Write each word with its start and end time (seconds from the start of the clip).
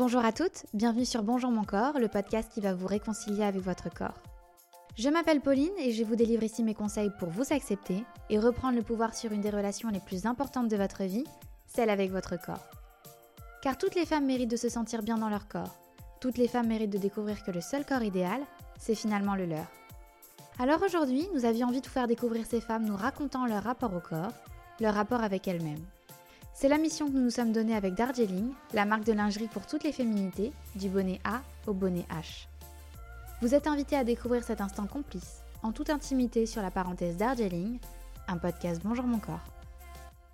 Bonjour 0.00 0.24
à 0.24 0.32
toutes, 0.32 0.64
bienvenue 0.72 1.04
sur 1.04 1.22
Bonjour 1.22 1.50
mon 1.50 1.62
corps, 1.62 1.98
le 1.98 2.08
podcast 2.08 2.50
qui 2.54 2.62
va 2.62 2.72
vous 2.72 2.86
réconcilier 2.86 3.44
avec 3.44 3.60
votre 3.60 3.92
corps. 3.92 4.16
Je 4.96 5.10
m'appelle 5.10 5.42
Pauline 5.42 5.76
et 5.78 5.92
je 5.92 6.04
vous 6.04 6.16
délivre 6.16 6.42
ici 6.42 6.62
mes 6.62 6.72
conseils 6.72 7.10
pour 7.18 7.28
vous 7.28 7.52
accepter 7.52 8.02
et 8.30 8.38
reprendre 8.38 8.76
le 8.76 8.82
pouvoir 8.82 9.14
sur 9.14 9.30
une 9.30 9.42
des 9.42 9.50
relations 9.50 9.90
les 9.90 10.00
plus 10.00 10.24
importantes 10.24 10.68
de 10.68 10.76
votre 10.78 11.02
vie, 11.02 11.26
celle 11.66 11.90
avec 11.90 12.10
votre 12.10 12.40
corps. 12.40 12.66
Car 13.60 13.76
toutes 13.76 13.94
les 13.94 14.06
femmes 14.06 14.24
méritent 14.24 14.50
de 14.50 14.56
se 14.56 14.70
sentir 14.70 15.02
bien 15.02 15.18
dans 15.18 15.28
leur 15.28 15.48
corps. 15.48 15.76
Toutes 16.18 16.38
les 16.38 16.48
femmes 16.48 16.68
méritent 16.68 16.94
de 16.94 16.96
découvrir 16.96 17.44
que 17.44 17.50
le 17.50 17.60
seul 17.60 17.84
corps 17.84 18.02
idéal, 18.02 18.40
c'est 18.78 18.94
finalement 18.94 19.34
le 19.34 19.44
leur. 19.44 19.66
Alors 20.58 20.82
aujourd'hui, 20.82 21.28
nous 21.34 21.44
avions 21.44 21.68
envie 21.68 21.82
de 21.82 21.86
vous 21.86 21.92
faire 21.92 22.08
découvrir 22.08 22.46
ces 22.46 22.62
femmes 22.62 22.86
nous 22.86 22.96
racontant 22.96 23.44
leur 23.44 23.64
rapport 23.64 23.92
au 23.94 24.00
corps, 24.00 24.32
leur 24.80 24.94
rapport 24.94 25.22
avec 25.22 25.46
elles-mêmes. 25.46 25.84
C'est 26.60 26.68
la 26.68 26.76
mission 26.76 27.06
que 27.06 27.12
nous 27.12 27.22
nous 27.22 27.30
sommes 27.30 27.52
donnée 27.52 27.74
avec 27.74 27.94
Darjeeling, 27.94 28.52
la 28.74 28.84
marque 28.84 29.04
de 29.04 29.14
lingerie 29.14 29.48
pour 29.48 29.66
toutes 29.66 29.82
les 29.82 29.92
féminités, 29.92 30.52
du 30.74 30.90
bonnet 30.90 31.18
A 31.24 31.40
au 31.66 31.72
bonnet 31.72 32.04
H. 32.10 32.48
Vous 33.40 33.54
êtes 33.54 33.66
invité 33.66 33.96
à 33.96 34.04
découvrir 34.04 34.44
cet 34.44 34.60
instant 34.60 34.86
complice, 34.86 35.40
en 35.62 35.72
toute 35.72 35.88
intimité 35.88 36.44
sur 36.44 36.60
la 36.60 36.70
parenthèse 36.70 37.16
Darjeeling, 37.16 37.78
un 38.28 38.36
podcast 38.36 38.82
Bonjour 38.84 39.06
mon 39.06 39.20
corps. 39.20 39.40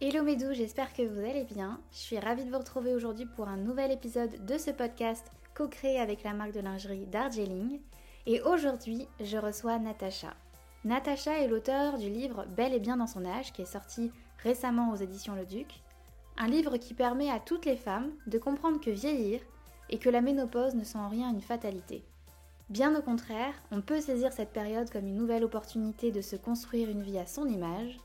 Hello 0.01 0.25
mes 0.25 0.37
j'espère 0.53 0.93
que 0.93 1.07
vous 1.07 1.21
allez 1.21 1.45
bien. 1.45 1.79
Je 1.93 1.99
suis 1.99 2.19
ravie 2.19 2.45
de 2.45 2.51
vous 2.51 2.59
retrouver 2.59 2.93
aujourd'hui 2.93 3.27
pour 3.27 3.47
un 3.47 3.57
nouvel 3.57 3.93
épisode 3.93 4.45
de 4.45 4.59
ce 4.59 4.73
podcast 4.73 5.31
co-créé 5.55 6.01
avec 6.01 6.25
la 6.25 6.33
marque 6.33 6.55
de 6.55 6.61
lingerie 6.61 7.07
Darjeeling. 7.07 7.79
Et 8.27 8.41
aujourd'hui, 8.41 9.07
je 9.21 9.39
reçois 9.39 9.79
Natacha. 9.79 10.35
Natacha 10.85 11.39
est 11.39 11.47
l'auteur 11.47 11.99
du 11.99 12.11
livre 12.11 12.47
Belle 12.57 12.75
et 12.75 12.81
bien 12.81 12.97
dans 12.97 13.07
son 13.07 13.25
âge 13.25 13.53
qui 13.53 13.63
est 13.63 13.65
sorti 13.65 14.11
récemment 14.43 14.91
aux 14.91 14.97
éditions 14.97 15.37
Le 15.37 15.47
Duc. 15.47 15.86
Un 16.39 16.49
livre 16.49 16.77
qui 16.77 16.93
permet 16.93 17.31
à 17.31 17.41
toutes 17.41 17.65
les 17.65 17.77
femmes 17.77 18.13
de 18.27 18.39
comprendre 18.39 18.81
que 18.81 18.91
vieillir 18.91 19.41
et 19.89 19.99
que 19.99 20.11
la 20.11 20.21
ménopause 20.21 20.75
ne 20.75 20.85
sont 20.85 20.99
en 20.99 21.09
rien 21.09 21.31
une 21.31 21.41
fatalité. 21.41 22.05
Bien 22.69 22.95
au 22.99 23.01
contraire, 23.01 23.55
on 23.71 23.81
peut 23.81 24.01
saisir 24.01 24.33
cette 24.33 24.53
période 24.53 24.91
comme 24.91 25.07
une 25.07 25.17
nouvelle 25.17 25.45
opportunité 25.45 26.11
de 26.11 26.21
se 26.21 26.37
construire 26.37 26.91
une 26.91 27.03
vie 27.03 27.19
à 27.19 27.27
son 27.27 27.47
image. 27.47 27.99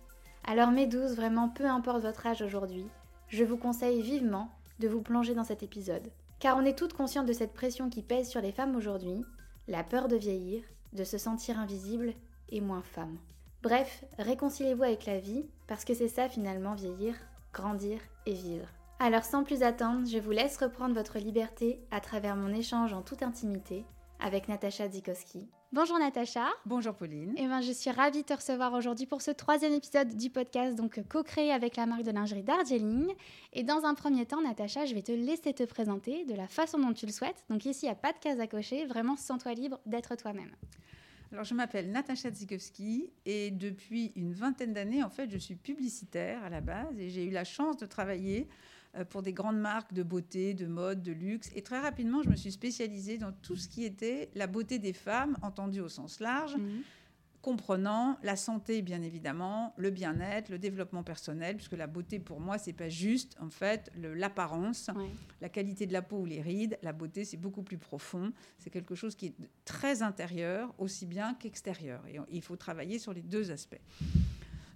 Alors 0.46 0.72
mes 0.72 0.88
douces, 0.88 1.16
vraiment 1.16 1.50
peu 1.50 1.66
importe 1.66 2.04
votre 2.04 2.26
âge 2.26 2.42
aujourd'hui, 2.42 2.86
je 3.28 3.44
vous 3.44 3.58
conseille 3.58 4.02
vivement 4.02 4.50
de 4.80 4.88
vous 4.88 5.02
plonger 5.02 5.34
dans 5.34 5.44
cet 5.44 5.64
épisode. 5.64 6.12
Car 6.40 6.58
on 6.58 6.66
est 6.66 6.78
toutes 6.78 6.94
conscientes 6.94 7.28
de 7.28 7.34
cette 7.34 7.54
pression 7.54 7.90
qui 7.90 8.02
pèse 8.02 8.30
sur 8.30 8.42
les 8.42 8.52
femmes 8.52 8.76
aujourd'hui, 8.76 9.26
la 9.68 9.84
peur 9.84 10.08
de 10.08 10.16
vieillir, 10.16 10.64
de 10.94 11.04
se 11.04 11.18
sentir 11.18 11.60
invisible 11.60 12.14
et 12.50 12.62
moins 12.62 12.82
femme. 12.82 13.18
Bref, 13.62 14.06
réconciliez-vous 14.18 14.84
avec 14.84 15.06
la 15.06 15.20
vie, 15.20 15.46
parce 15.68 15.86
que 15.86 15.94
c'est 15.94 16.08
ça 16.08 16.30
finalement 16.30 16.74
vieillir, 16.74 17.16
grandir 17.54 18.00
et 18.26 18.34
vivre. 18.34 18.68
Alors 19.00 19.24
sans 19.24 19.44
plus 19.44 19.64
attendre, 19.64 20.08
je 20.08 20.20
vous 20.20 20.32
laisse 20.32 20.58
reprendre 20.58 20.94
votre 20.94 21.18
liberté 21.18 21.80
à 21.92 22.00
travers 22.00 22.36
mon 22.36 22.54
échange 22.54 22.94
en 22.94 23.02
toute 23.02 23.24
intimité 23.24 23.86
avec 24.20 24.48
Natacha 24.48 24.88
Zikowski. 24.88 25.48
Bonjour 25.74 25.98
Natacha. 25.98 26.50
Bonjour 26.66 26.94
Pauline. 26.94 27.32
Et 27.38 27.44
eh 27.44 27.48
ben, 27.48 27.62
je 27.62 27.72
suis 27.72 27.90
ravie 27.90 28.24
de 28.24 28.28
te 28.28 28.34
recevoir 28.34 28.74
aujourd'hui 28.74 29.06
pour 29.06 29.22
ce 29.22 29.32
troisième 29.32 29.72
épisode 29.72 30.16
du 30.18 30.30
podcast, 30.30 30.76
donc 30.76 31.02
co-créé 31.08 31.52
avec 31.52 31.78
la 31.78 31.86
marque 31.86 32.04
de 32.04 32.12
lingerie 32.12 32.44
Darjeeling. 32.44 33.08
Et 33.54 33.64
dans 33.64 33.86
un 33.86 33.94
premier 33.94 34.26
temps, 34.26 34.42
Natacha, 34.42 34.86
je 34.86 34.94
vais 34.94 35.02
te 35.02 35.14
laisser 35.14 35.54
te 35.54 35.64
présenter 35.64 36.26
de 36.26 36.36
la 36.36 36.48
façon 36.48 36.78
dont 36.78 36.92
tu 36.92 37.06
le 37.06 37.12
souhaites. 37.14 37.46
Donc 37.50 37.66
ici, 37.66 37.86
il 37.86 37.90
n'y 37.90 37.94
a 37.94 37.96
pas 37.96 38.12
de 38.12 38.20
case 38.20 38.40
à 38.42 38.48
cocher, 38.48 38.86
vraiment 38.86 39.16
sens-toi 39.16 39.54
libre 39.54 39.80
d'être 39.86 40.16
toi-même. 40.16 40.52
Alors, 41.32 41.46
je 41.46 41.54
m'appelle 41.54 41.92
Natacha 41.92 42.30
Zikowski 42.30 43.10
et 43.26 43.52
depuis 43.52 44.12
une 44.16 44.34
vingtaine 44.34 44.74
d'années, 44.74 45.02
en 45.02 45.10
fait, 45.10 45.30
je 45.30 45.38
suis 45.38 45.56
publicitaire 45.56 46.44
à 46.44 46.50
la 46.50 46.60
base 46.60 47.00
et 47.00 47.10
j'ai 47.10 47.26
eu 47.26 47.30
la 47.30 47.46
chance 47.46 47.78
de 47.78 47.86
travailler 47.86 48.50
euh, 48.98 49.06
pour 49.06 49.22
des 49.22 49.32
grandes 49.32 49.60
marques 49.60 49.94
de 49.94 50.04
beauté, 50.04 50.54
de 50.54 50.66
mode, 50.66 51.02
de 51.02 51.14
luxe. 51.14 51.50
Et 51.56 51.62
très 51.62 51.80
rapidement, 51.80 52.22
je 52.22 52.30
me 52.30 52.36
suis 52.36 52.52
spécialisée 52.52 53.18
dans 53.18 53.32
tout 53.32 53.56
ce 53.56 53.70
qui 53.70 53.86
était 53.86 54.30
la 54.36 54.48
beauté 54.48 54.78
des 54.78 54.92
femmes, 54.92 55.38
entendue 55.42 55.80
au 55.80 55.88
sens 55.88 56.20
large. 56.20 56.58
Mhm. 56.58 56.82
Comprenant 57.42 58.18
la 58.24 58.36
santé 58.36 58.82
bien 58.82 59.02
évidemment, 59.02 59.74
le 59.78 59.90
bien-être, 59.90 60.50
le 60.50 60.60
développement 60.60 61.04
personnel, 61.04 61.56
puisque 61.56 61.74
la 61.74 61.88
beauté 61.88 62.20
pour 62.20 62.40
moi 62.40 62.58
c'est 62.58 62.74
pas 62.74 62.90
juste 62.90 63.36
en 63.40 63.50
fait 63.50 63.92
l'apparence, 63.96 64.90
la 65.42 65.50
qualité 65.50 65.88
de 65.88 65.94
la 65.94 66.02
peau 66.02 66.20
ou 66.20 66.26
les 66.26 66.42
rides. 66.42 66.78
La 66.84 66.94
beauté 66.94 67.26
c'est 67.26 67.38
beaucoup 67.38 67.64
plus 67.64 67.78
profond, 67.78 68.32
c'est 68.58 68.70
quelque 68.70 68.96
chose 68.96 69.16
qui 69.16 69.28
est 69.28 69.36
très 69.66 70.02
intérieur 70.02 70.74
aussi 70.78 71.06
bien 71.06 71.34
qu'extérieur. 71.34 72.04
Et 72.08 72.20
il 72.32 72.42
faut 72.42 72.56
travailler 72.56 73.00
sur 73.00 73.14
les 73.14 73.22
deux 73.22 73.52
aspects. 73.52 73.82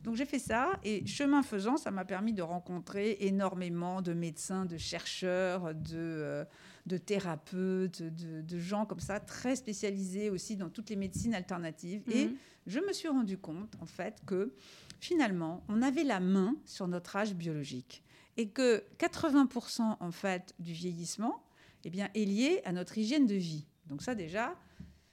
Donc 0.05 0.15
j'ai 0.15 0.25
fait 0.25 0.39
ça 0.39 0.79
et 0.83 1.03
chemin 1.07 1.41
faisant, 1.41 1.77
ça 1.77 1.89
m'a 1.89 2.05
permis 2.05 2.31
de 2.31 2.43
rencontrer 2.43 3.17
énormément 3.21 4.03
de 4.03 4.13
médecins, 4.13 4.65
de 4.65 4.77
chercheurs, 4.77 5.73
de, 5.73 5.95
euh, 5.95 6.45
de 6.85 6.97
thérapeutes, 6.97 8.03
de, 8.03 8.59
gens 8.59 8.85
comme 8.85 8.99
ça, 8.99 9.19
très 9.19 9.55
spécialisés 9.55 10.29
aussi 10.29 10.55
dans 10.55 10.69
toutes 10.69 10.89
les 10.89 10.95
médecines 10.95 11.33
alternatives. 11.33 12.03
Et 12.11 12.27
mhm. 12.27 12.35
je 12.67 12.79
me 12.79 12.93
suis 12.93 13.07
rendu 13.07 13.37
compte 13.37 13.75
en 13.81 13.85
fait 13.85 14.21
que 14.25 14.53
finalement, 14.99 15.63
on 15.67 15.81
avait 15.81 16.03
la 16.03 16.19
main 16.19 16.55
sur 16.65 16.87
notre 16.87 17.15
âge 17.15 17.33
biologique 17.33 18.03
et 18.37 18.49
que 18.49 18.83
80% 18.99 19.97
en 19.99 20.11
fait 20.11 20.53
du 20.59 20.73
vieillissement 20.73 21.43
eh 21.83 21.89
bien, 21.89 22.09
est 22.13 22.25
lié 22.25 22.61
à 22.65 22.71
notre 22.71 22.97
hygiène 22.97 23.25
de 23.25 23.35
vie. 23.35 23.65
Donc 23.87 24.01
ça 24.01 24.15
déjà, 24.15 24.55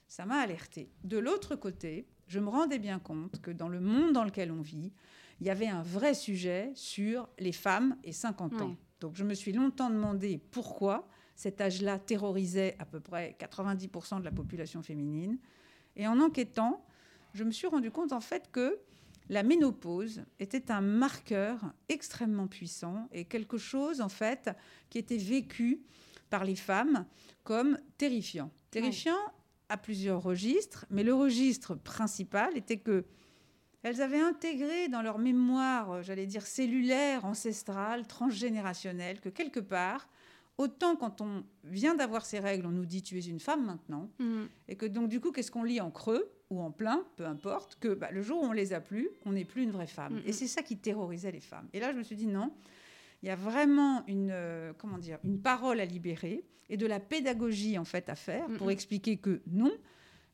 ça 0.07 0.25
m'a 0.25 0.37
alerté. 0.37 0.91
De 1.03 1.17
l'autre 1.17 1.55
côté, 1.55 2.07
je 2.27 2.39
me 2.39 2.49
rendais 2.49 2.79
bien 2.79 2.99
compte 2.99 3.41
que 3.41 3.51
dans 3.51 3.69
le 3.69 3.79
monde 3.79 4.13
dans 4.13 4.23
lequel 4.23 4.51
on 4.51 4.61
vit, 4.61 4.91
il 5.39 5.47
y 5.47 5.49
avait 5.49 5.67
un 5.67 5.81
vrai 5.81 6.13
sujet 6.13 6.71
sur 6.75 7.29
les 7.39 7.51
femmes 7.51 7.97
et 8.03 8.11
50 8.11 8.61
ans. 8.61 8.75
Donc 8.99 9.15
je 9.15 9.23
me 9.23 9.33
suis 9.33 9.51
longtemps 9.51 9.89
demandé 9.89 10.39
pourquoi 10.51 11.07
cet 11.35 11.61
âge-là 11.61 11.99
terrorisait 11.99 12.75
à 12.79 12.85
peu 12.85 12.99
près 12.99 13.35
90% 13.39 14.19
de 14.19 14.25
la 14.25 14.31
population 14.31 14.81
féminine. 14.81 15.37
Et 15.95 16.07
en 16.07 16.19
enquêtant, 16.19 16.85
je 17.33 17.43
me 17.43 17.51
suis 17.51 17.67
rendu 17.67 17.91
compte 17.91 18.13
en 18.13 18.21
fait 18.21 18.49
que 18.51 18.79
la 19.29 19.43
ménopause 19.43 20.23
était 20.39 20.71
un 20.71 20.81
marqueur 20.81 21.73
extrêmement 21.89 22.47
puissant 22.47 23.07
et 23.11 23.25
quelque 23.25 23.57
chose 23.57 24.01
en 24.01 24.09
fait 24.09 24.49
qui 24.89 24.97
était 24.97 25.17
vécu 25.17 25.81
par 26.29 26.43
les 26.43 26.55
femmes 26.55 27.05
comme 27.43 27.77
terrifiant. 27.97 28.51
Terrifiant 28.71 29.17
à 29.69 29.77
plusieurs 29.77 30.21
registres, 30.21 30.85
mais 30.89 31.03
le 31.03 31.13
registre 31.13 31.75
principal 31.75 32.57
était 32.57 32.77
que 32.77 33.05
elles 33.83 34.01
avaient 34.01 34.21
intégré 34.21 34.87
dans 34.87 35.01
leur 35.01 35.19
mémoire, 35.19 36.01
j'allais 36.03 36.25
dire 36.25 36.47
cellulaire, 36.47 37.25
ancestrale, 37.25 38.07
transgénérationnelle, 38.07 39.19
que 39.19 39.27
quelque 39.27 39.59
part, 39.59 40.07
autant 40.57 40.95
quand 40.95 41.21
on 41.21 41.43
vient 41.63 41.95
d'avoir 41.95 42.25
ces 42.25 42.39
règles, 42.39 42.65
on 42.65 42.71
nous 42.71 42.85
dit 42.85 43.01
tu 43.01 43.17
es 43.17 43.21
une 43.21 43.39
femme 43.39 43.65
maintenant, 43.65 44.09
mm. 44.19 44.43
et 44.67 44.75
que 44.75 44.85
donc 44.85 45.09
du 45.09 45.19
coup, 45.19 45.31
qu'est-ce 45.31 45.51
qu'on 45.51 45.63
lit 45.63 45.81
en 45.81 45.91
creux 45.91 46.31
ou 46.49 46.61
en 46.61 46.71
plein, 46.71 47.03
peu 47.15 47.25
importe, 47.25 47.77
que 47.79 47.93
bah, 47.93 48.11
le 48.11 48.21
jour 48.21 48.41
où 48.41 48.45
on 48.45 48.51
les 48.51 48.73
a 48.73 48.81
plus, 48.81 49.09
on 49.25 49.31
n'est 49.31 49.45
plus 49.45 49.63
une 49.63 49.71
vraie 49.71 49.87
femme. 49.87 50.15
Mm, 50.15 50.21
et 50.25 50.33
c'est 50.33 50.47
ça 50.47 50.61
qui 50.61 50.77
terrorisait 50.77 51.31
les 51.31 51.41
femmes. 51.41 51.67
Et 51.73 51.79
là, 51.79 51.91
je 51.91 51.97
me 51.97 52.03
suis 52.03 52.15
dit 52.15 52.27
non, 52.27 52.53
il 53.21 53.27
y 53.27 53.31
a 53.31 53.35
vraiment 53.35 54.05
une, 54.07 54.31
euh, 54.31 54.73
comment 54.77 54.97
dire, 54.97 55.19
une 55.23 55.41
parole 55.41 55.79
à 55.79 55.85
libérer 55.85 56.43
et 56.69 56.77
de 56.77 56.85
la 56.85 56.99
pédagogie 56.99 57.77
en 57.77 57.85
fait 57.85 58.09
à 58.09 58.15
faire 58.15 58.47
pour 58.57 58.71
expliquer 58.71 59.17
que 59.17 59.41
non, 59.47 59.71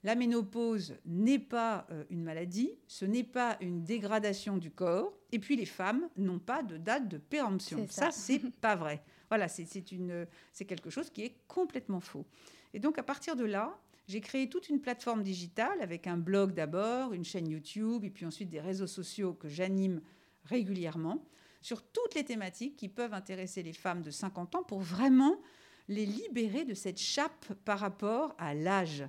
la 0.03 0.15
ménopause 0.15 0.95
n'est 1.05 1.39
pas 1.39 1.85
euh, 1.91 2.03
une 2.09 2.23
maladie, 2.23 2.71
ce 2.87 3.05
n'est 3.05 3.23
pas 3.23 3.57
une 3.61 3.83
dégradation 3.83 4.57
du 4.57 4.71
corps, 4.71 5.13
et 5.31 5.39
puis 5.39 5.55
les 5.55 5.65
femmes 5.65 6.07
n'ont 6.17 6.39
pas 6.39 6.63
de 6.63 6.77
date 6.77 7.07
de 7.07 7.17
péremption. 7.17 7.85
Ça, 7.89 8.11
c'est 8.11 8.39
pas 8.61 8.75
vrai. 8.75 9.03
Voilà, 9.29 9.47
c'est 9.47 10.65
quelque 10.67 10.89
chose 10.89 11.09
qui 11.09 11.23
est 11.23 11.35
complètement 11.47 11.99
faux. 11.99 12.25
Et 12.73 12.79
donc 12.79 12.97
à 12.97 13.03
partir 13.03 13.35
de 13.35 13.45
là, 13.45 13.79
j'ai 14.07 14.21
créé 14.21 14.49
toute 14.49 14.69
une 14.69 14.81
plateforme 14.81 15.21
digitale 15.21 15.81
avec 15.81 16.07
un 16.07 16.17
blog 16.17 16.53
d'abord, 16.53 17.13
une 17.13 17.23
chaîne 17.23 17.47
YouTube, 17.47 18.03
et 18.03 18.09
puis 18.09 18.25
ensuite 18.25 18.49
des 18.49 18.59
réseaux 18.59 18.87
sociaux 18.87 19.33
que 19.33 19.47
j'anime 19.47 20.01
régulièrement 20.45 21.23
sur 21.61 21.83
toutes 21.83 22.15
les 22.15 22.23
thématiques 22.23 22.75
qui 22.75 22.89
peuvent 22.89 23.13
intéresser 23.13 23.61
les 23.61 23.73
femmes 23.73 24.01
de 24.01 24.09
50 24.09 24.55
ans 24.55 24.63
pour 24.63 24.79
vraiment 24.79 25.39
les 25.87 26.05
libérer 26.05 26.65
de 26.65 26.73
cette 26.73 26.99
chape 26.99 27.53
par 27.65 27.79
rapport 27.79 28.33
à 28.37 28.53
l'âge. 28.55 29.03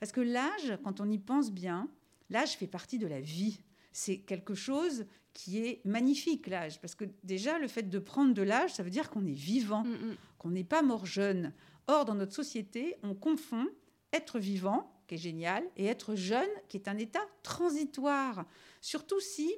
Parce 0.00 0.12
que 0.12 0.20
l'âge, 0.20 0.76
quand 0.82 1.00
on 1.00 1.08
y 1.08 1.18
pense 1.18 1.50
bien, 1.50 1.88
l'âge 2.28 2.56
fait 2.56 2.66
partie 2.66 2.98
de 2.98 3.06
la 3.06 3.20
vie. 3.20 3.60
C'est 3.94 4.18
quelque 4.18 4.54
chose 4.54 5.06
qui 5.32 5.58
est 5.58 5.80
magnifique, 5.84 6.48
l'âge. 6.48 6.80
Parce 6.80 6.96
que 6.96 7.04
déjà, 7.22 7.58
le 7.58 7.68
fait 7.68 7.84
de 7.84 7.98
prendre 8.00 8.34
de 8.34 8.42
l'âge, 8.42 8.74
ça 8.74 8.82
veut 8.82 8.90
dire 8.90 9.08
qu'on 9.08 9.24
est 9.24 9.32
vivant, 9.32 9.84
mm, 9.84 9.92
mm. 9.92 10.16
qu'on 10.36 10.50
n'est 10.50 10.64
pas 10.64 10.82
mort 10.82 11.06
jeune. 11.06 11.52
Or, 11.86 12.04
dans 12.04 12.16
notre 12.16 12.34
société, 12.34 12.96
on 13.04 13.14
confond 13.14 13.68
être 14.12 14.40
vivant, 14.40 14.92
qui 15.06 15.14
est 15.14 15.18
génial, 15.18 15.62
et 15.76 15.86
être 15.86 16.16
jeune, 16.16 16.48
qui 16.68 16.76
est 16.76 16.88
un 16.88 16.98
état 16.98 17.24
transitoire. 17.44 18.46
Surtout 18.80 19.20
si 19.20 19.54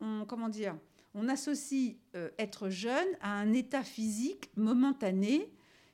on, 0.00 0.26
comment 0.26 0.50
dire, 0.50 0.76
on 1.14 1.28
associe 1.28 1.96
euh, 2.14 2.30
être 2.38 2.68
jeune 2.68 3.08
à 3.22 3.32
un 3.32 3.54
état 3.54 3.84
physique 3.84 4.50
momentané 4.56 5.50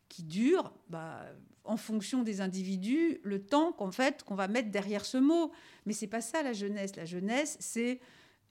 qui 0.08 0.24
dure, 0.24 0.72
bah, 0.88 1.24
en 1.68 1.76
fonction 1.76 2.22
des 2.22 2.40
individus, 2.40 3.20
le 3.22 3.44
temps 3.44 3.72
qu'en 3.72 3.92
fait 3.92 4.24
qu'on 4.24 4.34
va 4.34 4.48
mettre 4.48 4.70
derrière 4.70 5.04
ce 5.04 5.18
mot. 5.18 5.52
Mais 5.86 5.92
c'est 5.92 6.06
pas 6.06 6.20
ça 6.20 6.42
la 6.42 6.52
jeunesse. 6.52 6.96
La 6.96 7.04
jeunesse, 7.04 7.56
c'est 7.60 8.00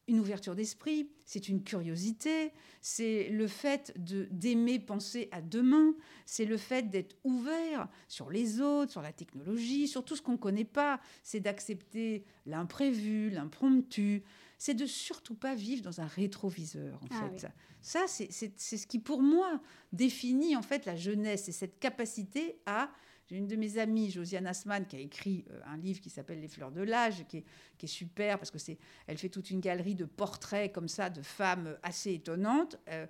une 0.07 0.19
ouverture 0.19 0.55
d'esprit, 0.55 1.09
c'est 1.25 1.49
une 1.49 1.63
curiosité, 1.63 2.53
c'est 2.79 3.27
le 3.27 3.45
fait 3.47 3.93
de 3.97 4.27
d'aimer 4.31 4.79
penser 4.79 5.27
à 5.31 5.41
demain, 5.41 5.95
c'est 6.25 6.45
le 6.45 6.55
fait 6.55 6.89
d'être 6.89 7.17
ouvert 7.25 7.89
sur 8.07 8.29
les 8.29 8.61
autres, 8.61 8.91
sur 8.91 9.01
la 9.01 9.11
technologie, 9.11 9.87
sur 9.87 10.05
tout 10.05 10.15
ce 10.15 10.21
qu'on 10.21 10.33
ne 10.33 10.37
connaît 10.37 10.63
pas, 10.63 11.01
c'est 11.23 11.41
d'accepter 11.41 12.23
l'imprévu, 12.45 13.29
l'impromptu, 13.29 14.23
c'est 14.57 14.75
de 14.75 14.85
surtout 14.85 15.35
pas 15.35 15.55
vivre 15.55 15.81
dans 15.81 15.99
un 15.99 16.07
rétroviseur 16.07 16.99
en 17.03 17.07
Ah 17.11 17.29
fait. 17.29 17.47
Ça 17.81 18.05
c'est 18.07 18.31
ce 18.31 18.87
qui 18.87 18.99
pour 18.99 19.21
moi 19.21 19.59
définit 19.91 20.55
en 20.55 20.61
fait 20.61 20.85
la 20.85 20.95
jeunesse 20.95 21.49
et 21.49 21.51
cette 21.51 21.79
capacité 21.79 22.59
à 22.65 22.89
j'ai 23.29 23.35
une 23.35 23.47
de 23.47 23.57
mes 23.57 23.77
amies, 23.77 24.09
Josiane 24.09 24.47
Asman, 24.47 24.85
qui 24.85 24.95
a 24.95 24.99
écrit 24.99 25.43
euh, 25.51 25.59
un 25.65 25.75
livre 25.75 25.99
qui 25.99 26.09
s'appelle 26.09 26.39
Les 26.39 26.47
fleurs 26.47 26.71
de 26.71 26.81
l'âge, 26.81 27.25
qui 27.27 27.37
est, 27.37 27.43
qui 27.77 27.87
super 27.87 28.39
parce 28.39 28.51
que 28.51 28.57
c'est, 28.57 28.77
elle 29.05 29.17
fait 29.17 29.27
toute 29.27 29.51
une 29.51 29.59
galerie 29.59 29.95
de 29.95 30.05
portraits 30.05 30.71
comme 30.71 30.87
ça 30.87 31.09
de 31.09 31.21
femmes 31.21 31.77
assez 31.83 32.13
étonnantes. 32.13 32.77
Euh, 32.89 33.05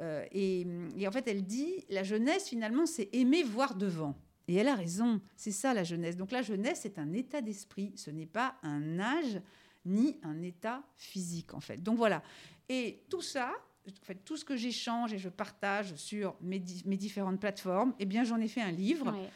euh, 0.00 0.26
et, 0.32 0.66
en 1.06 1.10
fait, 1.10 1.26
elle 1.28 1.44
dit 1.44 1.84
la 1.88 2.02
jeunesse 2.02 2.48
finalement, 2.48 2.84
c'est 2.84 3.08
aimer 3.14 3.42
voir 3.42 3.74
devant. 3.74 4.14
Et 4.48 4.56
elle 4.56 4.68
a 4.68 4.74
raison. 4.74 5.22
C'est 5.34 5.52
ça 5.52 5.72
la 5.72 5.84
jeunesse. 5.84 6.18
Donc 6.18 6.30
la 6.30 6.42
jeunesse, 6.42 6.80
c'est 6.82 6.98
un 6.98 7.14
état 7.14 7.40
d'esprit. 7.40 7.92
Ce 7.96 8.10
n'est 8.10 8.26
pas 8.26 8.56
un 8.62 8.98
âge 9.00 9.40
ni 9.86 10.18
un 10.22 10.42
état 10.42 10.82
physique 10.94 11.54
en 11.54 11.60
fait. 11.60 11.82
Donc 11.82 11.96
voilà. 11.96 12.22
Et 12.68 13.02
tout 13.08 13.22
ça, 13.22 13.50
en 13.88 14.04
fait, 14.04 14.16
tout 14.26 14.36
ce 14.36 14.44
que 14.44 14.56
j'échange 14.56 15.14
et 15.14 15.18
je 15.18 15.30
partage 15.30 15.94
sur 15.94 16.36
mes, 16.42 16.62
mes 16.84 16.98
différentes 16.98 17.40
plateformes, 17.40 17.94
eh 17.98 18.04
bien, 18.04 18.24
j'en 18.24 18.40
ai 18.40 18.48
fait 18.48 18.60
un 18.60 18.70
livre. 18.70 19.10
Ouais 19.10 19.30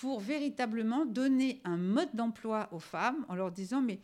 pour 0.00 0.18
véritablement 0.18 1.04
donner 1.04 1.60
un 1.62 1.76
mode 1.76 2.08
d'emploi 2.14 2.70
aux 2.72 2.78
femmes 2.78 3.26
en 3.28 3.34
leur 3.34 3.52
disant 3.52 3.82
mais 3.82 4.00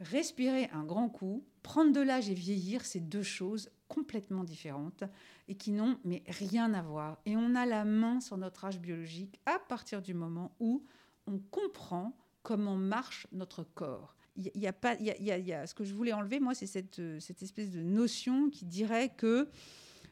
respirer 0.00 0.68
un 0.72 0.82
grand 0.82 1.08
coup, 1.08 1.46
prendre 1.62 1.92
de 1.92 2.00
l'âge 2.00 2.28
et 2.28 2.34
vieillir, 2.34 2.84
c'est 2.84 3.08
deux 3.08 3.22
choses 3.22 3.70
complètement 3.86 4.42
différentes 4.42 5.04
et 5.46 5.54
qui 5.54 5.70
n'ont 5.70 5.96
mais 6.04 6.24
rien 6.26 6.74
à 6.74 6.82
voir. 6.82 7.18
Et 7.24 7.36
on 7.36 7.54
a 7.54 7.66
la 7.66 7.84
main 7.84 8.20
sur 8.20 8.36
notre 8.36 8.64
âge 8.64 8.80
biologique 8.80 9.40
à 9.46 9.60
partir 9.60 10.02
du 10.02 10.12
moment 10.12 10.56
où 10.58 10.84
on 11.28 11.38
comprend 11.38 12.16
comment 12.42 12.76
marche 12.76 13.28
notre 13.30 13.62
corps. 13.62 14.16
Il 14.34 14.50
y, 14.56 14.66
a 14.66 14.72
pas, 14.72 14.96
il 14.96 15.06
y 15.06 15.30
a, 15.30 15.38
y 15.38 15.52
a, 15.52 15.68
ce 15.68 15.74
que 15.74 15.84
je 15.84 15.94
voulais 15.94 16.12
enlever, 16.12 16.40
moi, 16.40 16.52
c'est 16.52 16.66
cette, 16.66 17.00
cette 17.20 17.42
espèce 17.42 17.70
de 17.70 17.80
notion 17.80 18.50
qui 18.50 18.64
dirait 18.64 19.10
que 19.10 19.48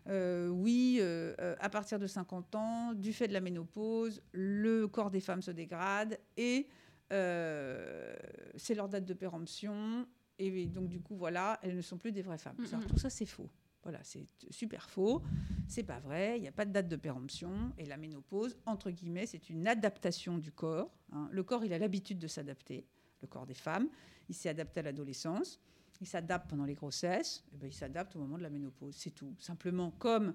euh, 0.08 0.48
oui, 0.48 0.98
euh, 1.00 1.34
euh, 1.40 1.56
à 1.60 1.70
partir 1.70 1.98
de 1.98 2.06
50 2.06 2.54
ans, 2.54 2.94
du 2.94 3.12
fait 3.12 3.28
de 3.28 3.32
la 3.32 3.40
ménopause, 3.40 4.22
le 4.32 4.86
corps 4.86 5.10
des 5.10 5.20
femmes 5.20 5.42
se 5.42 5.50
dégrade 5.50 6.18
et 6.36 6.68
c'est 7.10 8.74
leur 8.74 8.88
date 8.88 9.04
de 9.04 9.14
péremption. 9.14 10.06
Et 10.38 10.66
donc, 10.66 10.88
du 10.88 11.00
coup, 11.00 11.14
voilà, 11.16 11.60
elles 11.62 11.76
ne 11.76 11.80
sont 11.80 11.96
plus 11.96 12.10
des 12.10 12.22
vraies 12.22 12.38
femmes. 12.38 12.56
Tout 12.88 12.98
ça, 12.98 13.08
c'est 13.08 13.26
faux. 13.26 13.48
Voilà, 13.84 14.00
c'est 14.02 14.26
super 14.50 14.88
faux. 14.90 15.22
C'est 15.68 15.84
pas 15.84 16.00
vrai. 16.00 16.38
Il 16.38 16.40
n'y 16.40 16.48
a 16.48 16.52
pas 16.52 16.64
de 16.64 16.72
date 16.72 16.88
de 16.88 16.96
péremption. 16.96 17.72
Et 17.78 17.84
la 17.84 17.96
ménopause, 17.96 18.56
entre 18.66 18.90
guillemets, 18.90 19.26
c'est 19.26 19.48
une 19.48 19.68
adaptation 19.68 20.38
du 20.38 20.50
corps. 20.50 20.90
Hein. 21.12 21.28
Le 21.30 21.42
corps, 21.44 21.64
il 21.64 21.72
a 21.72 21.78
l'habitude 21.78 22.18
de 22.18 22.26
s'adapter. 22.26 22.84
Le 23.20 23.28
corps 23.28 23.46
des 23.46 23.54
femmes, 23.54 23.88
il 24.28 24.34
s'est 24.34 24.48
adapté 24.48 24.80
à 24.80 24.82
l'adolescence. 24.82 25.60
Il 26.00 26.06
s'adapte 26.06 26.48
pendant 26.50 26.64
les 26.64 26.74
grossesses, 26.74 27.44
et 27.52 27.56
ben, 27.56 27.68
il 27.68 27.72
s'adapte 27.72 28.16
au 28.16 28.18
moment 28.18 28.36
de 28.36 28.42
la 28.42 28.50
ménopause, 28.50 28.94
c'est 28.96 29.12
tout. 29.12 29.34
Simplement, 29.38 29.90
comme 29.92 30.34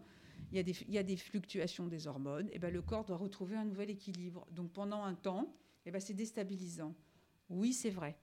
il 0.51 0.57
y 0.57 0.59
a 0.59 0.63
des, 0.63 0.75
il 0.87 0.93
y 0.93 0.97
a 0.97 1.03
des 1.03 1.17
fluctuations 1.17 1.87
des 1.87 2.07
hormones, 2.07 2.49
et 2.51 2.59
ben, 2.59 2.73
le 2.73 2.81
corps 2.81 3.05
doit 3.05 3.17
retrouver 3.17 3.55
un 3.55 3.65
nouvel 3.65 3.89
équilibre. 3.89 4.47
Donc 4.51 4.71
pendant 4.71 5.03
un 5.03 5.15
temps, 5.15 5.53
et 5.85 5.91
ben, 5.91 5.99
c'est 5.99 6.13
déstabilisant. 6.13 6.95
Oui, 7.49 7.73
c'est 7.73 7.89
vrai. 7.89 8.17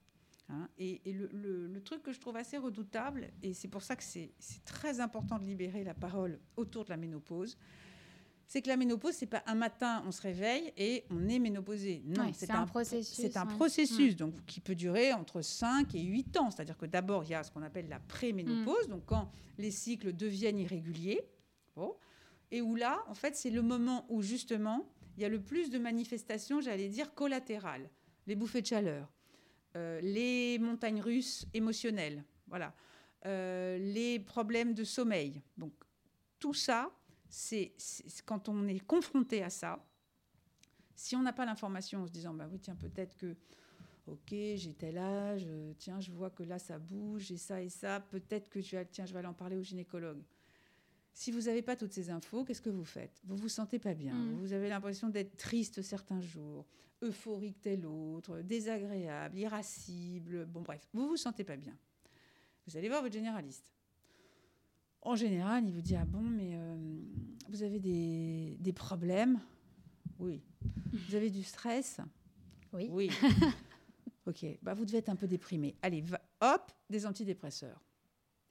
Hein. 0.48 0.68
et, 0.78 1.00
le, 1.12 1.66
le, 1.66 1.82
truc 1.82 2.04
que 2.04 2.12
je 2.12 2.20
trouve 2.20 2.36
assez 2.36 2.56
redoutable, 2.56 3.32
et 3.42 3.52
c'est 3.52 3.66
pour 3.66 3.82
ça 3.82 3.96
que 3.96 4.04
c'est 4.04 4.32
très 4.64 5.00
important 5.00 5.40
de 5.40 5.44
libérer 5.44 5.82
la 5.82 5.94
parole 5.94 6.38
autour 6.56 6.84
de 6.84 6.90
la 6.90 6.96
ménopause, 6.96 7.58
c'est 8.46 8.62
que 8.62 8.68
la 8.68 8.76
ménopause, 8.76 9.14
c'est 9.14 9.26
pas 9.26 9.42
un 9.46 9.54
matin, 9.54 10.02
on 10.06 10.12
se 10.12 10.22
réveille 10.22 10.72
et 10.76 11.04
on 11.10 11.28
est 11.28 11.38
ménopausé. 11.38 12.02
Non, 12.06 12.26
ouais, 12.26 12.32
c'est 12.32 12.50
un, 12.50 12.62
un, 12.62 12.66
processus. 12.66 13.16
C'est 13.16 13.36
un 13.36 13.46
ouais. 13.46 13.54
processus 13.54 14.14
mmh. 14.14 14.16
donc, 14.16 14.46
qui 14.46 14.60
peut 14.60 14.74
durer 14.74 15.12
entre 15.12 15.42
5 15.42 15.94
et 15.94 16.02
8 16.02 16.36
ans. 16.36 16.50
C'est-à-dire 16.50 16.76
que 16.76 16.86
d'abord, 16.86 17.24
il 17.24 17.30
y 17.30 17.34
a 17.34 17.42
ce 17.42 17.50
qu'on 17.50 17.62
appelle 17.62 17.88
la 17.88 17.98
préménopause, 17.98 18.86
mmh. 18.86 18.90
donc 18.90 19.04
quand 19.06 19.32
les 19.58 19.70
cycles 19.70 20.12
deviennent 20.12 20.58
irréguliers. 20.58 21.20
Bon, 21.74 21.94
et 22.50 22.62
où 22.62 22.76
là, 22.76 23.04
en 23.08 23.14
fait, 23.14 23.34
c'est 23.34 23.50
le 23.50 23.62
moment 23.62 24.06
où 24.08 24.22
justement, 24.22 24.88
il 25.16 25.22
y 25.22 25.26
a 25.26 25.28
le 25.28 25.40
plus 25.40 25.70
de 25.70 25.78
manifestations, 25.78 26.60
j'allais 26.60 26.88
dire, 26.88 27.14
collatérales. 27.14 27.90
Les 28.26 28.34
bouffées 28.34 28.62
de 28.62 28.66
chaleur, 28.66 29.12
euh, 29.76 30.00
les 30.00 30.58
montagnes 30.58 31.00
russes 31.00 31.46
émotionnelles, 31.54 32.24
voilà, 32.48 32.74
euh, 33.24 33.78
les 33.78 34.18
problèmes 34.18 34.74
de 34.74 34.84
sommeil. 34.84 35.42
Donc, 35.56 35.72
tout 36.38 36.54
ça, 36.54 36.90
c'est 37.36 37.74
quand 38.24 38.48
on 38.48 38.66
est 38.66 38.80
confronté 38.80 39.42
à 39.42 39.50
ça, 39.50 39.86
si 40.94 41.14
on 41.16 41.22
n'a 41.22 41.34
pas 41.34 41.44
l'information 41.44 42.02
en 42.02 42.06
se 42.06 42.10
disant, 42.10 42.32
bah 42.32 42.48
oui, 42.50 42.58
tiens, 42.58 42.74
peut-être 42.76 43.14
que, 43.14 43.36
ok, 44.06 44.30
j'ai 44.30 44.72
tel 44.72 44.96
âge, 44.96 45.44
euh, 45.46 45.74
tiens, 45.76 46.00
je 46.00 46.10
vois 46.10 46.30
que 46.30 46.42
là, 46.42 46.58
ça 46.58 46.78
bouge, 46.78 47.24
j'ai 47.24 47.36
ça 47.36 47.60
et 47.60 47.68
ça, 47.68 48.00
peut-être 48.00 48.48
que, 48.48 48.62
je 48.62 48.76
vais, 48.76 48.86
tiens, 48.86 49.04
je 49.04 49.12
vais 49.12 49.18
aller 49.18 49.28
en 49.28 49.34
parler 49.34 49.56
au 49.56 49.62
gynécologue. 49.62 50.22
Si 51.12 51.30
vous 51.30 51.42
n'avez 51.42 51.60
pas 51.60 51.76
toutes 51.76 51.92
ces 51.92 52.08
infos, 52.08 52.42
qu'est-ce 52.42 52.62
que 52.62 52.70
vous 52.70 52.84
faites? 52.84 53.20
Vous 53.24 53.36
vous 53.36 53.50
sentez 53.50 53.78
pas 53.78 53.92
bien, 53.92 54.14
mmh. 54.14 54.38
vous 54.40 54.54
avez 54.54 54.70
l'impression 54.70 55.10
d'être 55.10 55.36
triste 55.36 55.82
certains 55.82 56.22
jours, 56.22 56.64
euphorique 57.02 57.60
tel 57.60 57.84
autre, 57.84 58.40
désagréable, 58.40 59.36
irascible, 59.38 60.46
bon 60.46 60.62
bref, 60.62 60.88
vous 60.94 61.08
vous 61.08 61.16
sentez 61.18 61.44
pas 61.44 61.56
bien. 61.56 61.76
Vous 62.66 62.78
allez 62.78 62.88
voir 62.88 63.02
votre 63.02 63.14
généraliste 63.14 63.75
en 65.06 65.14
général, 65.14 65.64
il 65.64 65.72
vous 65.72 65.80
dit 65.80 65.94
Ah 65.94 66.04
bon, 66.04 66.20
mais 66.20 66.50
euh, 66.54 66.76
vous 67.48 67.62
avez 67.62 67.78
des, 67.78 68.56
des, 68.58 68.72
problèmes? 68.72 69.40
Oui. 70.18 70.42
Vous 70.92 71.14
avez 71.14 71.30
du 71.30 71.44
stress? 71.44 72.00
Oui. 72.72 72.88
Oui. 72.90 73.10
ok, 74.26 74.44
bah, 74.62 74.74
vous 74.74 74.84
devez 74.84 74.98
être 74.98 75.08
un 75.08 75.16
peu 75.16 75.28
déprimé. 75.28 75.76
Allez, 75.80 76.00
va, 76.00 76.20
hop, 76.40 76.72
des 76.90 77.06
antidépresseurs. 77.06 77.80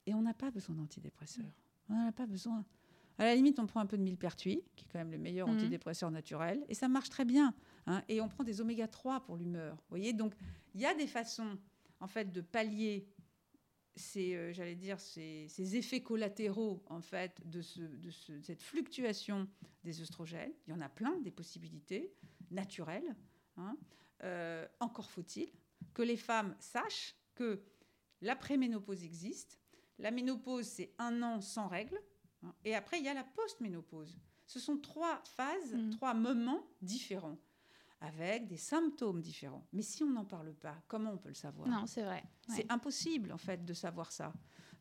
Et 0.06 0.14
on 0.14 0.22
n'a 0.22 0.32
pas 0.32 0.50
besoin 0.50 0.74
d'antidépresseurs. 0.74 1.52
On 1.90 1.94
n'en 1.94 2.08
a 2.08 2.12
pas 2.12 2.26
besoin. 2.26 2.64
À 3.18 3.24
la 3.24 3.34
limite, 3.34 3.58
on 3.58 3.66
prend 3.66 3.80
un 3.80 3.86
peu 3.86 3.98
de 3.98 4.02
millepertuis, 4.02 4.62
qui 4.76 4.84
est 4.84 4.88
quand 4.90 4.98
même 4.98 5.10
le 5.10 5.18
meilleur 5.18 5.48
mmh. 5.48 5.56
antidépresseur 5.56 6.10
naturel, 6.10 6.64
et 6.68 6.74
ça 6.74 6.88
marche 6.88 7.10
très 7.10 7.24
bien. 7.24 7.54
Hein, 7.86 8.02
et 8.08 8.20
on 8.20 8.28
prend 8.28 8.44
des 8.44 8.60
oméga 8.60 8.88
3 8.88 9.20
pour 9.20 9.36
l'humeur. 9.36 9.74
Vous 9.74 9.90
voyez, 9.90 10.12
donc 10.12 10.34
il 10.74 10.80
y 10.80 10.86
a 10.86 10.94
des 10.94 11.06
façons, 11.06 11.58
en 12.00 12.06
fait, 12.06 12.30
de 12.30 12.40
pallier 12.40 13.06
ces, 13.96 14.34
euh, 14.34 14.52
j'allais 14.52 14.74
dire, 14.74 15.00
ces, 15.00 15.46
ces, 15.48 15.76
effets 15.76 16.02
collatéraux 16.02 16.84
en 16.88 17.00
fait 17.00 17.40
de, 17.48 17.62
ce, 17.62 17.80
de, 17.80 18.10
ce, 18.10 18.32
de, 18.32 18.42
cette 18.42 18.62
fluctuation 18.62 19.48
des 19.84 20.00
oestrogènes. 20.00 20.52
Il 20.66 20.70
y 20.70 20.72
en 20.74 20.80
a 20.80 20.88
plein 20.88 21.18
des 21.20 21.30
possibilités 21.30 22.14
naturelles. 22.50 23.16
Hein. 23.56 23.76
Euh, 24.22 24.66
encore 24.80 25.10
faut-il 25.10 25.50
que 25.94 26.02
les 26.02 26.16
femmes 26.16 26.54
sachent 26.58 27.16
que 27.34 27.62
la 28.20 28.36
préménopause 28.36 29.02
existe. 29.02 29.58
La 29.98 30.10
ménopause, 30.10 30.66
c'est 30.66 30.92
un 30.98 31.22
an 31.22 31.40
sans 31.40 31.68
règles. 31.68 32.00
Hein, 32.42 32.54
et 32.64 32.74
après, 32.74 32.98
il 32.98 33.04
y 33.04 33.08
a 33.08 33.14
la 33.14 33.24
post-ménopause. 33.24 34.18
Ce 34.46 34.60
sont 34.60 34.78
trois 34.78 35.22
phases, 35.24 35.74
mmh. 35.74 35.90
trois 35.90 36.14
moments 36.14 36.66
différents 36.82 37.38
avec 38.00 38.46
des 38.46 38.56
symptômes 38.56 39.20
différents. 39.20 39.66
Mais 39.72 39.82
si 39.82 40.02
on 40.02 40.10
n'en 40.10 40.24
parle 40.24 40.54
pas, 40.54 40.76
comment 40.86 41.12
on 41.12 41.18
peut 41.18 41.30
le 41.30 41.34
savoir? 41.34 41.66
Non, 41.68 41.86
c'est 41.86 42.02
vrai. 42.02 42.22
Ouais. 42.48 42.54
C'est 42.56 42.72
impossible, 42.72 43.32
en 43.32 43.38
fait, 43.38 43.64
de 43.64 43.72
savoir 43.74 44.12
ça. 44.12 44.32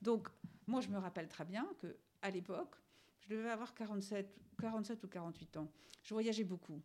Donc, 0.01 0.29
moi, 0.67 0.81
je 0.81 0.89
me 0.89 0.97
rappelle 0.97 1.27
très 1.27 1.45
bien 1.45 1.67
que 1.79 1.95
à 2.21 2.29
l'époque, 2.29 2.75
je 3.21 3.35
devais 3.35 3.49
avoir 3.49 3.73
47, 3.73 4.27
47 4.59 5.03
ou 5.03 5.07
48 5.07 5.57
ans. 5.57 5.71
Je 6.03 6.13
voyageais 6.13 6.43
beaucoup. 6.43 6.81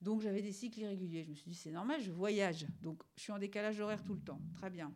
Donc, 0.00 0.20
j'avais 0.20 0.42
des 0.42 0.52
cycles 0.52 0.80
irréguliers. 0.80 1.24
Je 1.24 1.30
me 1.30 1.34
suis 1.34 1.50
dit, 1.50 1.56
c'est 1.56 1.70
normal, 1.70 2.00
je 2.00 2.12
voyage. 2.12 2.66
Donc, 2.82 3.02
je 3.16 3.22
suis 3.22 3.32
en 3.32 3.38
décalage 3.38 3.80
horaire 3.80 4.04
tout 4.04 4.14
le 4.14 4.20
temps. 4.20 4.40
Très 4.54 4.70
bien. 4.70 4.92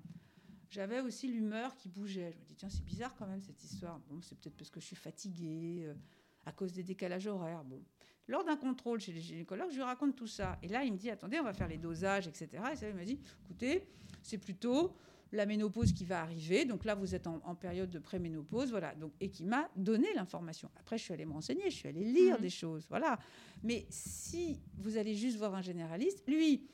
J'avais 0.71 1.01
aussi 1.01 1.29
l'humeur 1.29 1.77
qui 1.77 1.89
bougeait. 1.89 2.33
Je 2.33 2.39
me 2.39 2.45
dis, 2.45 2.55
tiens, 2.55 2.71
c'est 2.71 2.85
bizarre 2.85 3.15
quand 3.17 3.27
même 3.27 3.43
cette 3.43 3.63
histoire. 3.63 3.99
Bon, 4.09 4.21
c'est 4.23 4.39
peut-être 4.39 4.57
parce 4.57 4.71
que 4.71 4.81
je 4.81 4.87
suis 4.87 4.97
fatiguée, 4.97 5.85
euh, 5.87 5.95
à 6.47 6.53
cause 6.53 6.73
des 6.73 6.83
décalages 6.83 7.27
horaires. 7.27 7.65
Bon. 7.65 7.83
Lors 8.29 8.45
d'un 8.45 8.57
contrôle 8.57 9.01
chez 9.01 9.13
les 9.13 9.21
gynécologues, 9.21 9.71
je 9.71 9.77
lui 9.77 9.83
raconte 9.83 10.17
tout 10.17 10.27
ça. 10.27 10.59
Et 10.63 10.69
là, 10.69 10.85
il 10.85 10.93
me 10.93 10.97
dit, 10.97 11.11
attendez, 11.11 11.41
on 11.41 11.45
va 11.45 11.53
faire 11.53 11.69
les 11.69 11.79
dosages, 11.79 12.29
etc. 12.29 12.49
Et 12.73 12.77
ça, 12.77 12.89
il 12.89 12.95
m'a 12.95 13.05
dit, 13.05 13.19
écoutez, 13.45 13.85
c'est 14.23 14.39
plutôt 14.39 14.95
la 15.33 15.47
ménopause 15.47 15.93
qui 15.93 16.05
va 16.05 16.21
arriver. 16.21 16.65
Donc 16.65 16.85
là, 16.85 16.95
vous 16.95 17.15
êtes 17.15 17.27
en, 17.27 17.41
en 17.45 17.55
période 17.55 17.91
de 17.91 17.99
préménopause, 17.99 18.71
voilà. 18.71 18.95
Donc, 18.95 19.13
et 19.21 19.31
qui 19.31 19.45
m'a 19.45 19.69
donné 19.77 20.07
l'information. 20.15 20.71
Après, 20.79 20.99
je 20.99 21.05
suis 21.05 21.15
allée 21.15 21.25
me 21.25 21.33
renseigner, 21.33 21.71
je 21.71 21.77
suis 21.77 21.89
allée 21.89 22.05
lire 22.05 22.39
mmh. 22.39 22.43
des 22.43 22.51
choses, 22.51 22.87
voilà. 22.89 23.19
Mais 23.63 23.87
si 23.89 24.61
vous 24.77 24.97
allez 24.99 25.15
juste 25.15 25.39
voir 25.39 25.55
un 25.55 25.63
généraliste, 25.63 26.23
lui, 26.29 26.69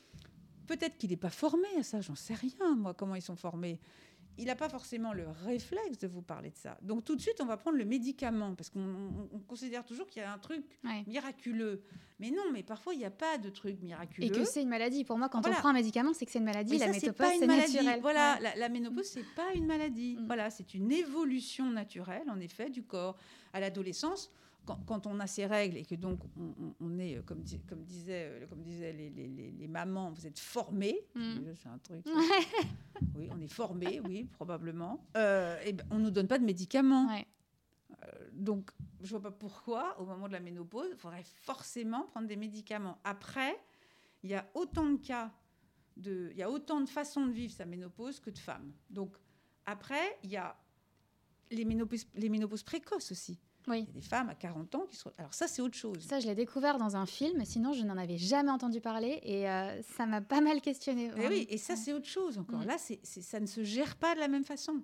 peut-être 0.67 0.99
qu'il 0.99 1.11
n'est 1.11 1.17
pas 1.17 1.31
formé 1.31 1.69
à 1.79 1.83
ça, 1.83 2.01
j'en 2.01 2.17
sais 2.17 2.35
rien, 2.35 2.75
moi, 2.77 2.95
comment 2.95 3.15
ils 3.15 3.23
sont 3.23 3.37
formés. 3.37 3.81
Il 4.39 4.47
n'a 4.47 4.57
pas 4.57 4.69
forcément 4.69 5.13
le 5.13 5.27
réflexe 5.45 5.99
de 5.99 6.07
vous 6.07 6.23
parler 6.23 6.51
de 6.51 6.57
ça. 6.57 6.79
Donc 6.83 7.05
tout 7.05 7.17
de 7.17 7.21
suite, 7.21 7.41
on 7.41 7.47
va 7.47 7.57
prendre 7.57 7.77
le 7.77 7.85
médicament, 7.85 8.55
parce 8.55 8.71
qu'on 8.71 9.41
considère 9.47 9.85
toujours 9.85 10.07
qu'il 10.09 10.23
y 10.23 10.25
a 10.25 10.33
un 10.33 10.39
truc 10.39 10.65
miraculeux. 11.07 11.83
Mais 12.21 12.31
non, 12.31 12.45
mais 12.53 12.63
parfois, 12.63 12.95
il 12.95 12.99
n'y 12.99 13.05
a 13.05 13.11
pas 13.11 13.39
de 13.39 13.49
truc 13.49 13.81
miraculeux. 13.81 14.27
Et 14.27 14.31
que 14.31 14.45
c'est 14.45 14.63
une 14.63 14.69
maladie. 14.69 15.05
Pour 15.05 15.19
moi, 15.19 15.29
quand 15.29 15.47
on 15.47 15.51
prend 15.51 15.69
un 15.69 15.73
médicament, 15.75 16.13
c'est 16.15 16.25
que 16.25 16.33
c'est 16.33 16.39
une 16.39 16.45
maladie. 16.45 16.79
la 16.79 16.89
ménopause, 16.89 17.27
c'est 17.39 17.47
naturel. 17.47 18.01
Voilà, 18.01 18.39
la, 18.57 18.69
ménopause, 18.69 19.07
c'est 19.07 19.35
pas 19.35 19.53
une 19.55 19.67
maladie. 19.67 20.17
Mm. 20.17 20.27
Voilà, 20.27 20.51
c'est 20.51 20.75
une 20.75 20.91
évolution 20.91 21.71
naturelle, 21.71 22.29
en 22.29 22.41
effet, 22.41 22.71
du 22.71 22.83
corps. 22.83 23.17
À 23.53 23.61
l'adolescence, 23.61 24.31
quand, 24.67 25.07
on 25.07 25.19
a 25.21 25.27
ces 25.27 25.47
règles 25.47 25.77
et 25.79 25.85
que 25.85 25.95
donc 25.95 26.21
on, 26.81 26.99
est, 26.99 27.17
euh, 27.17 27.23
comme, 27.23 27.43
comme 27.69 27.83
disaient, 27.85 28.29
euh, 28.29 28.47
comme 28.47 28.63
disaient 28.63 28.93
les, 28.93 29.11
les, 29.11 29.69
mamans, 29.69 30.11
vous 30.11 30.27
êtes 30.27 30.39
formés. 30.39 31.01
Mm. 31.15 31.53
C'est 31.55 31.69
un 31.69 31.79
truc. 31.79 32.05
oui, 33.15 33.29
on 33.31 33.41
est 33.41 33.53
formés, 33.53 34.01
oui, 34.05 34.25
probablement. 34.25 35.07
Euh, 35.17 35.59
et 35.65 35.73
ben, 35.73 35.87
on 35.91 35.99
ne 35.99 36.05
nous 36.05 36.11
donne 36.11 36.29
pas 36.29 36.39
de 36.39 36.45
médicaments. 36.45 37.09
donc, 38.33 38.71
je 39.01 39.11
vois 39.11 39.23
pas 39.23 39.31
pourquoi, 39.31 39.99
au 40.01 40.05
moment 40.05 40.29
de 40.29 40.33
la 40.33 40.41
ménopause, 40.41 40.89
il 40.93 40.99
faudrait 40.99 41.25
forcément 41.25 42.05
prendre 42.05 42.29
des 42.29 42.37
médicaments. 42.37 42.99
Après, 43.05 43.59
il 44.23 44.31
y 44.31 44.35
a 44.35 44.47
autant 44.55 44.87
de 44.91 44.97
cas, 44.99 45.33
de, 45.97 46.29
il 46.33 46.37
y 46.37 46.43
a 46.43 46.51
autant 46.51 46.81
de 46.81 46.89
façons 46.89 47.27
de 47.27 47.33
vivre 47.33 47.53
sa 47.53 47.65
ménopause 47.65 48.21
que 48.21 48.31
de 48.31 48.39
femmes. 48.39 48.73
Donc, 48.91 49.17
après, 49.65 50.19
il 50.25 50.31
y 50.31 50.37
a 50.37 50.57
les 51.51 51.65
ménopauses, 51.65 52.07
les 52.15 52.29
ménopauses 52.29 52.63
précoces 52.63 53.13
aussi. 53.13 53.39
Oui. 53.69 53.81
Il 53.81 53.87
y 53.87 53.91
a 53.91 54.01
des 54.01 54.07
femmes 54.07 54.29
à 54.29 54.35
40 54.35 54.75
ans 54.75 54.87
qui 54.91 54.97
sont. 54.97 55.13
Alors, 55.19 55.35
ça, 55.35 55.47
c'est 55.47 55.63
autre 55.63 55.77
chose. 55.77 55.99
Ça, 56.01 56.21
je 56.21 56.27
l'ai 56.27 56.35
découvert 56.35 56.79
dans 56.79 56.97
un 56.97 57.07
film, 57.07 57.45
sinon, 57.45 57.73
je 57.73 57.85
n'en 57.85 57.97
avais 57.97 58.19
jamais 58.19 58.51
entendu 58.51 58.81
parler 58.81 59.21
et 59.23 59.49
euh, 59.49 59.83
ça 59.83 60.07
m'a 60.07 60.21
pas 60.21 60.41
mal 60.41 60.61
questionné. 60.61 61.07
Et 61.07 61.13
eh 61.17 61.29
oui, 61.29 61.47
et 61.51 61.59
ça, 61.59 61.77
c'est 61.77 61.93
autre 61.93 62.07
chose 62.07 62.39
encore. 62.39 62.61
Mm. 62.61 62.67
Là, 62.67 62.77
c'est, 62.79 63.01
ça 63.05 63.41
ne 63.41 63.47
se 63.47 63.65
gère 63.65 63.97
pas 63.97 64.15
de 64.15 64.21
la 64.21 64.29
même 64.29 64.45
façon. 64.45 64.83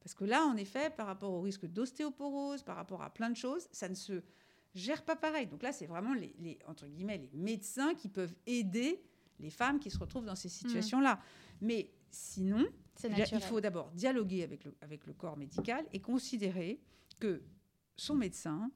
Parce 0.00 0.14
que 0.14 0.24
là, 0.24 0.44
en 0.44 0.56
effet, 0.56 0.90
par 0.90 1.06
rapport 1.06 1.32
au 1.32 1.40
risque 1.40 1.66
d'ostéoporose, 1.66 2.62
par 2.62 2.76
rapport 2.76 3.02
à 3.02 3.10
plein 3.10 3.30
de 3.30 3.36
choses, 3.36 3.66
ça 3.72 3.88
ne 3.88 3.94
se 3.94 4.22
gère 4.74 5.02
pas 5.02 5.16
pareil. 5.16 5.46
Donc 5.46 5.62
là, 5.62 5.72
c'est 5.72 5.86
vraiment 5.86 6.14
les, 6.14 6.58
entre 6.66 6.86
guillemets, 6.86 7.18
les 7.18 7.30
médecins 7.32 7.94
qui 7.94 8.08
peuvent 8.08 8.34
aider 8.46 9.02
les 9.40 9.50
femmes 9.50 9.80
qui 9.80 9.90
se 9.90 9.98
retrouvent 9.98 10.24
dans 10.24 10.36
ces 10.36 10.48
mm. 10.48 10.52
situations-là. 10.52 11.20
Mais 11.60 11.90
sinon, 12.10 12.64
il 13.04 13.40
faut 13.40 13.60
d'abord 13.60 13.90
dialoguer 13.92 14.42
avec 14.42 14.64
le, 14.64 14.74
avec 14.80 15.06
le 15.06 15.12
corps 15.12 15.36
médical 15.36 15.84
et 15.92 16.00
considérer 16.00 16.80
que 17.18 17.42
son 17.96 18.14
médecin, 18.14 18.70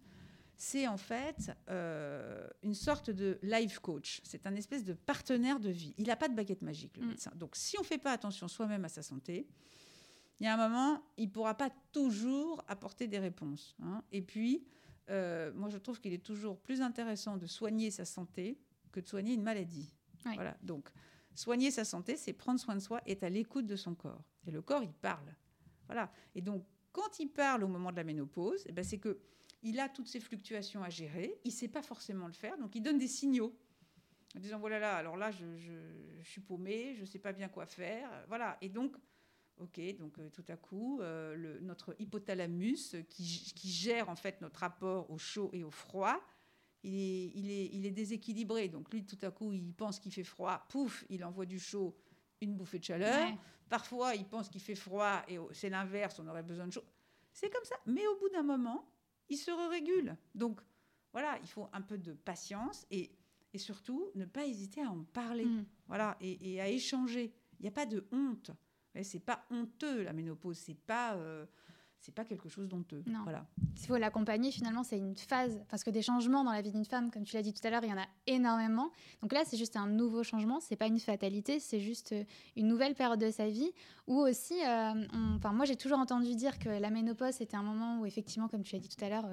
c'est 0.57 0.87
en 0.87 0.99
fait 0.99 1.53
euh, 1.71 2.47
une 2.63 2.75
sorte 2.75 3.11
de 3.11 3.39
life 3.43 3.79
coach. 3.79 4.21
C'est 4.25 4.47
un 4.47 4.55
espèce 4.57 4.85
de 4.85 4.93
partenaire 4.93 5.59
de 5.59 5.71
vie. 5.71 5.95
Il 5.97 6.09
n'a 6.09 6.17
pas 6.17 6.29
de 6.29 6.35
baguette 6.35 6.63
magique, 6.63 6.97
le 6.99 7.05
mm. 7.05 7.09
médecin. 7.09 7.33
Donc, 7.35 7.57
si 7.57 7.79
on 7.79 7.81
ne 7.81 7.87
fait 7.87 7.99
pas 7.99 8.13
attention 8.13 8.47
soi-même 8.47 8.85
à 8.85 8.91
sa 8.91 9.03
santé, 9.03 9.47
il 10.39 10.45
y 10.45 10.47
a 10.47 10.55
un 10.55 10.69
moment, 10.69 11.03
il 11.17 11.27
ne 11.27 11.31
pourra 11.31 11.55
pas 11.55 11.71
toujours 11.93 12.63
apporter 12.69 13.09
des 13.09 13.19
réponses. 13.19 13.75
Hein. 13.83 14.03
Et 14.13 14.23
puis, 14.23 14.67
euh, 15.09 15.53
moi, 15.55 15.69
je 15.71 15.79
trouve 15.79 16.01
qu'il 16.01 16.13
est 16.13 16.25
toujours 16.25 16.59
plus 16.59 16.83
intéressant 16.83 17.37
de 17.37 17.47
soigner 17.47 17.91
sa 17.91 18.05
santé 18.05 18.59
que 18.93 19.01
de 19.01 19.07
soigner 19.07 19.35
une 19.35 19.43
maladie. 19.43 19.93
Voilà. 20.25 20.57
Donc, 20.63 20.91
soigner 21.35 21.71
sa 21.71 21.85
santé, 21.85 22.17
c'est 22.17 22.33
prendre 22.33 22.61
soin 22.61 22.75
de 22.75 22.81
soi, 22.81 23.01
être 23.07 23.23
à 23.23 23.31
l'écoute 23.31 23.67
de 23.67 23.77
son 23.77 23.95
corps. 23.95 24.25
Et 24.47 24.51
le 24.51 24.61
corps, 24.61 24.83
il 24.83 24.93
parle. 24.93 25.35
Voilà. 25.87 26.13
Et 26.35 26.43
donc, 26.43 26.65
quand 26.93 27.19
il 27.19 27.29
parle 27.29 27.65
au 27.65 27.69
moment 27.69 27.91
de 27.91 27.97
la 27.97 28.05
ménopause, 28.05 28.65
eh 28.67 28.73
ben 28.73 28.85
c'est 28.85 28.99
que 28.99 29.19
il 29.63 29.79
a 29.79 29.89
toutes 29.89 30.09
ces 30.09 30.21
fluctuations 30.21 30.83
à 30.83 30.89
gérer, 30.89 31.39
il 31.45 31.49
ne 31.49 31.53
sait 31.53 31.69
pas 31.69 31.83
forcément 31.83 32.27
le 32.27 32.33
faire, 32.33 32.57
donc 32.59 32.75
il 32.75 32.83
donne 32.83 32.99
des 32.99 33.09
signaux 33.09 33.55
en 34.37 34.41
disant 34.41 34.59
voilà 34.59 34.79
là, 34.79 34.97
alors 34.97 35.17
là 35.17 35.31
je, 35.31 35.45
suis 36.23 36.41
paumé, 36.41 36.95
je 36.95 37.01
ne 37.01 37.07
sais 37.07 37.19
pas 37.19 37.33
bien 37.33 37.49
quoi 37.49 37.67
faire, 37.67 38.09
voilà. 38.29 38.57
Et 38.61 38.69
donc, 38.69 38.97
ok, 39.59 39.81
donc 39.99 40.19
euh, 40.19 40.29
tout 40.31 40.45
à 40.49 40.57
coup, 40.57 41.01
euh, 41.01 41.59
notre 41.63 41.97
hypothalamus 41.99 42.97
qui, 43.09 43.71
gère 43.71 44.09
en 44.09 44.17
fait 44.17 44.41
notre 44.41 44.61
rapport 44.61 45.11
au 45.11 45.19
chaud 45.19 45.51
et 45.53 45.65
au 45.65 45.71
froid, 45.71 46.21
il 46.83 47.51
est, 47.51 47.71
il 47.73 47.85
est 47.85 47.91
déséquilibré. 47.91 48.69
Donc 48.69 48.93
lui, 48.93 49.05
tout 49.05 49.19
à 49.23 49.31
coup, 49.31 49.53
il 49.53 49.75
pense 49.75 49.99
qu'il 49.99 50.13
fait 50.13 50.25
froid, 50.25 50.65
pouf, 50.69 51.05
il 51.11 51.25
envoie 51.25 51.47
du 51.47 51.59
chaud, 51.59 51.97
une 52.41 52.55
bouffée 52.55 52.79
de 52.79 52.85
chaleur. 52.85 53.33
Parfois, 53.69 54.15
il 54.15 54.25
pense 54.25 54.49
qu'il 54.49 54.61
fait 54.61 54.75
froid 54.75 55.23
et 55.29 55.39
c'est 55.53 55.71
l'inverse, 55.71 56.19
on 56.19 56.27
aurait 56.27 56.43
besoin 56.43 56.67
de 56.67 56.73
chaud. 56.73 56.85
C'est 57.33 57.51
comme 57.51 57.65
ça. 57.65 57.77
Mais 57.87 58.07
au 58.07 58.19
bout 58.19 58.29
d'un 58.31 58.43
moment, 58.43 58.91
il 59.29 59.37
se 59.37 59.51
régule. 59.71 60.17
Donc, 60.35 60.61
voilà, 61.13 61.39
il 61.43 61.49
faut 61.49 61.69
un 61.73 61.81
peu 61.81 61.99
de 61.99 62.13
patience 62.13 62.87
et, 62.91 63.11
et 63.53 63.59
surtout 63.59 64.11
ne 64.15 64.25
pas 64.25 64.45
hésiter 64.45 64.83
à 64.83 64.91
en 64.91 65.05
parler. 65.05 65.45
Mm. 65.45 65.65
Voilà, 65.87 66.17
et, 66.21 66.61
à 66.61 66.69
échanger. 66.69 67.33
Il 67.59 67.63
n'y 67.63 67.69
a 67.69 67.73
pas 67.73 67.87
de 67.87 68.07
honte. 68.13 68.51
C'est 69.03 69.25
pas 69.25 69.45
honteux 69.51 70.03
la 70.03 70.13
ménopause. 70.13 70.59
C'est 70.59 70.75
pas. 70.75 71.15
Euh, 71.15 71.47
c'est 72.01 72.15
pas 72.15 72.25
quelque 72.25 72.49
chose 72.49 72.69
d'honteux. 72.69 73.05
Voilà. 73.25 73.47
Il 73.77 73.87
faut 73.87 73.97
l'accompagner, 73.97 74.51
finalement, 74.51 74.83
c'est 74.83 74.99
une 74.99 75.17
phase. 75.17 75.63
Parce 75.69 75.85
que 75.85 75.91
des 75.91 76.03
changements 76.03 76.45
dans 76.45 76.53
la 76.53 76.63
vie 76.63 76.73
d'une 76.73 76.85
femme, 76.87 77.11
comme 77.11 77.25
tu 77.25 77.37
l'as 77.37 77.43
dit 77.43 77.53
tout 77.53 77.67
à 77.67 77.71
l'heure, 77.71 77.85
il 77.85 77.91
y 77.91 77.93
en 77.93 77.99
a 77.99 78.07
énormément. 78.27 78.91
Donc 79.21 79.33
là, 79.33 79.43
c'est 79.45 79.59
juste 79.59 79.77
un 79.77 79.87
nouveau 79.87 80.23
changement, 80.23 80.61
c'est 80.61 80.77
pas 80.77 80.87
une 80.87 80.99
fatalité, 80.99 81.61
c'est 81.61 81.81
juste 81.81 82.13
euh, 82.13 82.25
une 82.57 82.69
nouvelle 82.69 82.95
période 82.95 83.21
de 83.21 83.31
sa 83.31 83.49
vie. 83.49 83.71
Ou 84.07 84.19
aussi, 84.19 84.55
euh, 84.65 85.07
enfin, 85.37 85.53
moi, 85.53 85.67
j'ai 85.67 85.77
toujours 85.77 85.99
entendu 85.99 86.35
dire 86.35 86.59
que 86.59 86.71
la 86.71 86.91
ménopause, 86.91 87.35
c'était 87.35 87.57
un 87.57 87.63
moment 87.63 88.01
où, 88.01 88.07
effectivement, 88.07 88.49
comme 88.49 88.63
tu 88.63 88.75
l'as 88.75 88.81
dit 88.81 88.89
tout 88.89 89.05
à 89.05 89.11
l'heure, 89.11 89.27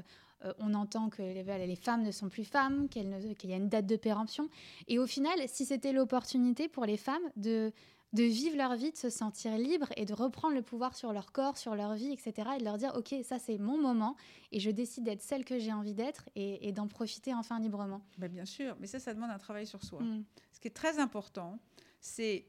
euh, 0.43 0.53
on 0.59 0.73
entend 0.73 1.09
que 1.09 1.21
les, 1.21 1.43
les, 1.43 1.75
femmes 1.75 2.03
ne 2.03 2.11
sont 2.11 2.29
plus 2.29 2.43
femmes, 2.43 2.89
qu'il 2.89 3.07
y 3.09 3.53
a 3.53 3.57
une 3.57 3.69
date 3.69 3.85
de 3.85 3.95
péremption. 3.95 4.49
Et 4.87 4.99
au 4.99 5.07
final, 5.07 5.39
si 5.47 5.65
c'était 5.65 5.93
l'opportunité 5.93 6.67
pour 6.67 6.85
les 6.85 6.97
femmes 6.97 7.23
de 7.37 7.71
de 8.13 8.23
vivre 8.23 8.55
leur 8.55 8.75
vie, 8.75 8.91
de 8.91 8.97
se 8.97 9.09
sentir 9.09 9.57
libre 9.57 9.87
et 9.97 10.05
de 10.05 10.13
reprendre 10.13 10.55
le 10.55 10.61
pouvoir 10.61 10.95
sur 10.95 11.11
leur 11.11 11.31
corps, 11.31 11.57
sur 11.57 11.75
leur 11.75 11.93
vie, 11.95 12.11
etc. 12.11 12.49
Et 12.55 12.59
de 12.59 12.63
leur 12.63 12.77
dire, 12.77 12.93
OK, 12.95 13.13
ça 13.23 13.37
c'est 13.37 13.57
mon 13.57 13.77
moment 13.77 14.15
et 14.51 14.59
je 14.59 14.71
décide 14.71 15.03
d'être 15.03 15.21
celle 15.21 15.43
que 15.43 15.59
j'ai 15.59 15.73
envie 15.73 15.93
d'être 15.93 16.29
et, 16.35 16.71
d'en 16.71 16.87
profiter 16.87 17.33
enfin 17.33 17.59
librement. 17.59 18.01
Bah, 18.17 18.27
bien 18.27 18.45
sûr, 18.45 18.77
mais 18.79 18.87
ça, 18.87 18.99
ça 18.99 19.13
demande 19.13 19.31
un 19.31 19.37
travail 19.37 19.67
sur 19.67 19.83
soi. 19.83 20.01
Mm. 20.01 20.23
Ce 20.53 20.59
qui 20.59 20.67
est 20.67 20.71
très 20.75 20.99
important, 20.99 21.59
c'est 21.99 22.45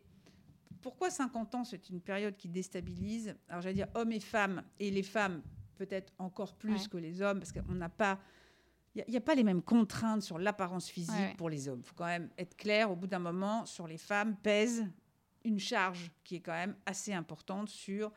pourquoi 0.80 1.10
50 1.10 1.54
ans, 1.56 1.64
c'est 1.64 1.90
une 1.90 2.00
période 2.00 2.36
qui 2.36 2.48
déstabilise? 2.48 3.34
Alors 3.48 3.62
j'allais 3.62 3.74
dire 3.74 3.88
hommes 3.94 4.12
et 4.12 4.20
femmes, 4.20 4.62
et 4.78 4.90
les 4.90 5.02
femmes 5.02 5.42
peut-être 5.76 6.12
encore 6.18 6.54
plus 6.54 6.88
que 6.88 6.96
les 6.96 7.20
hommes, 7.20 7.38
parce 7.38 7.52
qu'on 7.52 7.74
n'a 7.74 7.88
pas... 7.88 8.18
Il 8.94 9.04
n'y 9.08 9.16
a, 9.16 9.20
pas 9.20 9.36
les 9.36 9.44
mêmes 9.44 9.62
contraintes 9.62 10.22
sur 10.22 10.38
l'apparence 10.38 10.88
physique 10.88 11.36
pour 11.36 11.48
les 11.48 11.68
hommes. 11.68 11.80
Il 11.84 11.86
faut 11.86 11.94
quand 11.94 12.06
même 12.06 12.30
être 12.36 12.56
clair, 12.56 12.90
au 12.90 12.96
bout 12.96 13.06
d'un 13.06 13.20
moment, 13.20 13.64
sur 13.64 13.86
les 13.86 13.98
femmes 13.98 14.34
pèse 14.36 14.84
une 15.48 15.58
charge 15.58 16.10
qui 16.24 16.36
est 16.36 16.40
quand 16.40 16.52
même 16.52 16.76
assez 16.86 17.12
importante 17.12 17.68
sur 17.70 18.12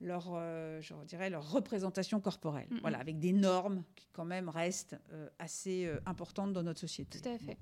leur, 0.00 0.30
euh, 0.32 0.80
je 0.80 0.94
dirais, 1.06 1.30
leur 1.30 1.48
représentation 1.52 2.20
corporelle. 2.20 2.68
Voilà, 2.80 2.98
avec 2.98 3.18
des 3.18 3.32
normes 3.32 3.84
qui 3.94 4.08
quand 4.12 4.24
même 4.24 4.48
restent 4.48 4.96
euh, 5.12 5.28
assez 5.38 5.86
euh, 5.86 6.00
importantes 6.06 6.52
dans 6.52 6.62
notre 6.62 6.80
société. 6.80 7.20
Tout 7.20 7.28
à 7.28 7.38
fait. 7.38 7.58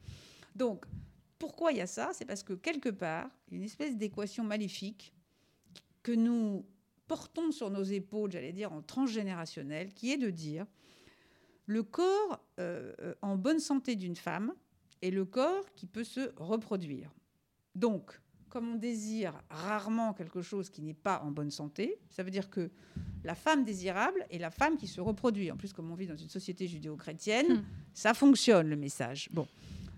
Donc, 0.54 0.86
pourquoi 1.38 1.72
il 1.72 1.78
y 1.78 1.80
a 1.80 1.86
ça? 1.86 2.10
C'est 2.14 2.24
parce 2.24 2.42
que 2.42 2.54
quelque 2.54 2.88
part, 2.88 3.28
il 3.48 3.54
y 3.54 3.56
a 3.56 3.58
une 3.58 3.64
espèce 3.64 3.96
d'équation 3.96 4.44
maléfique 4.44 5.12
que 6.02 6.12
nous 6.12 6.64
portons 7.08 7.50
sur 7.50 7.68
nos 7.68 7.82
épaules, 7.82 8.30
j'allais 8.30 8.52
dire 8.52 8.72
en 8.72 8.80
transgénérationnel, 8.80 9.92
qui 9.92 10.12
est 10.12 10.18
de 10.18 10.30
dire 10.30 10.66
le 11.66 11.82
corps 11.82 12.40
en 13.22 13.36
bonne 13.36 13.60
santé 13.60 13.96
d'une 13.96 14.16
femme 14.16 14.54
est 15.02 15.10
le 15.10 15.24
corps 15.24 15.72
qui 15.74 15.86
peut 15.86 16.04
se 16.04 16.32
reproduire. 16.36 17.10
Donc, 17.74 18.20
comme 18.50 18.72
on 18.72 18.74
désire 18.74 19.32
rarement 19.48 20.12
quelque 20.12 20.42
chose 20.42 20.68
qui 20.68 20.82
n'est 20.82 20.92
pas 20.92 21.22
en 21.24 21.30
bonne 21.30 21.52
santé, 21.52 21.98
ça 22.10 22.22
veut 22.22 22.32
dire 22.32 22.50
que 22.50 22.70
la 23.24 23.34
femme 23.34 23.64
désirable 23.64 24.26
est 24.28 24.38
la 24.38 24.50
femme 24.50 24.76
qui 24.76 24.88
se 24.88 25.00
reproduit. 25.00 25.50
En 25.50 25.56
plus, 25.56 25.72
comme 25.72 25.90
on 25.90 25.94
vit 25.94 26.08
dans 26.08 26.16
une 26.16 26.28
société 26.28 26.66
judéo-chrétienne, 26.66 27.58
hmm. 27.58 27.64
ça 27.94 28.12
fonctionne 28.12 28.68
le 28.68 28.76
message. 28.76 29.28
Bon. 29.32 29.46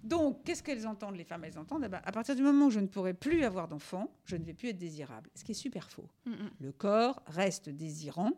Donc, 0.05 0.45
qu'est-ce 0.45 0.63
qu'elles 0.63 0.87
entendent, 0.87 1.17
les 1.17 1.25
femmes? 1.25 1.45
Elles 1.45 1.59
entendent, 1.59 1.85
eh 1.87 1.89
ben, 1.89 2.01
à 2.05 2.13
partir 2.13 2.37
du 2.37 2.43
moment 2.43 2.67
où 2.67 2.71
je 2.71 2.81
ne 2.81 2.89
pourrai 2.89 3.15
plus 3.15 3.45
avoir 3.45 3.69
d'enfants, 3.69 4.13
je 4.27 4.37
ne 4.37 4.45
vais 4.45 4.53
plus 4.53 4.69
être 4.69 4.79
désirable. 4.79 5.31
Ce 5.35 5.45
qui 5.45 5.53
est 5.53 5.57
super 5.57 5.89
faux. 5.89 6.09
Hmm, 6.27 6.33
hmm. 6.33 6.51
Le 6.61 6.73
corps 6.73 7.23
reste 7.27 7.71
désirant 7.71 8.33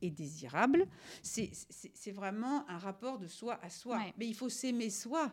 et 0.00 0.10
désirable. 0.10 0.86
C'est 1.22 2.12
vraiment 2.12 2.66
un 2.70 2.78
rapport 2.78 3.18
de 3.18 3.26
soi 3.26 3.58
à 3.62 3.68
soi. 3.68 4.00
Mais 4.16 4.26
il 4.26 4.34
faut 4.34 4.48
s'aimer 4.48 4.88
soi 4.88 5.30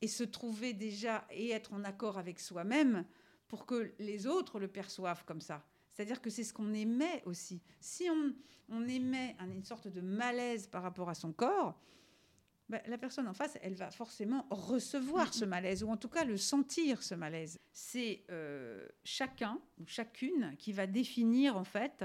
et 0.00 0.08
se 0.08 0.24
trouver 0.24 0.72
déjà 0.72 1.26
et 1.30 1.50
être 1.50 1.74
en 1.74 1.84
accord 1.84 2.16
avec 2.18 2.40
soi-même 2.40 3.04
pour 3.48 3.66
que 3.66 3.92
les 3.98 4.26
autres 4.26 4.58
le 4.58 4.68
perçoivent 4.68 5.24
comme 5.24 5.40
ça. 5.40 5.64
C'est-à-dire 5.92 6.20
que 6.20 6.30
c'est 6.30 6.44
ce 6.44 6.52
qu'on 6.52 6.72
aimait 6.74 7.22
aussi. 7.24 7.60
Si 7.80 8.08
on, 8.08 8.32
on 8.68 8.86
émet 8.86 9.34
une 9.40 9.64
sorte 9.64 9.88
de 9.88 10.00
malaise 10.00 10.66
par 10.66 10.82
rapport 10.82 11.08
à 11.08 11.14
son 11.14 11.32
corps, 11.32 11.80
ben, 12.68 12.82
la 12.86 12.98
personne 12.98 13.26
en 13.26 13.32
face, 13.32 13.56
elle 13.62 13.74
va 13.74 13.90
forcément 13.90 14.46
recevoir 14.50 15.32
ce 15.32 15.46
malaise, 15.46 15.82
ou 15.82 15.88
en 15.88 15.96
tout 15.96 16.10
cas 16.10 16.24
le 16.24 16.36
sentir, 16.36 17.02
ce 17.02 17.14
malaise. 17.14 17.58
C'est 17.72 18.24
euh, 18.30 18.86
chacun 19.04 19.58
ou 19.80 19.86
chacune 19.86 20.54
qui 20.58 20.72
va 20.72 20.86
définir 20.86 21.56
en 21.56 21.64
fait 21.64 22.04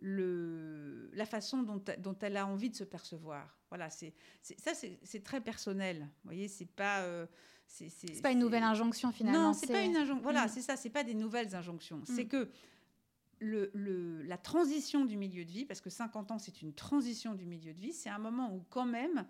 le, 0.00 1.10
la 1.12 1.26
façon 1.26 1.62
dont, 1.62 1.82
dont, 1.98 2.16
elle 2.20 2.36
a 2.36 2.46
envie 2.46 2.70
de 2.70 2.76
se 2.76 2.84
percevoir. 2.84 3.58
Voilà, 3.68 3.90
c'est 3.90 4.14
ça, 4.42 4.72
c'est 4.74 5.22
très 5.22 5.40
personnel. 5.40 6.00
Vous 6.00 6.30
voyez, 6.30 6.48
c'est 6.48 6.66
pas 6.66 7.00
euh, 7.00 7.26
c'est 7.66 8.22
pas 8.22 8.32
une 8.32 8.40
nouvelle 8.40 8.64
injonction 8.64 9.12
finalement. 9.12 9.48
Non, 9.48 9.52
c'est 9.52 9.68
pas 9.68 9.82
une 9.82 9.96
injonction. 9.96 10.22
Voilà, 10.22 10.46
mm. 10.46 10.48
c'est 10.48 10.62
ça. 10.62 10.76
C'est 10.76 10.90
pas 10.90 11.04
des 11.04 11.14
nouvelles 11.14 11.54
injonctions. 11.54 12.02
C'est 12.04 12.24
mm. 12.24 12.28
que 12.28 12.50
le, 13.40 14.22
la 14.22 14.36
transition 14.36 15.04
du 15.04 15.16
milieu 15.16 15.44
de 15.44 15.50
vie, 15.50 15.64
parce 15.64 15.80
que 15.80 15.90
50 15.90 16.32
ans, 16.32 16.38
c'est 16.38 16.62
une 16.62 16.74
transition 16.74 17.34
du 17.34 17.46
milieu 17.46 17.72
de 17.72 17.80
vie, 17.80 17.92
c'est 17.92 18.10
un 18.10 18.18
moment 18.18 18.54
où 18.54 18.64
quand 18.70 18.86
même, 18.86 19.24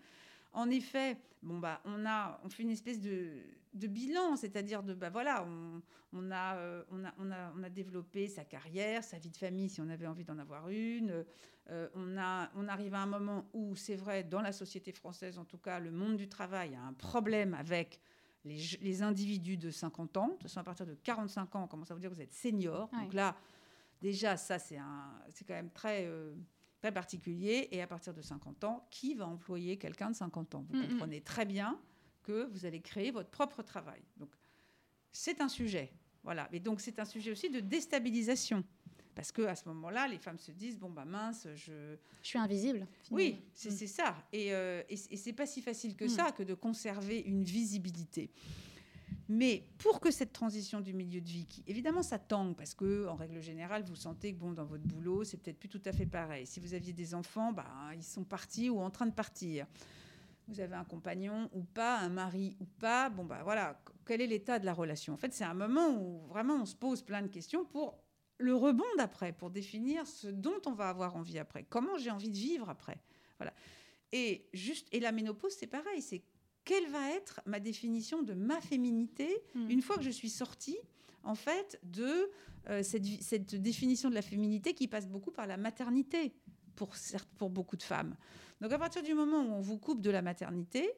en 0.52 0.71
effet, 0.71 1.16
bon 1.42 1.59
bah, 1.59 1.80
on 1.85 2.04
a, 2.07 2.40
on 2.45 2.49
fait 2.49 2.62
une 2.62 2.71
espèce 2.71 3.00
de, 3.00 3.30
de 3.75 3.87
bilan, 3.87 4.37
c'est-à-dire 4.37 4.83
de 4.83 4.95
bah 4.95 5.11
voilà, 5.11 5.45
on, 5.45 5.83
on, 6.12 6.30
a, 6.30 6.57
euh, 6.57 6.83
on, 6.90 7.04
a, 7.04 7.12
on, 7.19 7.30
a, 7.30 7.52
on, 7.57 7.62
a, 7.62 7.69
développé 7.69 8.28
sa 8.28 8.45
carrière, 8.45 9.04
sa 9.04 9.19
vie 9.19 9.30
de 9.30 9.37
famille, 9.37 9.69
si 9.69 9.80
on 9.80 9.88
avait 9.88 10.07
envie 10.07 10.25
d'en 10.25 10.38
avoir 10.38 10.69
une. 10.69 11.25
Euh, 11.71 11.88
on, 11.95 12.19
a, 12.19 12.50
on 12.57 12.66
arrive 12.69 12.95
à 12.95 13.00
un 13.00 13.07
moment 13.07 13.47
où 13.52 13.76
c'est 13.76 13.95
vrai, 13.95 14.25
dans 14.25 14.40
la 14.40 14.52
société 14.52 14.92
française, 14.92 15.38
en 15.38 15.45
tout 15.45 15.59
cas, 15.59 15.78
le 15.78 15.92
monde 15.92 16.16
du 16.16 16.28
travail 16.28 16.75
a 16.75 16.83
un 16.83 16.92
problème 16.92 17.54
avec 17.54 18.00
les, 18.45 18.59
les, 18.80 19.02
individus 19.02 19.57
de 19.57 19.71
50 19.71 20.16
ans. 20.16 20.26
De 20.26 20.33
toute 20.33 20.42
façon, 20.45 20.61
à 20.61 20.64
partir 20.64 20.87
de 20.87 20.95
45 20.95 21.54
ans, 21.54 21.64
on 21.64 21.69
commence 21.69 21.90
à 21.90 21.95
vous 21.95 22.00
dire 22.00 22.11
que 22.11 22.14
vous 22.14 22.23
êtes 22.23 22.33
senior. 22.33 22.88
Donc 22.90 23.14
là, 23.14 23.37
déjà, 24.00 24.37
ça, 24.37 24.59
c'est 24.59 24.76
quand 25.47 25.54
même 25.54 25.71
très, 25.71 26.07
euh, 26.07 26.35
très 26.80 26.92
particulier. 26.92 27.68
Et 27.70 27.80
à 27.82 27.87
partir 27.87 28.14
de 28.14 28.22
50 28.22 28.64
ans, 28.64 28.87
qui 28.90 29.14
va 29.14 29.26
employer 29.26 29.76
quelqu'un 29.76 30.10
de 30.10 30.16
50 30.16 30.54
ans? 30.54 30.66
Vous 30.68 30.88
comprenez 30.88 31.20
très 31.20 31.44
bien 31.44 31.78
que 32.22 32.49
vous 32.52 32.66
allez 32.66 32.80
créer 32.80 33.10
votre 33.10 33.30
propre 33.30 33.62
travail. 33.62 34.00
Donc, 34.16 34.30
c'est 35.12 35.40
un 35.40 35.49
sujet. 35.49 35.92
Voilà. 36.22 36.49
Et 36.52 36.60
donc, 36.60 36.80
c'est 36.80 36.99
un 36.99 37.04
sujet 37.04 37.30
aussi 37.30 37.50
de 37.50 37.60
déstabilisation. 37.60 38.64
Parce 39.14 39.32
qu'à 39.32 39.56
ce 39.56 39.68
moment-là, 39.68 40.08
les 40.08 40.18
femmes 40.18 40.38
se 40.38 40.52
disent 40.52 40.78
bon, 40.78 40.90
bah 40.90 41.04
mince, 41.04 41.46
je. 41.54 41.96
Je 42.22 42.28
suis 42.28 42.38
invisible. 42.38 42.87
Finalement. 43.02 43.16
Oui, 43.16 43.42
c'est 43.52 43.70
mm. 43.70 43.87
ça. 43.88 44.16
Et, 44.32 44.54
euh, 44.54 44.82
et, 44.88 44.94
et 44.94 45.16
c'est 45.16 45.32
pas 45.32 45.46
si 45.46 45.60
facile 45.62 45.96
que 45.96 46.04
mm. 46.04 46.08
ça 46.08 46.32
que 46.32 46.42
de 46.42 46.54
conserver 46.54 47.20
une 47.20 47.42
visibilité. 47.42 48.30
Mais 49.29 49.64
pour 49.79 50.00
que 50.00 50.11
cette 50.11 50.33
transition 50.33 50.81
du 50.81 50.93
milieu 50.93 51.21
de 51.21 51.29
vie, 51.29 51.47
qui 51.47 51.62
évidemment 51.67 52.02
ça 52.02 52.19
tangue, 52.19 52.57
parce 52.57 52.75
que 52.75 53.07
en 53.07 53.14
règle 53.14 53.40
générale, 53.40 53.85
vous 53.85 53.95
sentez 53.95 54.33
que 54.35 54.38
bon, 54.38 54.52
dans 54.52 54.64
votre 54.64 54.83
boulot, 54.85 55.23
c'est 55.25 55.37
peut-être 55.37 55.59
plus 55.59 55.69
tout 55.69 55.83
à 55.85 55.93
fait 55.93 56.07
pareil. 56.07 56.47
Si 56.47 56.59
vous 56.59 56.75
aviez 56.75 56.93
des 56.93 57.14
enfants, 57.14 57.52
bah, 57.52 57.67
ils 57.95 58.02
sont 58.02 58.25
partis 58.25 58.71
ou 58.71 58.81
en 58.81 58.90
train 58.90 59.07
de 59.07 59.12
partir. 59.12 59.67
Vous 60.49 60.59
avez 60.59 60.75
un 60.75 60.85
compagnon 60.85 61.49
ou 61.52 61.62
pas, 61.62 61.99
un 61.99 62.09
mari 62.09 62.57
ou 62.59 62.64
pas. 62.64 63.09
Bon, 63.09 63.25
bah 63.25 63.43
voilà, 63.45 63.81
quel 64.05 64.21
est 64.21 64.26
l'état 64.26 64.59
de 64.59 64.64
la 64.64 64.75
relation? 64.75 65.14
En 65.14 65.17
fait, 65.17 65.33
c'est 65.33 65.45
un 65.45 65.55
moment 65.55 65.90
où 65.90 66.26
vraiment 66.26 66.57
on 66.57 66.67
se 66.67 66.75
pose 66.75 67.02
plein 67.02 67.23
de 67.23 67.29
questions 67.29 67.64
pour 67.64 68.02
le 68.38 68.55
rebond 68.55 68.83
d'après, 68.97 69.33
pour 69.33 69.50
définir 69.50 70.07
ce 70.09 70.26
dont 70.26 70.61
on 70.67 70.73
va 70.73 70.88
avoir 70.88 71.14
envie 71.14 71.38
après. 71.38 71.64
Comment 71.69 71.99
j'ai 71.99 72.11
envie 72.11 72.31
de 72.31 72.37
vivre 72.37 72.69
après? 72.69 72.99
Voilà. 73.38 73.55
Et 74.11 74.49
juste, 74.52 74.88
et 74.90 74.99
la 74.99 75.12
ménopause, 75.12 75.52
c'est 75.57 75.69
pareil. 75.69 76.02
C'est 76.02 76.25
quelle 76.70 76.88
va 76.88 77.10
être 77.10 77.40
ma 77.46 77.58
définition 77.58 78.22
de 78.22 78.32
ma 78.32 78.60
féminité 78.60 79.28
mmh. 79.56 79.70
une 79.70 79.82
fois 79.82 79.96
que 79.96 80.04
je 80.04 80.10
suis 80.10 80.30
sortie 80.30 80.78
en 81.24 81.34
fait 81.34 81.80
de 81.82 82.30
euh, 82.68 82.84
cette, 82.84 83.04
cette, 83.20 83.56
définition 83.56 84.08
de 84.08 84.14
la 84.14 84.22
féminité 84.22 84.72
qui 84.72 84.86
passe 84.86 85.08
beaucoup 85.08 85.32
par 85.32 85.48
la 85.48 85.56
maternité 85.56 86.32
pour, 86.76 86.94
pour 87.38 87.50
beaucoup 87.50 87.76
de 87.76 87.82
femmes. 87.82 88.14
Donc 88.60 88.70
à 88.70 88.78
partir 88.78 89.02
du 89.02 89.14
moment 89.14 89.40
où 89.40 89.52
on 89.52 89.60
vous 89.60 89.78
coupe 89.78 90.00
de 90.00 90.10
la 90.10 90.22
maternité, 90.22 90.92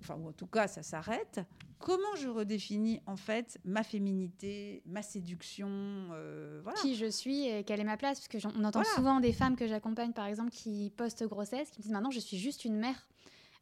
enfin 0.00 0.16
ou 0.16 0.28
en 0.28 0.32
tout 0.32 0.46
cas 0.46 0.66
ça 0.66 0.82
s'arrête, 0.82 1.40
comment 1.78 2.16
je 2.16 2.28
redéfinis 2.28 3.02
en 3.04 3.16
fait 3.16 3.58
ma 3.66 3.82
féminité, 3.82 4.82
ma 4.86 5.02
séduction, 5.02 5.68
euh, 5.68 6.60
voilà. 6.62 6.80
qui 6.80 6.94
je 6.94 7.10
suis 7.10 7.48
et 7.48 7.64
quelle 7.64 7.80
est 7.80 7.84
ma 7.84 7.98
place, 7.98 8.18
parce 8.18 8.28
que 8.28 8.48
on 8.58 8.64
entend 8.64 8.80
voilà. 8.80 8.94
souvent 8.94 9.20
des 9.20 9.34
femmes 9.34 9.56
que 9.56 9.66
j'accompagne 9.66 10.14
par 10.14 10.24
exemple 10.24 10.52
qui 10.52 10.90
post 10.96 11.22
grossesse, 11.24 11.68
qui 11.70 11.80
me 11.80 11.82
disent 11.82 11.92
maintenant 11.92 12.10
je 12.10 12.20
suis 12.20 12.38
juste 12.38 12.64
une 12.64 12.78
mère. 12.78 13.06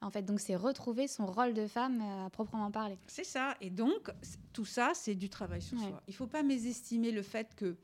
En 0.03 0.11
fait, 0.11 0.23
donc 0.23 0.41
c'est 0.41 0.57
retrouver 0.57 1.09
son 1.09 1.27
rôle 1.27 1.53
de 1.53 1.67
femme 1.67 2.01
euh, 2.01 2.27
à 2.27 2.31
proprement 2.31 2.71
parler. 2.71 2.99
C'est 3.07 3.25
ça. 3.25 3.55
Et 3.61 3.69
donc, 3.69 4.11
tout 4.53 4.65
ça, 4.65 4.93
c'est 4.95 5.15
du 5.15 5.29
travail 5.29 5.61
sur 5.61 5.79
ouais. 5.79 5.89
soi. 5.89 6.03
Il 6.09 6.13
ne 6.13 6.17
faut 6.17 6.27
pas 6.27 6.43
mésestimer 6.43 7.11
le 7.11 7.23
fait 7.23 7.55
que 7.55 7.77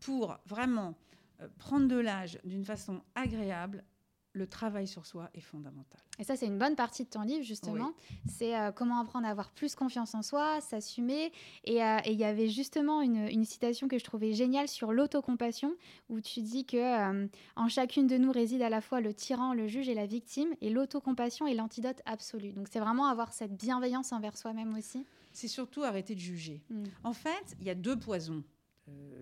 pour 0.00 0.36
vraiment 0.46 0.94
euh, 1.40 1.48
prendre 1.58 1.86
de 1.86 1.96
l'âge 1.96 2.38
d'une 2.44 2.64
façon 2.64 3.02
agréable, 3.14 3.84
le 4.32 4.46
travail 4.46 4.86
sur 4.86 5.06
soi 5.06 5.28
est 5.34 5.40
fondamental. 5.40 6.00
Et 6.18 6.24
ça, 6.24 6.36
c'est 6.36 6.46
une 6.46 6.58
bonne 6.58 6.76
partie 6.76 7.04
de 7.04 7.08
ton 7.08 7.22
livre, 7.22 7.42
justement. 7.42 7.92
Oui. 8.10 8.16
C'est 8.28 8.56
euh, 8.56 8.70
comment 8.70 9.00
apprendre 9.00 9.26
à 9.26 9.30
avoir 9.30 9.50
plus 9.50 9.74
confiance 9.74 10.14
en 10.14 10.22
soi, 10.22 10.60
s'assumer. 10.60 11.32
Et 11.64 11.76
il 11.76 11.82
euh, 11.82 12.12
y 12.12 12.24
avait 12.24 12.48
justement 12.48 13.00
une, 13.00 13.26
une, 13.28 13.44
citation 13.44 13.88
que 13.88 13.98
je 13.98 14.04
trouvais 14.04 14.32
géniale 14.32 14.68
sur 14.68 14.92
l'autocompassion, 14.92 15.74
où 16.08 16.20
tu 16.20 16.42
dis 16.42 16.64
que 16.64 16.76
euh, 16.76 17.26
en 17.56 17.68
chacune 17.68 18.06
de 18.06 18.18
nous 18.18 18.30
réside 18.30 18.62
à 18.62 18.68
la 18.68 18.80
fois 18.80 19.00
le 19.00 19.12
tyran, 19.14 19.52
le 19.52 19.66
juge 19.66 19.88
et 19.88 19.94
la 19.94 20.06
victime, 20.06 20.54
et 20.60 20.70
l'autocompassion 20.70 21.46
est 21.46 21.54
l'antidote 21.54 22.00
absolu. 22.04 22.52
Donc 22.52 22.68
c'est 22.70 22.80
vraiment 22.80 23.06
avoir 23.06 23.32
cette 23.32 23.56
bienveillance 23.56 24.12
envers 24.12 24.36
soi-même 24.36 24.76
aussi. 24.76 25.04
C'est 25.32 25.48
surtout 25.48 25.82
arrêter 25.82 26.14
de 26.14 26.20
juger. 26.20 26.62
Mm. 26.70 26.84
En 27.02 27.12
fait, 27.12 27.56
il 27.60 27.66
y 27.66 27.70
a 27.70 27.74
deux 27.74 27.98
poisons 27.98 28.44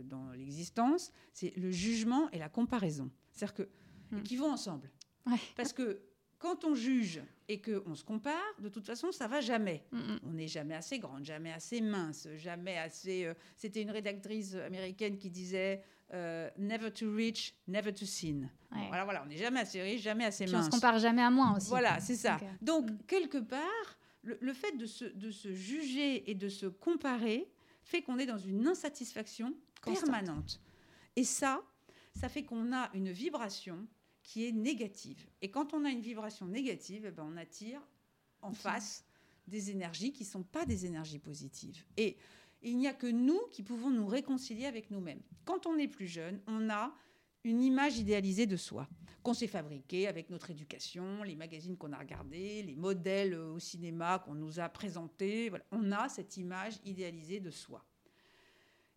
dans 0.04 0.30
l'existence, 0.32 1.12
c'est 1.34 1.54
le 1.56 1.70
jugement 1.70 2.30
et 2.30 2.38
la 2.38 2.48
comparaison. 2.48 3.10
C'est-à-dire 3.32 3.54
que 3.54 3.68
mm. 4.10 4.22
qui 4.22 4.36
vont 4.36 4.50
ensemble. 4.50 4.90
Ouais. 5.28 5.38
Parce 5.56 5.72
que 5.72 6.00
quand 6.38 6.64
on 6.64 6.74
juge 6.74 7.20
et 7.48 7.60
qu'on 7.60 7.94
se 7.94 8.04
compare, 8.04 8.54
de 8.60 8.68
toute 8.68 8.86
façon, 8.86 9.10
ça 9.12 9.26
va 9.26 9.40
jamais. 9.40 9.84
Mm 9.92 9.98
-hmm. 9.98 10.18
On 10.28 10.32
n'est 10.32 10.48
jamais 10.48 10.74
assez 10.74 10.98
grande, 10.98 11.24
jamais 11.24 11.52
assez 11.52 11.80
mince, 11.80 12.28
jamais 12.36 12.78
assez. 12.78 13.24
Euh, 13.26 13.34
C'était 13.56 13.82
une 13.82 13.90
rédactrice 13.90 14.54
américaine 14.54 15.18
qui 15.18 15.30
disait 15.30 15.82
euh, 16.14 16.48
Never 16.56 16.90
to 16.92 17.06
reach, 17.14 17.54
never 17.66 17.92
to 17.92 18.06
sin. 18.06 18.48
Ouais. 18.72 18.88
Voilà, 18.88 19.04
voilà, 19.04 19.22
on 19.24 19.26
n'est 19.26 19.36
jamais 19.36 19.60
assez 19.60 19.82
riche, 19.82 20.02
jamais 20.02 20.24
assez 20.24 20.44
Puis 20.44 20.54
mince. 20.54 20.66
On 20.66 20.70
se 20.70 20.76
compare 20.76 20.98
jamais 20.98 21.22
à 21.22 21.30
moi 21.30 21.54
aussi. 21.56 21.68
Voilà, 21.68 22.00
c'est 22.00 22.16
ça. 22.16 22.36
Okay. 22.36 22.46
Donc, 22.62 22.84
mm 22.90 22.94
-hmm. 22.94 23.06
quelque 23.06 23.40
part, 23.56 23.86
le, 24.22 24.38
le 24.40 24.52
fait 24.52 24.76
de 24.76 24.86
se, 24.86 25.04
de 25.04 25.30
se, 25.30 25.52
juger 25.52 26.30
et 26.30 26.34
de 26.34 26.48
se 26.48 26.66
comparer 26.66 27.40
fait 27.82 28.02
qu'on 28.02 28.18
est 28.18 28.26
dans 28.26 28.38
une 28.38 28.66
insatisfaction 28.66 29.54
permanente. 29.82 30.60
Et 31.16 31.24
ça, 31.24 31.62
ça 32.14 32.28
fait 32.28 32.44
qu'on 32.44 32.72
a 32.72 32.90
une 32.94 33.10
vibration 33.10 33.86
qui 34.28 34.46
est 34.46 34.52
négative. 34.52 35.26
Et 35.40 35.50
quand 35.50 35.72
on 35.72 35.86
a 35.86 35.88
une 35.88 36.02
vibration 36.02 36.46
négative, 36.46 37.06
eh 37.06 37.10
ben 37.10 37.26
on 37.32 37.38
attire 37.38 37.80
en 38.42 38.52
face 38.52 39.06
des 39.46 39.70
énergies 39.70 40.12
qui 40.12 40.24
ne 40.24 40.28
sont 40.28 40.42
pas 40.42 40.66
des 40.66 40.84
énergies 40.84 41.18
positives. 41.18 41.82
Et, 41.96 42.16
il 42.60 42.76
n'y 42.76 42.88
a 42.88 42.92
que 42.92 43.06
nous 43.06 43.40
qui 43.52 43.62
pouvons 43.62 43.88
nous 43.88 44.06
réconcilier 44.06 44.66
avec 44.66 44.90
nous-mêmes. 44.90 45.22
Quand 45.44 45.66
on 45.66 45.78
est 45.78 45.86
plus 45.86 46.08
jeune, 46.08 46.40
on 46.48 46.68
a 46.68 46.92
une 47.44 47.62
image 47.62 47.98
idéalisée 47.98 48.46
de 48.46 48.56
soi 48.56 48.88
qu'on 49.22 49.32
s'est 49.32 49.46
fabriquée 49.46 50.08
avec 50.08 50.28
notre 50.28 50.50
éducation, 50.50 51.22
les 51.22 51.36
magazines 51.36 51.76
qu'on 51.76 51.92
a 51.92 51.98
regardés, 51.98 52.64
les 52.64 52.74
modèles 52.74 53.34
au 53.34 53.60
cinéma 53.60 54.18
qu'on 54.18 54.34
nous 54.34 54.58
a 54.58 54.68
présentés. 54.68 55.50
Voilà. 55.50 55.64
On 55.70 55.92
a 55.92 56.08
cette 56.08 56.36
image 56.36 56.80
idéalisée 56.84 57.38
de 57.38 57.52
soi. 57.52 57.84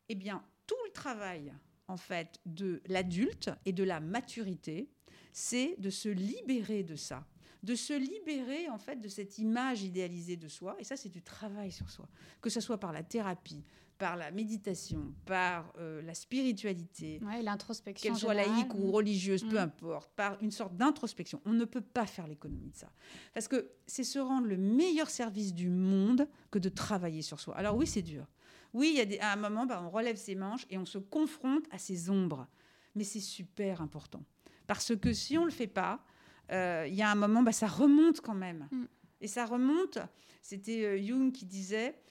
Eh 0.09 0.15
bien, 0.15 0.43
tout 0.65 0.83
le 0.85 0.91
travail 0.91 1.53
en 1.87 1.97
fait 1.97 2.41
de 2.47 2.81
l'adulte 2.87 3.51
et 3.65 3.73
de 3.73 3.83
la 3.83 3.99
maturité, 3.99 4.89
c'est 5.31 5.75
de 5.79 5.89
se 5.89 6.09
libérer 6.09 6.83
de 6.83 6.95
ça, 6.95 7.25
de 7.63 7.75
se 7.75 7.93
libérer 7.93 8.69
en 8.69 8.77
fait 8.77 8.97
de 8.99 9.07
cette 9.07 9.37
image 9.37 9.83
idéalisée 9.83 10.37
de 10.37 10.47
soi. 10.47 10.75
Et 10.79 10.83
ça, 10.83 10.97
c'est 10.97 11.09
du 11.09 11.21
travail 11.21 11.71
sur 11.71 11.89
soi, 11.89 12.07
que 12.41 12.49
ce 12.49 12.59
soit 12.59 12.79
par 12.79 12.91
la 12.91 13.03
thérapie, 13.03 13.63
par 14.01 14.15
la 14.15 14.31
méditation, 14.31 15.13
par 15.25 15.71
euh, 15.77 16.01
la 16.01 16.15
spiritualité, 16.15 17.19
ouais, 17.23 17.43
l'introspection, 17.43 18.09
qu'elle 18.09 18.19
soit 18.19 18.33
laïque 18.33 18.73
ou 18.73 18.91
religieuse, 18.91 19.43
mmh. 19.43 19.49
peu 19.49 19.59
importe, 19.59 20.11
par 20.15 20.41
une 20.41 20.49
sorte 20.49 20.75
d'introspection. 20.75 21.39
On 21.45 21.53
ne 21.53 21.65
peut 21.65 21.81
pas 21.81 22.07
faire 22.07 22.25
l'économie 22.25 22.71
de 22.71 22.75
ça, 22.75 22.91
parce 23.35 23.47
que 23.47 23.69
c'est 23.85 24.03
se 24.03 24.17
rendre 24.17 24.47
le 24.47 24.57
meilleur 24.57 25.09
service 25.11 25.53
du 25.53 25.69
monde 25.69 26.27
que 26.49 26.57
de 26.57 26.69
travailler 26.69 27.21
sur 27.21 27.39
soi. 27.39 27.55
Alors 27.55 27.75
oui, 27.75 27.85
c'est 27.85 28.01
dur. 28.01 28.25
Oui, 28.73 28.89
il 28.93 28.97
y 28.97 29.01
a 29.01 29.05
des, 29.05 29.19
à 29.19 29.33
un 29.33 29.35
moment, 29.35 29.67
bah, 29.67 29.83
on 29.85 29.91
relève 29.91 30.15
ses 30.15 30.33
manches 30.33 30.65
et 30.71 30.79
on 30.79 30.85
se 30.85 30.97
confronte 30.97 31.65
à 31.69 31.77
ses 31.77 32.09
ombres, 32.09 32.47
mais 32.95 33.03
c'est 33.03 33.19
super 33.19 33.81
important. 33.81 34.23
Parce 34.71 34.95
que 34.95 35.11
si 35.11 35.37
on 35.37 35.41
ne 35.41 35.47
le 35.47 35.51
fait 35.51 35.67
pas, 35.67 36.01
euh, 36.49 36.85
il 36.87 36.95
y 36.95 37.01
a 37.01 37.11
un 37.11 37.15
moment, 37.15 37.43
bah, 37.43 37.51
ça 37.51 37.67
remonte 37.67 38.21
quand 38.21 38.33
même. 38.33 38.69
Mm. 38.71 38.85
Et 39.19 39.27
ça 39.27 39.45
remonte, 39.45 39.97
c'était 40.41 40.85
euh, 40.85 41.05
Jung 41.05 41.33
qui 41.33 41.45
disait, 41.45 42.01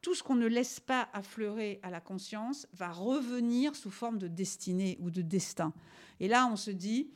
tout 0.00 0.14
ce 0.14 0.22
qu'on 0.22 0.36
ne 0.36 0.46
laisse 0.46 0.78
pas 0.78 1.08
affleurer 1.12 1.80
à 1.82 1.90
la 1.90 2.00
conscience 2.00 2.68
va 2.72 2.92
revenir 2.92 3.74
sous 3.74 3.90
forme 3.90 4.18
de 4.18 4.28
destinée 4.28 4.96
ou 5.00 5.10
de 5.10 5.22
destin. 5.22 5.72
Et 6.20 6.28
là, 6.28 6.46
on 6.46 6.54
se 6.54 6.70
dit, 6.70 7.10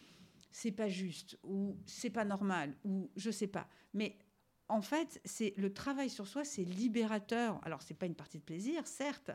c'est 0.51 0.73
pas 0.73 0.89
juste, 0.89 1.39
ou 1.45 1.77
c'est 1.87 2.11
pas 2.11 2.25
normal, 2.25 2.75
ou 2.83 3.09
je 3.15 3.31
sais 3.31 3.47
pas. 3.47 3.69
Mais 3.95 4.19
en 4.67 4.83
fait, 4.83 5.21
c'est 5.25 5.55
le 5.59 5.73
travail 5.73 6.11
sur 6.11 6.27
soi, 6.27 6.43
c'est 6.43 6.65
libérateur. 6.65 7.61
Alors, 7.63 7.83
c'est 7.83 7.95
pas 7.95 8.07
une 8.07 8.17
partie 8.17 8.39
de 8.39 8.43
plaisir, 8.43 8.85
certes, 8.85 9.31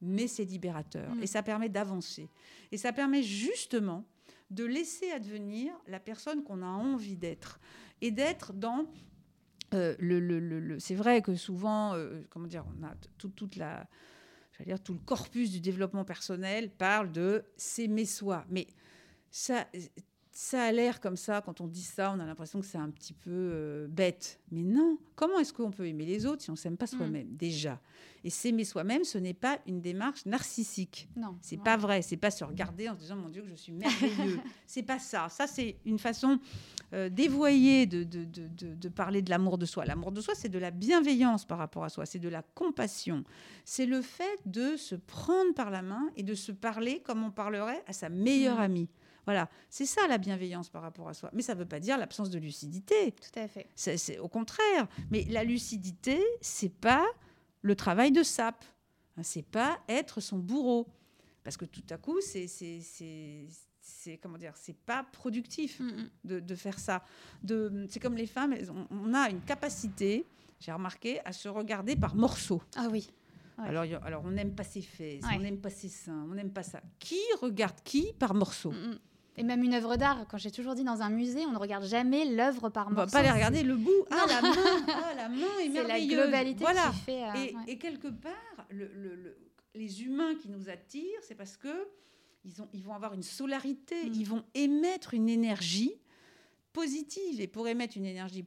mais 0.00 0.28
c'est 0.28 0.44
libérateur. 0.44 1.12
Mm. 1.12 1.24
Et 1.24 1.26
ça 1.26 1.42
permet 1.42 1.68
d'avancer. 1.68 2.30
Et 2.70 2.76
ça 2.76 2.92
permet 2.92 3.24
justement 3.24 4.06
de 4.50 4.64
laisser 4.64 5.10
advenir 5.10 5.72
la 5.86 6.00
personne 6.00 6.42
qu'on 6.42 6.62
a 6.62 6.66
envie 6.66 7.16
d'être 7.16 7.60
et 8.00 8.10
d'être 8.10 8.52
dans 8.52 8.86
euh, 9.74 9.94
le, 9.98 10.18
le, 10.20 10.38
le, 10.40 10.78
c'est 10.78 10.94
vrai 10.94 11.20
que 11.20 11.34
souvent 11.34 11.94
euh, 11.94 12.22
comment 12.30 12.46
dire 12.46 12.64
on 12.78 12.86
a 12.86 12.94
tout, 13.18 13.28
toute 13.28 13.56
la 13.56 13.86
dire 14.64 14.82
tout 14.82 14.94
le 14.94 14.98
corpus 15.00 15.50
du 15.50 15.60
développement 15.60 16.04
personnel 16.04 16.70
parle 16.70 17.12
de 17.12 17.44
s'aimer 17.56 18.06
soi. 18.06 18.44
Mais 18.48 18.66
ça 19.30 19.66
ça 20.40 20.62
a 20.62 20.70
l'air 20.70 21.00
comme 21.00 21.16
ça, 21.16 21.40
quand 21.44 21.60
on 21.60 21.66
dit 21.66 21.82
ça, 21.82 22.12
on 22.16 22.20
a 22.20 22.24
l'impression 22.24 22.60
que 22.60 22.66
c'est 22.66 22.78
un 22.78 22.90
petit 22.90 23.12
peu 23.12 23.30
euh, 23.32 23.88
bête. 23.88 24.38
Mais 24.52 24.62
non, 24.62 24.96
comment 25.16 25.36
est-ce 25.40 25.52
qu'on 25.52 25.72
peut 25.72 25.84
aimer 25.88 26.06
les 26.06 26.26
autres 26.26 26.42
si 26.42 26.50
on 26.50 26.52
ne 26.52 26.56
s'aime 26.58 26.76
pas 26.76 26.84
Mm. 26.84 26.96
soi-même 26.96 27.36
déjà? 27.36 27.80
Et 28.22 28.30
s'aimer 28.30 28.64
soi-même, 28.64 29.02
ce 29.02 29.18
n'est 29.18 29.34
pas 29.34 29.58
une 29.66 29.80
démarche 29.80 30.24
narcissique. 30.26 31.08
Non. 31.16 31.36
C'est 31.40 31.56
ouais. 31.56 31.62
pas 31.64 31.76
vrai, 31.76 32.02
c'est 32.02 32.16
pas 32.16 32.30
se 32.30 32.44
regarder 32.44 32.88
en 32.88 32.94
se 32.94 33.00
disant 33.00 33.16
mon 33.16 33.28
Dieu 33.30 33.42
que 33.42 33.48
je 33.48 33.56
suis 33.56 33.72
merveilleux. 33.72 34.38
c'est 34.66 34.84
pas 34.84 35.00
ça. 35.00 35.28
Ça 35.28 35.48
c'est 35.48 35.76
une 35.84 35.98
façon 35.98 36.38
euh, 36.92 37.08
dévoyée 37.08 37.86
de, 37.86 38.04
de, 38.04 38.24
de, 38.24 38.46
de- 38.46 38.74
de 38.76 38.88
parler 38.88 39.22
de 39.22 39.30
l'amour 39.30 39.58
de 39.58 39.66
soi. 39.66 39.86
L'amour 39.86 40.12
de 40.12 40.20
soi, 40.20 40.34
c'est 40.36 40.48
de 40.48 40.58
la 40.60 40.70
bienveillance 40.70 41.46
par 41.46 41.58
rapport 41.58 41.82
à 41.82 41.88
soi, 41.88 42.06
c'est 42.06 42.20
de 42.20 42.28
la 42.28 42.42
compassion. 42.42 43.24
C'est 43.64 43.86
le 43.86 44.02
fait 44.02 44.38
de 44.46 44.76
se 44.76 44.94
prendre 44.94 45.52
par 45.54 45.70
la 45.70 45.82
main 45.82 46.08
et 46.16 46.22
de 46.22 46.34
se 46.34 46.52
parler 46.52 47.00
comme 47.04 47.24
on 47.24 47.32
parlerait 47.32 47.82
à 47.88 47.92
sa 47.92 48.08
meilleure 48.08 48.58
Mhm. 48.58 48.62
amie. 48.62 48.88
Voilà, 49.28 49.50
c'est 49.68 49.84
ça 49.84 50.06
la 50.08 50.16
bienveillance 50.16 50.70
par 50.70 50.80
rapport 50.80 51.06
à 51.06 51.12
soi. 51.12 51.28
Mais 51.34 51.42
ça 51.42 51.54
ne 51.54 51.58
veut 51.58 51.66
pas 51.68 51.80
dire 51.80 51.98
l'absence 51.98 52.30
de 52.30 52.38
lucidité. 52.38 53.12
Tout 53.12 53.38
à 53.38 53.46
fait. 53.46 53.66
C'est 53.74 54.18
au 54.18 54.26
contraire. 54.28 54.88
Mais 55.10 55.24
la 55.28 55.44
lucidité, 55.44 56.18
c'est 56.40 56.70
pas 56.72 57.04
le 57.60 57.76
travail 57.76 58.10
de 58.10 58.22
sape. 58.22 58.64
Hein, 59.18 59.22
C'est 59.22 59.42
pas 59.44 59.80
être 59.86 60.22
son 60.22 60.38
bourreau. 60.38 60.86
Parce 61.44 61.58
que 61.58 61.66
tout 61.66 61.82
à 61.90 61.98
coup, 61.98 62.18
c'est 62.22 62.46
comment 64.22 64.38
dire, 64.38 64.52
c'est 64.56 64.76
pas 64.76 65.04
productif 65.12 65.78
Mm, 65.80 65.84
mm. 65.88 66.10
de, 66.24 66.40
de 66.40 66.54
faire 66.54 66.78
ça. 66.78 67.04
De, 67.42 67.86
c'est 67.90 68.00
comme 68.00 68.16
les 68.16 68.26
femmes, 68.26 68.54
on 68.90 69.12
a 69.12 69.28
une 69.28 69.42
capacité, 69.42 70.24
j'ai 70.58 70.72
remarqué, 70.72 71.20
à 71.26 71.32
se 71.34 71.48
regarder 71.48 71.96
par 71.96 72.14
morceaux. 72.14 72.62
Ah 72.76 72.88
oui. 72.90 73.10
Ouais. 73.58 73.66
Alors, 73.68 73.84
alors, 74.04 74.22
on 74.24 74.30
n'aime 74.30 74.54
pas 74.54 74.62
ses 74.64 74.82
fesses, 74.82 75.22
Ouais. 75.24 75.34
on 75.36 75.40
n'aime 75.40 75.58
pas 75.60 75.70
ses 75.70 75.88
seins, 75.88 76.26
on 76.30 76.34
n'aime 76.34 76.50
pas 76.52 76.62
ça. 76.62 76.80
Qui 76.98 77.18
regarde 77.42 77.76
qui 77.84 78.12
par 78.18 78.32
morceaux? 78.34 78.70
Mm, 78.72 78.90
mm. 78.92 78.98
Et 79.38 79.44
même 79.44 79.62
une 79.62 79.74
œuvre 79.74 79.96
d'art, 79.96 80.26
quand 80.28 80.36
j'ai 80.38 80.50
toujours 80.50 80.74
dit 80.74 80.84
dans 80.84 81.00
un 81.00 81.10
musée, 81.10 81.46
on 81.46 81.52
ne 81.52 81.58
regarde 81.58 81.84
jamais 81.84 82.24
l'œuvre 82.24 82.68
par 82.70 82.88
On 82.88 82.90
va 82.90 83.02
morceau. 83.02 83.12
pas 83.12 83.22
les 83.22 83.30
regarder 83.30 83.62
le 83.62 83.76
bout. 83.76 84.04
Ah, 84.10 84.24
la 84.28 84.42
main, 84.42 84.84
ah, 84.88 85.14
la 85.14 85.28
main 85.28 85.58
est 85.62 85.70
C'est 85.72 85.86
la 85.86 86.00
globalité 86.06 86.58
Voilà. 86.64 86.90
qui 86.90 86.98
fait. 87.00 87.22
euh, 87.24 87.34
Et, 87.34 87.54
ouais. 87.54 87.62
et 87.68 87.78
quelque 87.78 88.08
part, 88.08 88.66
le- 88.70 88.90
le- 88.94 89.14
le- 89.14 89.38
les 89.74 90.02
humains 90.02 90.34
qui 90.34 90.48
nous 90.48 90.68
attirent, 90.68 91.20
c'est 91.22 91.34
parce 91.36 91.56
que 91.56 91.88
ils, 92.44 92.60
ont, 92.62 92.68
ils 92.72 92.82
vont 92.82 92.94
avoir 92.94 93.14
une 93.14 93.22
solarité, 93.22 93.94
Mm. 94.08 94.12
ils 94.14 94.26
vont 94.26 94.44
émettre 94.54 95.14
une 95.14 95.28
énergie 95.28 95.92
positive. 96.72 97.40
Et 97.40 97.46
pour 97.46 97.68
émettre 97.68 97.96
une 97.96 98.06
énergie 98.06 98.44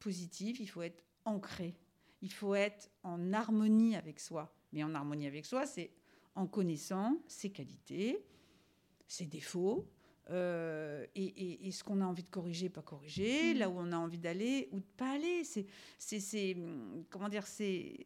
positive, 0.00 0.60
il 0.60 0.66
faut 0.66 0.82
être 0.82 1.02
ancré. 1.24 1.74
Il 2.20 2.32
faut 2.32 2.54
être 2.54 2.90
en 3.02 3.32
harmonie 3.32 3.96
avec 3.96 4.20
soi. 4.20 4.54
Mais 4.72 4.82
en 4.82 4.94
harmonie 4.94 5.26
avec 5.26 5.44
soi, 5.46 5.66
c'est 5.66 5.90
en 6.34 6.46
connaissant 6.46 7.16
ses 7.26 7.50
qualités, 7.50 8.24
ses 9.06 9.26
défauts, 9.26 9.86
euh, 10.32 11.04
et, 11.14 11.24
et- 11.24 11.66
et 11.68 11.70
ce 11.70 11.84
qu'on 11.84 12.00
a 12.00 12.04
envie 12.04 12.22
de 12.24 12.28
corriger, 12.30 12.68
pas 12.68 12.82
corriger, 12.82 13.54
Mm. 13.54 13.58
là 13.58 13.68
où 13.68 13.74
on 13.76 13.92
a 13.92 13.96
envie 13.96 14.18
d'aller 14.18 14.68
ou 14.72 14.80
de 14.80 14.86
pas 14.96 15.12
aller. 15.12 15.42
C'est, 15.44 16.56
comment 17.10 17.28
dire, 17.28 17.46
c'est, 17.46 17.96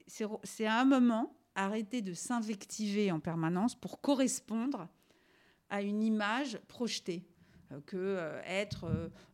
à 0.67 0.81
un 0.81 0.85
moment 0.85 1.33
arrêter 1.55 2.03
de 2.03 2.13
s'invectiver 2.13 3.11
en 3.13 3.21
permanence 3.21 3.75
pour 3.75 4.01
correspondre 4.01 4.89
à 5.71 5.81
une 5.83 6.03
image 6.03 6.59
projetée, 6.69 7.25
Euh, 7.73 7.81
que 7.85 7.97
euh, 7.97 8.41
être 8.47 8.87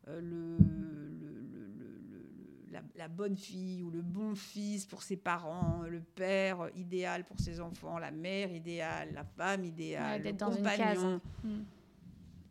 le, 0.06 0.20
le- 0.20 0.56
le- 0.58 1.40
le- 1.50 1.98
le- 2.08 2.72
la, 2.72 2.80
la 2.96 3.08
bonne 3.08 3.36
fille 3.36 3.82
ou 3.82 3.90
le 3.90 4.00
bon 4.00 4.34
fils 4.34 4.86
pour 4.86 5.02
ses 5.02 5.18
parents, 5.18 5.82
le 5.86 6.00
père 6.00 6.70
idéal 6.74 7.24
pour 7.26 7.38
ses 7.38 7.60
enfants, 7.60 7.98
la 7.98 8.10
mère 8.10 8.50
idéale, 8.50 9.12
la 9.12 9.24
femme 9.24 9.64
idéale, 9.66 10.22
Ouais, 10.22 10.30
le 10.30 10.36
dans 10.38 10.50
une 10.50 10.56
compagnon. 10.58 10.84
case. 10.84 11.20
Mm. 11.44 11.62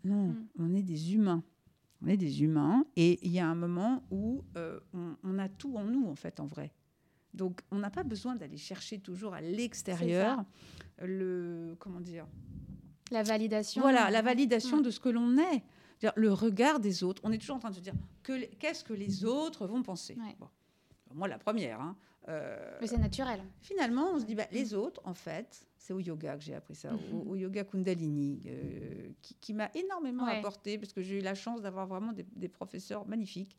Non, 0.04 0.28
Mm. 0.30 0.48
on 0.60 0.74
est 0.76 0.84
des 0.84 1.14
humains. 1.14 1.44
On 2.04 2.08
est 2.08 2.18
des 2.18 2.42
humains 2.44 2.86
et 2.96 3.20
il 3.26 3.32
y 3.32 3.40
a 3.40 3.48
un 3.48 3.54
moment 3.56 4.04
où 4.10 4.44
euh, 4.58 4.80
on, 4.94 5.16
on 5.24 5.38
a 5.40 5.48
tout 5.50 5.78
en 5.78 5.84
nous, 5.84 6.08
en 6.08 6.16
fait, 6.16 6.40
en 6.40 6.48
vrai. 6.48 6.72
Donc, 7.34 7.62
on 7.72 7.78
n'a 7.80 7.90
pas 7.92 8.04
besoin 8.04 8.36
d'aller 8.36 8.58
chercher 8.58 9.00
toujours 9.00 9.34
à 9.34 9.42
l'extérieur 9.42 10.44
le 11.02 11.76
comment 11.80 12.02
dire 12.02 12.26
La 13.12 13.24
validation. 13.24 13.82
voilà 13.82 14.10
la 14.12 14.22
validation 14.22 14.80
Mm. 14.80 14.84
de 14.84 14.90
ce 14.92 15.00
que 15.00 15.10
l'on 15.10 15.38
est 15.38 15.64
le 16.16 16.34
regard 16.34 16.80
des 16.80 17.04
autres 17.04 17.22
on 17.24 17.32
est 17.32 17.38
toujours 17.38 17.58
en 17.58 17.60
train 17.60 17.70
de 17.70 17.76
se 17.76 17.80
dire 17.82 17.94
qu'est-ce 18.24 18.84
que 18.84 18.94
les 18.94 19.24
autres 19.24 19.68
vont 19.68 19.84
penser? 19.84 20.16
Ouais. 20.18 20.36
Bon. 20.40 20.48
Moi 21.14 21.28
la 21.28 21.38
première 21.40 21.80
hein. 21.82 21.96
Euh, 22.30 22.78
Mais 22.80 22.86
c'est 22.88 23.00
naturel. 23.00 23.42
finalement, 23.62 24.12
on 24.14 24.20
se 24.20 24.26
dit, 24.26 24.36
bah, 24.36 24.46
les 24.52 24.76
autres, 24.76 25.02
en 25.06 25.16
fait, 25.16 25.66
c'est 25.76 25.92
au 25.92 26.00
yoga 26.00 26.38
que 26.38 26.44
j'ai 26.44 26.54
appris 26.54 26.76
ça, 26.76 26.92
au, 27.12 27.32
au 27.32 27.36
yoga 27.36 27.64
Kundalini, 27.64 28.44
euh, 28.46 29.10
qui, 29.24 29.34
qui 29.42 29.54
m'a 29.56 29.72
énormément 29.74 30.26
Ouais. 30.28 30.38
apporté, 30.38 30.78
parce 30.78 30.94
que 30.94 31.02
j'ai 31.02 31.18
eu 31.18 31.22
la 31.22 31.34
chance 31.34 31.62
d'avoir 31.64 31.88
vraiment 31.88 32.14
des, 32.14 32.24
des 32.36 32.48
professeurs 32.48 33.08
magnifiques, 33.08 33.58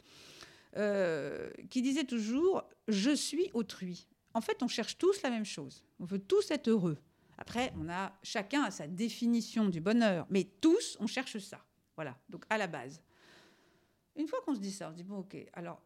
euh, 0.76 1.50
qui 1.70 1.82
disaient 1.82 2.04
toujours, 2.04 2.62
je 2.88 3.10
suis 3.10 3.50
autrui. 3.52 4.06
En 4.32 4.40
fait, 4.40 4.62
on 4.62 4.68
cherche 4.68 4.96
tous 4.96 5.20
la 5.22 5.30
même 5.30 5.44
chose. 5.44 5.84
On 5.98 6.04
veut 6.04 6.20
tous 6.20 6.50
être 6.52 6.68
heureux. 6.68 6.98
Après, 7.38 7.72
on 7.76 7.88
a 7.88 8.12
chacun 8.22 8.62
a 8.62 8.70
sa 8.70 8.86
définition 8.86 9.68
du 9.68 9.80
bonheur, 9.80 10.24
mais 10.30 10.44
tous, 10.60 10.96
on 11.00 11.08
cherche 11.08 11.36
ça. 11.38 11.58
Voilà, 11.96 12.16
donc 12.28 12.44
à 12.48 12.58
la 12.58 12.68
base. 12.68 13.02
Une 14.14 14.28
fois 14.28 14.38
qu'on 14.46 14.54
se 14.54 14.60
dit 14.60 14.70
ça, 14.70 14.88
on 14.88 14.92
se 14.92 14.96
dit, 14.96 15.02
bon, 15.02 15.18
ok, 15.18 15.36
alors 15.54 15.82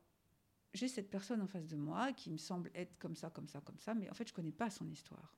j'ai 0.76 0.88
cette 0.88 1.10
personne 1.10 1.40
en 1.42 1.46
face 1.46 1.66
de 1.66 1.76
moi 1.76 2.12
qui 2.12 2.30
me 2.30 2.36
semble 2.36 2.70
être 2.74 2.98
comme 2.98 3.16
ça, 3.16 3.30
comme 3.30 3.48
ça, 3.48 3.60
comme 3.60 3.78
ça, 3.78 3.94
mais 3.94 4.10
en 4.10 4.14
fait, 4.14 4.26
je 4.28 4.32
ne 4.32 4.36
connais 4.36 4.52
pas 4.52 4.70
son 4.70 4.88
histoire. 4.90 5.34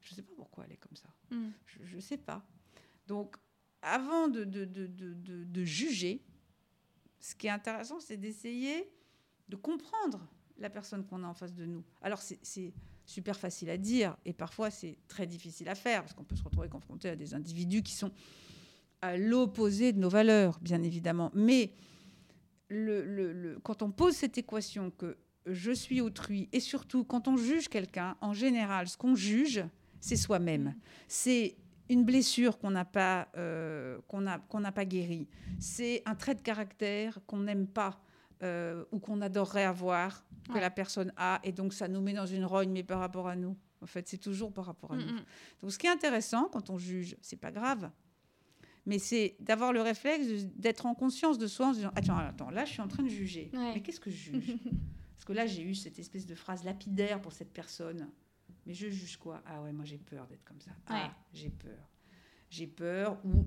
Je 0.00 0.12
ne 0.12 0.16
sais 0.16 0.22
pas 0.22 0.32
pourquoi 0.36 0.64
elle 0.64 0.72
est 0.72 0.76
comme 0.76 0.96
ça. 0.96 1.08
Mm. 1.30 1.50
Je 1.66 1.96
ne 1.96 2.00
sais 2.00 2.16
pas. 2.16 2.46
Donc, 3.06 3.36
avant 3.82 4.28
de, 4.28 4.44
de, 4.44 4.64
de, 4.64 4.86
de, 4.86 5.64
juger, 5.64 6.22
ce 7.18 7.34
qui 7.34 7.46
est 7.46 7.50
intéressant, 7.50 8.00
c'est 8.00 8.16
d'essayer 8.16 8.90
de 9.48 9.56
comprendre 9.56 10.28
la 10.58 10.70
personne 10.70 11.06
qu'on 11.06 11.24
a 11.24 11.26
en 11.26 11.34
face 11.34 11.54
de 11.54 11.64
nous. 11.64 11.84
Alors, 12.02 12.20
c'est 12.20 12.74
super 13.06 13.38
facile 13.38 13.70
à 13.70 13.76
dire 13.76 14.16
et 14.24 14.32
parfois 14.32 14.70
c'est 14.70 14.96
très 15.08 15.26
difficile 15.26 15.68
à 15.68 15.74
faire 15.74 16.02
parce 16.02 16.14
qu'on 16.14 16.22
peut 16.22 16.36
se 16.36 16.44
retrouver 16.44 16.68
confronté 16.68 17.08
à 17.08 17.16
des 17.16 17.34
individus 17.34 17.82
qui 17.82 17.92
sont 17.92 18.12
à 19.02 19.16
l'opposé 19.16 19.92
de 19.92 19.98
nos 19.98 20.08
valeurs, 20.08 20.60
bien 20.60 20.82
évidemment. 20.82 21.32
Mais 21.34 21.72
le, 22.70 23.04
le- 23.04 23.32
le- 23.32 23.58
quand 23.60 23.82
on 23.82 23.90
pose 23.90 24.14
cette 24.14 24.38
équation 24.38 24.90
que 24.90 25.18
je 25.46 25.72
suis 25.72 26.00
autrui, 26.00 26.48
et 26.52 26.60
surtout 26.60 27.04
quand 27.04 27.28
on 27.28 27.36
juge 27.36 27.68
quelqu'un, 27.68 28.16
en 28.20 28.32
général, 28.32 28.88
ce 28.88 28.96
qu'on 28.96 29.14
juge, 29.14 29.62
c'est 30.00 30.16
soi-même. 30.16 30.74
C'est 31.08 31.56
une 31.88 32.04
blessure 32.04 32.58
qu'on 32.58 32.70
n'a 32.70 32.84
pas, 32.84 33.28
euh, 33.36 33.98
qu'on 34.06 34.26
a- 34.26 34.38
qu'on 34.38 34.60
n'a 34.60 34.70
pas 34.72 34.84
guérie. 34.84 35.26
C'est 35.58 36.02
un 36.06 36.14
trait 36.14 36.34
de 36.36 36.40
caractère 36.40 37.18
qu'on 37.26 37.40
n'aime 37.40 37.66
pas 37.66 38.00
euh, 38.42 38.84
ou 38.90 38.98
qu'on 39.00 39.20
adorerait 39.20 39.64
avoir, 39.64 40.24
que 40.48 40.54
Ouais. 40.54 40.60
la 40.62 40.70
personne 40.70 41.12
a, 41.18 41.40
et 41.44 41.52
donc 41.52 41.74
ça 41.74 41.88
nous 41.88 42.00
met 42.00 42.14
dans 42.14 42.24
une 42.24 42.46
rogne, 42.46 42.70
mais 42.70 42.82
par 42.82 42.98
rapport 43.00 43.28
à 43.28 43.36
nous. 43.36 43.54
En 43.82 43.86
fait, 43.86 44.08
c'est 44.08 44.16
toujours 44.18 44.50
par 44.52 44.64
rapport 44.66 44.92
à 44.92 44.96
nous. 44.96 45.04
Mm, 45.04 45.16
mm. 45.16 45.24
Donc, 45.62 45.72
ce 45.72 45.78
qui 45.78 45.86
est 45.86 45.90
intéressant 45.90 46.48
quand 46.50 46.70
on 46.70 46.78
juge, 46.78 47.16
c'est 47.20 47.36
pas 47.36 47.50
grave, 47.50 47.90
mais 48.86 48.98
c'est 48.98 49.36
d'avoir 49.40 49.72
le 49.72 49.82
réflexe 49.82 50.44
d'être 50.56 50.86
en 50.86 50.94
conscience 50.94 51.38
de 51.38 51.46
soi 51.46 51.68
en 51.68 51.72
se 51.72 51.78
disant 51.78 51.92
attends, 51.94 52.16
attends, 52.18 52.50
là, 52.50 52.64
je 52.64 52.72
suis 52.72 52.80
en 52.80 52.88
train 52.88 53.02
de 53.02 53.08
juger. 53.08 53.50
Ouais. 53.52 53.74
Mais 53.74 53.82
qu'est-ce 53.82 54.00
que 54.00 54.10
je 54.10 54.16
juge? 54.16 54.56
Parce 55.16 55.24
que 55.26 55.32
là, 55.32 55.46
j'ai 55.46 55.62
eu 55.62 55.74
cette 55.74 55.98
espèce 55.98 56.26
de 56.26 56.34
phrase 56.34 56.64
lapidaire 56.64 57.20
pour 57.20 57.32
cette 57.32 57.52
personne. 57.52 58.08
Mais 58.66 58.74
je 58.74 58.88
juge 58.88 59.16
quoi? 59.16 59.42
Ah 59.46 59.62
ouais, 59.62 59.72
moi 59.72 59.84
j'ai 59.84 59.98
peur 59.98 60.26
d'être 60.26 60.44
comme 60.44 60.60
ça. 60.60 60.70
Ah, 60.86 60.94
Ouais. 60.94 61.10
j'ai 61.32 61.50
peur. 61.50 61.88
J'ai 62.48 62.66
peur 62.66 63.18
ou 63.24 63.46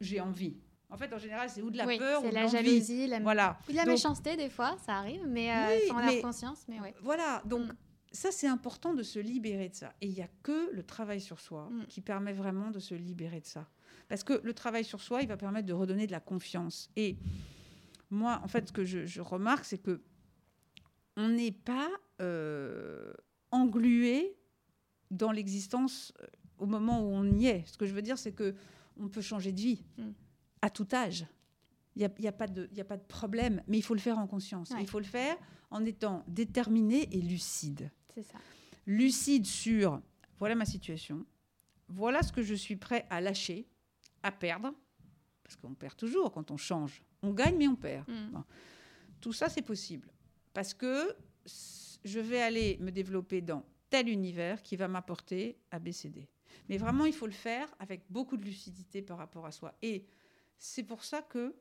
j'ai 0.00 0.20
envie. 0.20 0.56
En 0.88 0.96
fait, 0.96 1.12
en 1.12 1.18
général, 1.18 1.48
c'est 1.48 1.62
ou 1.62 1.70
de 1.70 1.76
la 1.76 1.86
Oui, 1.86 1.98
peur 1.98 2.24
ou 2.24 2.28
de 2.28 2.34
la 2.34 2.46
jalousie, 2.48 3.06
la, 3.06 3.20
Voilà. 3.20 3.58
ou 3.68 3.72
de 3.72 3.76
la 3.76 3.84
Donc, 3.84 3.92
méchanceté 3.92 4.36
des 4.36 4.50
fois, 4.50 4.76
ça 4.84 4.96
arrive, 4.96 5.24
mais 5.28 5.50
euh, 5.50 5.54
Oui, 5.68 5.92
mais- 5.94 6.02
avoir 6.08 6.20
conscience. 6.22 6.64
Mais 6.68 6.80
ouais. 6.80 6.94
Voilà, 7.02 7.42
donc 7.44 7.66
Mm. 7.66 7.76
ça 8.10 8.32
c'est 8.32 8.48
important 8.48 8.92
de 8.92 9.02
se 9.04 9.18
libérer 9.20 9.68
de 9.68 9.74
ça. 9.76 9.92
Et 10.00 10.08
il 10.08 10.14
n'y 10.14 10.22
a 10.22 10.28
que 10.42 10.72
le 10.72 10.82
travail 10.82 11.20
sur 11.20 11.38
soi 11.38 11.68
Mm. 11.70 11.86
qui 11.86 12.00
permet 12.00 12.32
vraiment 12.32 12.70
de 12.72 12.80
se 12.80 12.94
libérer 12.94 13.40
de 13.40 13.46
ça. 13.46 13.68
Parce 14.10 14.24
que 14.24 14.38
le 14.42 14.52
travail 14.52 14.84
sur 14.84 15.00
soi, 15.00 15.22
il 15.22 15.28
va 15.28 15.38
permettre 15.38 15.66
de 15.66 15.72
redonner 15.72 16.06
de 16.06 16.12
la 16.12 16.20
confiance. 16.20 16.90
Et 16.96 17.16
moi, 18.10 18.40
en 18.44 18.48
fait, 18.48 18.68
ce 18.68 18.72
que 18.72 18.84
je, 18.84 19.06
je 19.06 19.20
remarque, 19.22 19.64
c'est 19.64 19.78
que 19.78 20.02
on 21.16 21.28
n'est 21.28 21.52
pas 21.52 21.88
euh, 22.20 23.12
englué 23.52 24.36
dans 25.10 25.30
l'existence 25.32 26.12
euh, 26.22 26.26
au 26.58 26.66
moment 26.66 27.00
où 27.00 27.06
on 27.12 27.24
y 27.32 27.46
est. 27.46 27.64
Ce 27.66 27.78
que 27.78 27.86
je 27.86 27.94
veux 27.94 28.02
dire, 28.02 28.18
c'est 28.18 28.32
que 28.32 28.54
on 28.98 29.08
peut 29.08 29.22
changer 29.22 29.52
de 29.52 29.60
vie 29.60 29.82
Mm. 29.96 30.10
à 30.62 30.70
tout 30.70 30.88
âge. 30.92 31.24
Il 31.96 32.00
n'y 32.00 32.04
a, 32.04 32.10
il 32.18 32.24
y 32.24 32.28
a 32.28 32.32
pas 32.32 32.46
de 32.48 32.68
il 32.72 32.78
y 32.78 32.80
a 32.80 32.84
pas 32.84 32.96
de 32.96 33.04
problème, 33.04 33.62
mais 33.66 33.78
il 33.78 33.82
faut 33.82 33.94
le 33.94 34.00
faire 34.00 34.18
en 34.18 34.26
conscience. 34.26 34.70
Ouais. 34.70 34.80
Il 34.82 34.88
faut 34.88 34.98
le 35.00 35.04
faire 35.06 35.36
en 35.70 35.84
étant 35.84 36.24
déterminé 36.28 37.08
et 37.16 37.20
lucide. 37.22 37.90
C'est 38.14 38.22
ça. 38.22 38.38
Lucide 38.86 39.46
sur 39.46 40.00
voilà 40.38 40.54
ma 40.56 40.64
situation, 40.64 41.24
voilà 41.88 42.22
ce 42.22 42.32
que 42.32 42.42
je 42.42 42.54
suis 42.54 42.76
prêt 42.76 43.06
à 43.10 43.20
lâcher, 43.20 43.66
à 44.22 44.32
perdre, 44.32 44.72
parce 45.42 45.56
qu'on 45.56 45.74
perd 45.74 45.96
toujours 45.96 46.30
quand 46.32 46.50
on 46.50 46.56
change. 46.56 47.02
On 47.22 47.32
gagne, 47.32 47.56
mais 47.56 47.68
on 47.68 47.76
perd. 47.76 48.08
Mm. 48.08 48.30
Bon. 48.32 48.44
Tout 49.20 49.32
ça, 49.32 49.48
c'est 49.48 49.62
possible. 49.62 50.08
Parce 50.52 50.74
que 50.74 51.16
je 52.04 52.20
vais 52.20 52.40
aller 52.40 52.78
me 52.80 52.90
développer 52.90 53.40
dans 53.40 53.64
tel 53.90 54.08
univers 54.08 54.62
qui 54.62 54.76
va 54.76 54.88
m'apporter 54.88 55.58
ABCD. 55.70 56.28
Mais 56.68 56.78
vraiment, 56.78 57.04
il 57.04 57.12
faut 57.12 57.26
le 57.26 57.32
faire 57.32 57.68
avec 57.78 58.02
beaucoup 58.08 58.36
de 58.36 58.44
lucidité 58.44 59.02
par 59.02 59.18
rapport 59.18 59.44
à 59.44 59.52
soi. 59.52 59.74
Et 59.82 60.06
c'est 60.56 60.84
pour 60.84 61.04
ça 61.04 61.22
que 61.22 61.54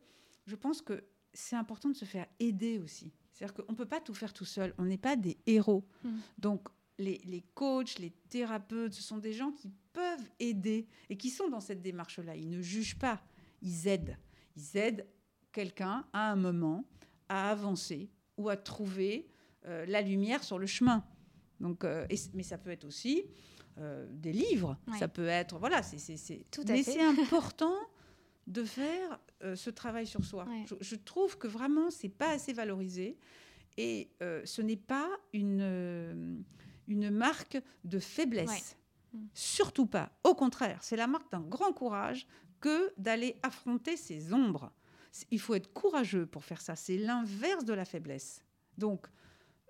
je 0.46 0.56
pense 0.56 0.82
que 0.82 1.04
c'est 1.34 1.56
important 1.56 1.90
de 1.90 1.96
se 1.96 2.06
faire 2.06 2.28
aider 2.40 2.80
aussi. 2.80 3.12
C'est-à-dire 3.32 3.54
qu'on 3.56 3.72
ne 3.72 3.78
peut 3.78 3.86
pas 3.86 4.02
tout 4.02 4.14
faire 4.14 4.34
tout 4.34 4.46
seul. 4.46 4.74
On 4.78 4.86
n'est 4.86 4.98
pas 4.98 5.16
des 5.16 5.38
héros. 5.46 5.86
Mm. 6.04 6.18
Donc, 6.38 6.70
les, 7.00 7.22
les 7.26 7.42
coachs, 7.56 7.98
les 7.98 8.12
thérapeutes, 8.30 8.94
ce 8.94 9.02
sont 9.02 9.18
des 9.18 9.34
gens 9.34 9.52
qui 9.52 9.72
peuvent 9.94 10.30
aider 10.40 10.88
et 11.10 11.18
qui 11.18 11.30
sont 11.30 11.50
dans 11.50 11.62
cette 11.62 11.82
démarche-là. 11.82 12.36
Ils 12.36 12.50
ne 12.50 12.62
jugent 12.62 13.00
pas, 13.00 13.22
ils 13.62 13.88
aident. 13.88 14.18
Ils 14.56 14.78
aident 14.78 15.08
quelqu'un 15.52 16.06
à 16.14 16.32
un 16.32 16.36
moment 16.36 16.86
à 17.30 17.50
avancer 17.50 18.10
ou 18.38 18.50
à 18.50 18.58
trouver 18.58 19.28
euh, 19.66 19.86
la 19.88 20.02
lumière 20.02 20.44
sur 20.44 20.60
le 20.60 20.68
chemin. 20.68 21.04
Donc, 21.60 21.84
euh, 21.84 22.06
et 22.10 22.16
mais 22.34 22.44
ça 22.44 22.58
peut 22.58 22.70
être 22.70 22.86
aussi 22.86 23.24
euh, 23.78 24.08
des 24.12 24.32
livres. 24.32 24.78
Ouais. 24.88 24.98
Ça 24.98 25.08
peut 25.08 25.28
être 25.28 25.58
voilà. 25.58 25.82
C'est, 25.84 25.98
mais 26.68 26.84
c'est 26.84 27.02
important 27.02 27.76
de 28.48 28.64
faire 28.64 29.20
ce 29.56 29.70
travail 29.70 30.06
sur 30.06 30.26
soi. 30.26 30.46
Ouais. 30.46 30.66
Je, 30.68 30.76
je 30.82 30.96
trouve 30.96 31.38
que 31.38 31.48
vraiment 31.48 31.90
c'est 31.92 32.10
pas 32.10 32.32
assez 32.32 32.52
valorisé 32.52 33.18
et 33.78 34.10
ce 34.20 34.62
n'est 34.62 34.76
pas 34.76 35.10
une 35.32 36.44
une 36.90 37.10
marque 37.10 37.58
de 37.86 38.00
faiblesse. 38.00 38.50
Ouais. 39.14 39.20
Mm. 39.20 39.28
Surtout 39.34 39.86
pas. 39.86 40.12
Au 40.26 40.36
contraire, 40.36 40.80
c'est 40.84 40.98
la 40.98 41.08
marque 41.08 41.32
d'un 41.32 41.40
grand 41.42 41.72
courage 41.72 42.28
que 42.60 42.92
d'aller 42.98 43.38
affronter 43.42 43.96
ses 43.96 44.34
ombres. 44.34 44.72
Il 45.32 45.40
faut 45.40 45.56
être 45.56 45.72
courageux 45.74 46.26
pour 46.26 46.44
faire 46.44 46.60
ça. 46.62 46.76
C'est 46.76 46.98
l'inverse 46.98 47.64
de 47.64 47.74
la 47.74 47.86
faiblesse. 47.86 48.44
Donc, 48.78 49.08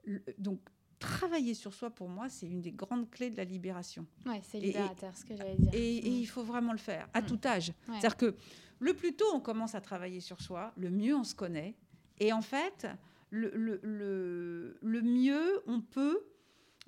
le- 0.04 0.24
donc, 0.38 0.60
travailler 0.98 1.54
sur 1.54 1.74
soi, 1.74 1.90
pour 1.92 2.10
moi, 2.10 2.28
c'est 2.28 2.48
une 2.48 2.60
des 2.62 2.74
grandes 2.74 3.10
clés 3.10 3.30
de 3.30 3.38
la 3.38 3.46
libération. 3.46 4.06
Ouais, 4.26 4.42
c'est 4.44 4.58
Et- 4.58 4.62
libérateur, 4.68 5.16
ce 5.16 5.24
que 5.24 5.36
j'allais 5.38 5.56
dire. 5.56 5.70
Et, 5.74 5.98
et 6.08 6.10
Mm. 6.10 6.14
il 6.14 6.26
faut 6.26 6.44
vraiment 6.44 6.74
le 6.74 6.78
faire, 6.78 7.08
à 7.14 7.22
Mm. 7.22 7.26
tout 7.26 7.40
âge. 7.46 7.70
Ouais. 7.70 7.76
C'est-à-dire 8.00 8.18
que 8.18 8.36
le 8.80 8.94
plus 8.94 9.16
tôt 9.16 9.26
on 9.34 9.40
commence 9.40 9.76
à 9.76 9.82
travailler 9.82 10.20
sur 10.20 10.42
soi, 10.42 10.74
le 10.76 10.90
mieux 10.90 11.16
on 11.16 11.24
se 11.24 11.36
connaît. 11.36 11.76
Et 12.20 12.34
en 12.34 12.42
fait, 12.42 12.88
le, 13.30 13.50
le- 13.56 13.80
le- 13.84 14.78
le 14.82 15.02
mieux 15.02 15.62
on 15.68 15.80
peut, 15.80 16.20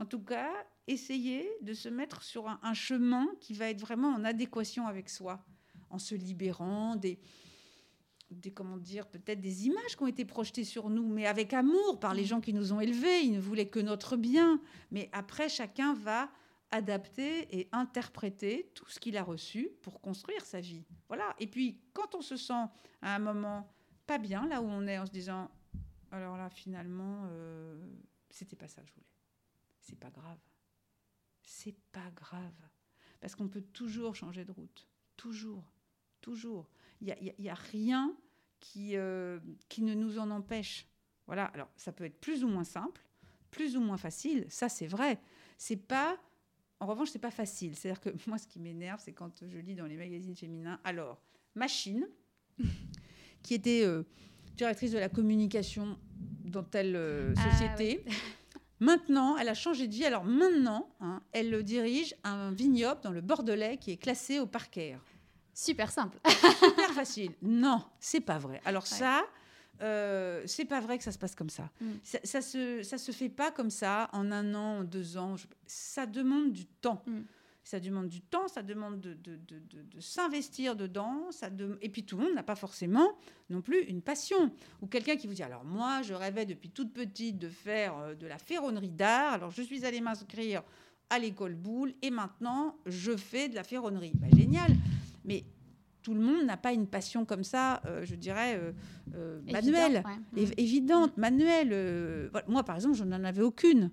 en 0.01 0.05
tout 0.05 0.19
cas, 0.19 0.51
essayer 0.87 1.47
de 1.61 1.73
se 1.73 1.87
mettre 1.87 2.23
sur 2.23 2.49
un, 2.49 2.59
un 2.63 2.73
chemin 2.73 3.27
qui 3.39 3.53
va 3.53 3.69
être 3.69 3.79
vraiment 3.79 4.09
en 4.09 4.23
adéquation 4.25 4.87
avec 4.87 5.09
soi, 5.09 5.45
en 5.91 5.99
se 5.99 6.15
libérant 6.15 6.95
des, 6.95 7.19
des 8.31 8.51
comment 8.51 8.77
dire, 8.77 9.07
peut-être 9.07 9.39
des 9.41 9.67
images 9.67 9.95
qui 9.95 10.01
ont 10.01 10.07
été 10.07 10.25
projetées 10.25 10.63
sur 10.63 10.89
nous, 10.89 11.07
mais 11.07 11.27
avec 11.27 11.53
amour 11.53 11.99
par 11.99 12.15
les 12.15 12.23
Mm. 12.23 12.25
gens 12.25 12.41
qui 12.41 12.53
nous 12.53 12.73
ont 12.73 12.79
élevés. 12.81 13.21
Ils 13.21 13.33
ne 13.33 13.39
voulaient 13.39 13.69
que 13.69 13.79
notre 13.79 14.17
bien. 14.17 14.59
Mais 14.89 15.09
après, 15.11 15.49
chacun 15.49 15.93
va 15.93 16.31
adapter 16.71 17.47
et 17.55 17.69
interpréter 17.71 18.71
tout 18.73 18.89
ce 18.89 18.99
qu'il 18.99 19.17
a 19.17 19.23
reçu 19.23 19.69
pour 19.81 20.01
construire 20.01 20.45
sa 20.45 20.61
vie. 20.61 20.83
Voilà. 21.09 21.35
Et 21.39 21.45
puis, 21.45 21.79
quand 21.93 22.15
on 22.15 22.21
se 22.21 22.37
sent 22.37 22.63
à 23.01 23.15
un 23.15 23.19
moment 23.19 23.71
pas 24.07 24.17
bien, 24.17 24.47
là 24.47 24.61
où 24.61 24.65
on 24.65 24.87
est, 24.87 24.97
en 24.97 25.05
se 25.05 25.11
disant, 25.11 25.51
alors 26.11 26.37
là, 26.37 26.49
finalement, 26.49 27.25
euh, 27.25 27.77
c'était 28.29 28.55
pas 28.55 28.67
ça 28.67 28.81
que 28.81 28.87
je 28.87 28.93
voulais. 28.93 29.05
C'est 29.81 29.99
pas 29.99 30.09
grave. 30.09 30.39
C'est 31.43 31.75
pas 31.91 32.09
grave. 32.15 32.69
Parce 33.19 33.35
qu'on 33.35 33.47
peut 33.47 33.61
toujours 33.61 34.15
changer 34.15 34.45
de 34.45 34.51
route. 34.51 34.87
Toujours. 35.17 35.71
Toujours. 36.21 36.69
Il 37.01 37.07
n'y 37.07 37.29
a, 37.29 37.33
y 37.37 37.49
a 37.49 37.53
rien 37.55 38.15
qui, 38.59 38.95
euh, 38.95 39.39
qui 39.67 39.81
ne 39.81 39.93
nous 39.93 40.17
en 40.19 40.29
empêche. 40.31 40.87
Voilà. 41.27 41.45
Alors, 41.45 41.69
ça 41.75 41.91
peut 41.91 42.05
être 42.05 42.19
plus 42.19 42.43
ou 42.43 42.47
moins 42.47 42.63
simple, 42.63 43.01
plus 43.49 43.75
ou 43.75 43.81
moins 43.81 43.97
facile. 43.97 44.45
Ça, 44.49 44.69
c'est 44.69 44.87
vrai. 44.87 45.19
C'est 45.57 45.77
pas. 45.77 46.17
En 46.79 46.87
revanche, 46.87 47.09
c'est 47.09 47.19
pas 47.19 47.31
facile. 47.31 47.75
C'est-à-dire 47.75 48.01
que 48.01 48.09
moi, 48.27 48.37
ce 48.37 48.47
qui 48.47 48.59
m'énerve, 48.59 49.01
c'est 49.03 49.13
quand 49.13 49.43
je 49.45 49.57
lis 49.57 49.75
dans 49.75 49.85
les 49.85 49.97
magazines 49.97 50.35
féminins. 50.35 50.79
Alors, 50.83 51.21
Machine, 51.55 52.07
qui 53.43 53.55
était 53.55 53.83
euh, 53.83 54.03
directrice 54.55 54.91
de 54.91 54.99
la 54.99 55.09
communication 55.09 55.97
dans 56.45 56.63
telle 56.63 56.95
euh, 56.95 57.33
Ah, 57.37 57.51
société. 57.51 58.05
Maintenant, 58.81 59.37
elle 59.37 59.47
a 59.47 59.53
changé 59.53 59.87
de 59.87 59.93
vie. 59.93 60.05
Alors 60.05 60.25
maintenant, 60.25 60.89
hein, 60.99 61.21
elle 61.31 61.63
dirige 61.63 62.15
un 62.23 62.51
vignoble 62.51 62.99
dans 63.01 63.11
le 63.11 63.21
Bordelais 63.21 63.77
qui 63.77 63.91
est 63.91 63.97
classé 63.97 64.39
au 64.39 64.47
parquet. 64.47 64.97
Super 65.53 65.91
simple. 65.91 66.17
Super 66.27 66.89
facile. 66.93 67.31
Non, 67.43 67.83
c'est 67.99 68.21
pas 68.21 68.39
vrai. 68.39 68.59
Alors 68.65 68.87
ça, 68.87 69.21
euh, 69.81 70.41
c'est 70.47 70.65
pas 70.65 70.79
vrai 70.79 70.97
que 70.97 71.03
ça 71.03 71.11
se 71.11 71.19
passe 71.19 71.35
comme 71.35 71.49
ça. 71.51 71.69
Mm. 71.79 71.85
Ça, 72.03 72.17
ça 72.23 72.41
se, 72.41 72.81
ça 72.83 72.97
se 72.97 73.11
fait 73.11 73.29
pas 73.29 73.51
comme 73.51 73.69
ça 73.69 74.09
en 74.13 74.31
un 74.31 74.55
an, 74.55 74.79
en 74.79 74.83
deux 74.83 75.15
ans. 75.17 75.37
Je- 75.37 75.45
ça 75.67 76.05
demande 76.07 76.51
du 76.51 76.65
temps. 76.65 77.03
Mm. 77.05 77.19
Ça 77.63 77.79
demande 77.79 78.07
du 78.07 78.21
temps, 78.21 78.47
ça 78.47 78.63
demande 78.63 78.99
de, 78.99 79.13
de- 79.13 79.35
de- 79.35 79.59
de- 79.59 79.83
de 79.83 79.99
s'investir 79.99 80.75
dedans. 80.75 81.31
Ça 81.31 81.49
Et 81.81 81.89
puis 81.89 82.03
tout 82.03 82.17
le 82.17 82.23
monde 82.25 82.33
n'a 82.33 82.41
pas 82.43 82.55
forcément 82.55 83.07
non 83.51 83.61
plus 83.61 83.81
une 83.83 84.01
passion. 84.01 84.51
Ou 84.81 84.87
quelqu'un 84.87 85.15
qui 85.15 85.27
vous 85.27 85.35
dit, 85.35 85.43
alors 85.43 85.63
moi, 85.63 86.01
je 86.01 86.13
rêvais 86.15 86.45
depuis 86.47 86.69
toute 86.71 86.91
petite 86.91 87.37
de 87.37 87.49
faire 87.49 87.95
euh, 87.97 88.15
de 88.15 88.25
la 88.25 88.39
ferronnerie 88.39 88.89
d'art. 88.89 89.33
Alors 89.33 89.51
je 89.51 89.61
suis 89.61 89.85
allée 89.85 90.01
m'inscrire 90.01 90.63
à 91.11 91.19
l'école 91.19 91.53
Boulle 91.55 91.93
et 92.01 92.09
maintenant, 92.09 92.77
je 92.87 93.15
fais 93.15 93.47
de 93.47 93.53
la 93.55 93.63
ferronnerie. 93.63 94.13
Bah, 94.15 94.27
génial. 94.35 94.71
Mais 95.23 95.43
tout 96.01 96.15
le 96.15 96.21
monde 96.21 96.45
n'a 96.45 96.57
pas 96.57 96.73
une 96.73 96.87
passion 96.87 97.25
comme 97.25 97.43
ça, 97.43 97.79
euh, 97.85 98.03
je 98.03 98.15
dirais, 98.15 98.57
euh, 98.59 98.71
euh, 99.13 99.39
manuelle. 99.53 100.03
Ouais. 100.35 100.49
Évidente, 100.57 101.15
manuelle. 101.17 101.69
euh, 101.73 102.27
voilà. 102.31 102.47
Moi, 102.47 102.63
par 102.63 102.75
exemple, 102.75 102.95
je 102.95 103.03
n'en 103.03 103.23
avais 103.23 103.43
aucune. 103.43 103.91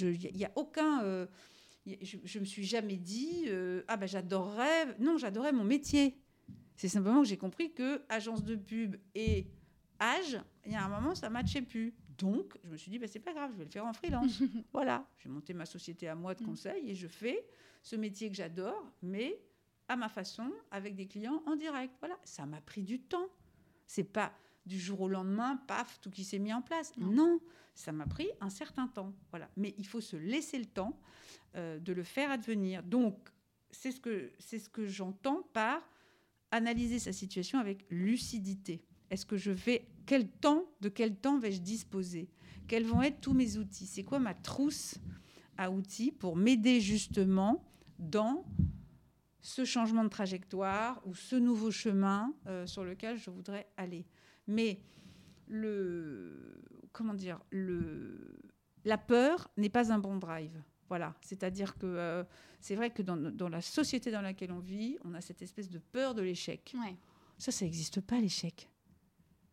Il 0.00 0.36
n'y 0.36 0.44
a 0.44 0.52
aucun. 0.54 1.02
Je, 2.02 2.18
je 2.24 2.38
me 2.38 2.44
suis 2.44 2.64
jamais 2.64 2.96
dit 2.96 3.44
euh, 3.46 3.82
ah 3.88 3.96
ben 3.96 4.06
j'adorerais. 4.06 4.96
Non, 4.98 5.16
j'adorais 5.18 5.52
mon 5.52 5.64
métier. 5.64 6.18
C'est 6.76 6.88
simplement 6.88 7.22
que 7.22 7.28
j'ai 7.28 7.36
compris 7.36 7.72
que 7.72 8.02
agence 8.08 8.44
de 8.44 8.54
pub 8.56 8.96
et 9.14 9.46
âge, 10.00 10.40
il 10.64 10.72
y 10.72 10.76
a 10.76 10.84
un 10.84 10.88
moment, 10.88 11.14
ça 11.14 11.28
ne 11.28 11.32
matchait 11.32 11.62
plus. 11.62 11.94
Donc, 12.18 12.56
je 12.64 12.68
me 12.70 12.76
suis 12.76 12.90
dit, 12.90 12.98
bah, 12.98 13.06
c'est 13.08 13.20
pas 13.20 13.32
grave, 13.32 13.50
je 13.52 13.58
vais 13.58 13.64
le 13.64 13.70
faire 13.70 13.86
en 13.86 13.92
freelance. 13.92 14.40
voilà, 14.72 15.06
j'ai 15.18 15.28
monté 15.28 15.54
ma 15.54 15.66
société 15.66 16.08
à 16.08 16.14
moi 16.14 16.34
de 16.34 16.42
Mm. 16.42 16.46
conseil 16.46 16.90
et 16.90 16.94
je 16.94 17.06
fais 17.08 17.44
ce 17.82 17.94
métier 17.96 18.28
que 18.28 18.34
j'adore, 18.36 18.92
mais 19.02 19.40
à 19.88 19.96
ma 19.96 20.08
façon, 20.08 20.52
avec 20.70 20.94
des 20.96 21.06
clients 21.06 21.42
en 21.46 21.56
direct. 21.56 21.94
Voilà, 22.00 22.18
ça 22.24 22.44
m'a 22.46 22.60
pris 22.60 22.82
du 22.82 23.00
temps. 23.00 23.28
C'est 23.86 24.04
pas 24.04 24.32
du 24.68 24.78
jour 24.78 25.00
au 25.00 25.08
lendemain, 25.08 25.56
paf, 25.66 25.98
tout 26.00 26.10
qui 26.10 26.24
s'est 26.24 26.38
mis 26.38 26.52
en 26.52 26.62
place. 26.62 26.96
Non. 26.96 27.10
Non, 27.10 27.40
ça 27.74 27.90
m'a 27.90 28.06
pris 28.06 28.28
un 28.40 28.50
certain 28.50 28.86
temps. 28.86 29.12
Voilà, 29.30 29.50
mais 29.56 29.74
il 29.78 29.86
faut 29.86 30.00
se 30.00 30.16
laisser 30.16 30.58
le 30.58 30.66
temps 30.66 31.00
euh, 31.56 31.78
de 31.80 31.92
le 31.92 32.04
faire 32.04 32.30
advenir. 32.30 32.82
Donc, 32.82 33.30
c'est 33.70 33.90
ce 33.90 34.00
que 34.00 34.32
ce 34.38 34.68
que 34.68 34.86
j'entends 34.86 35.42
par 35.52 35.82
analyser 36.50 36.98
sa 36.98 37.12
situation 37.12 37.58
avec 37.58 37.84
lucidité. 37.90 38.82
Est-ce 39.10 39.26
que 39.26 39.36
je 39.36 39.50
vais 39.50 39.88
quel 40.06 40.28
temps 40.28 40.64
de 40.80 40.88
quel 40.88 41.16
temps 41.16 41.38
vais-je 41.38 41.60
disposer? 41.60 42.30
Quels 42.66 42.84
vont 42.84 43.02
être 43.02 43.20
tous 43.20 43.34
mes 43.34 43.56
outils? 43.56 43.86
C'est 43.86 44.04
quoi 44.04 44.18
ma 44.18 44.34
trousse 44.34 44.96
à 45.56 45.70
outils 45.70 46.12
pour 46.12 46.36
m'aider 46.36 46.80
justement 46.80 47.64
dans 47.98 48.44
ce 49.40 49.64
changement 49.64 50.04
de 50.04 50.08
trajectoire 50.08 51.00
ou 51.06 51.14
ce 51.14 51.36
nouveau 51.36 51.70
chemin 51.70 52.34
euh, 52.46 52.66
sur 52.66 52.84
lequel 52.84 53.16
je 53.16 53.30
voudrais 53.30 53.66
aller? 53.76 54.06
Mais 54.48 54.80
le 55.46 56.60
comment 56.92 57.14
dire 57.14 57.40
le 57.50 58.40
la 58.84 58.98
peur 58.98 59.50
n'est 59.56 59.68
pas 59.68 59.92
un 59.92 59.98
bon 59.98 60.16
drive. 60.16 60.60
Voilà, 60.88 61.14
c'est-à-dire 61.20 61.76
que 61.76 61.86
euh, 61.86 62.24
c'est 62.60 62.74
vrai 62.74 62.90
que 62.90 63.02
dans, 63.02 63.16
dans 63.16 63.50
la 63.50 63.60
société 63.60 64.10
dans 64.10 64.22
laquelle 64.22 64.50
on 64.50 64.58
vit, 64.58 64.96
on 65.04 65.12
a 65.12 65.20
cette 65.20 65.42
espèce 65.42 65.68
de 65.68 65.78
peur 65.78 66.14
de 66.14 66.22
l'échec. 66.22 66.74
Ouais. 66.74 66.96
Ça, 67.36 67.52
ça 67.52 67.66
n'existe 67.66 68.00
pas, 68.00 68.20
l'échec. 68.20 68.68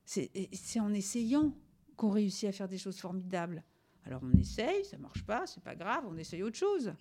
C'est 0.05 0.79
en 0.79 0.93
essayant 0.93 1.53
qu'on 1.97 2.10
réussit 2.10 2.47
à 2.47 2.51
faire 2.51 2.67
des 2.67 2.77
choses 2.77 2.99
formidables. 2.99 3.63
Alors 4.05 4.21
on 4.23 4.31
essaye, 4.38 4.86
ça 4.86 4.97
marche 4.97 5.23
pas, 5.23 5.47
c'est 5.47 5.63
pas 5.63 5.75
grave, 5.75 6.05
on 6.08 6.15
essaye 6.15 6.43
autre 6.43 6.58
chose. 6.58 6.93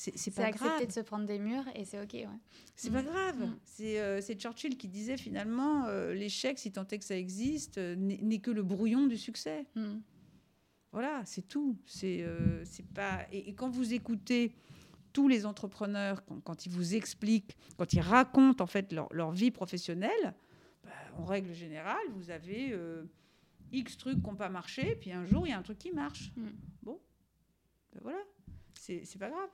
C'est 0.00 0.30
pas 0.30 0.44
accepter 0.44 0.68
grave. 0.68 0.86
de 0.86 0.92
se 0.92 1.00
prendre 1.00 1.26
des 1.26 1.40
murs 1.40 1.64
et 1.74 1.84
c'est 1.84 2.00
ok. 2.00 2.12
Ouais. 2.14 2.26
C'est 2.76 2.90
pas 2.92 3.02
Mm. 3.02 3.06
grave. 3.06 3.40
Mm. 3.48 3.58
C'est 3.64 4.00
euh, 4.00 4.20
c'est 4.20 4.40
Churchill 4.40 4.76
qui 4.78 4.86
disait 4.86 5.16
finalement 5.16 5.86
euh, 5.86 6.14
l'échec, 6.14 6.56
si 6.58 6.70
tant 6.70 6.86
est 6.86 6.98
que 6.98 7.04
ça 7.04 7.16
existe, 7.16 7.78
euh, 7.78 7.96
n'est 7.96 8.38
que 8.38 8.52
le 8.52 8.62
brouillon 8.62 9.08
du 9.08 9.18
succès. 9.18 9.66
Mm. 9.74 9.96
Voilà, 10.92 11.22
c'est 11.26 11.42
tout. 11.48 11.76
C'est 11.84 12.24
c'est 12.64 12.86
pas. 12.86 13.26
Et, 13.32 13.48
et 13.50 13.54
quand 13.54 13.70
vous 13.70 13.92
écoutez 13.92 14.52
tous 15.12 15.26
les 15.26 15.44
entrepreneurs, 15.46 16.24
quand, 16.26 16.40
quand 16.42 16.64
ils 16.66 16.70
vous 16.72 16.94
expliquent, 16.94 17.56
quand 17.76 17.92
ils 17.92 18.00
racontent 18.00 18.62
en 18.62 18.66
fait 18.68 18.92
leur, 18.92 19.12
leur 19.12 19.32
vie 19.32 19.50
professionnelle, 19.50 20.34
bah, 20.84 20.90
en 21.18 21.24
règle 21.24 21.52
générale, 21.54 22.06
vous 22.14 22.30
avez 22.30 22.72
X 23.72 23.96
trucs 23.98 24.22
qui 24.22 24.30
n'ont 24.30 24.36
pas 24.36 24.48
marché, 24.48 24.96
puis 25.00 25.10
un 25.12 25.26
jour 25.26 25.44
il 25.46 25.50
y 25.50 25.52
a 25.52 25.58
un 25.58 25.62
truc 25.62 25.78
qui 25.78 25.90
marche. 25.90 26.30
Mm. 26.36 26.46
Bon, 26.84 27.00
ben 27.92 28.00
voilà, 28.02 28.20
c'est 28.78 29.04
c'est 29.04 29.18
pas 29.18 29.28
grave. 29.30 29.50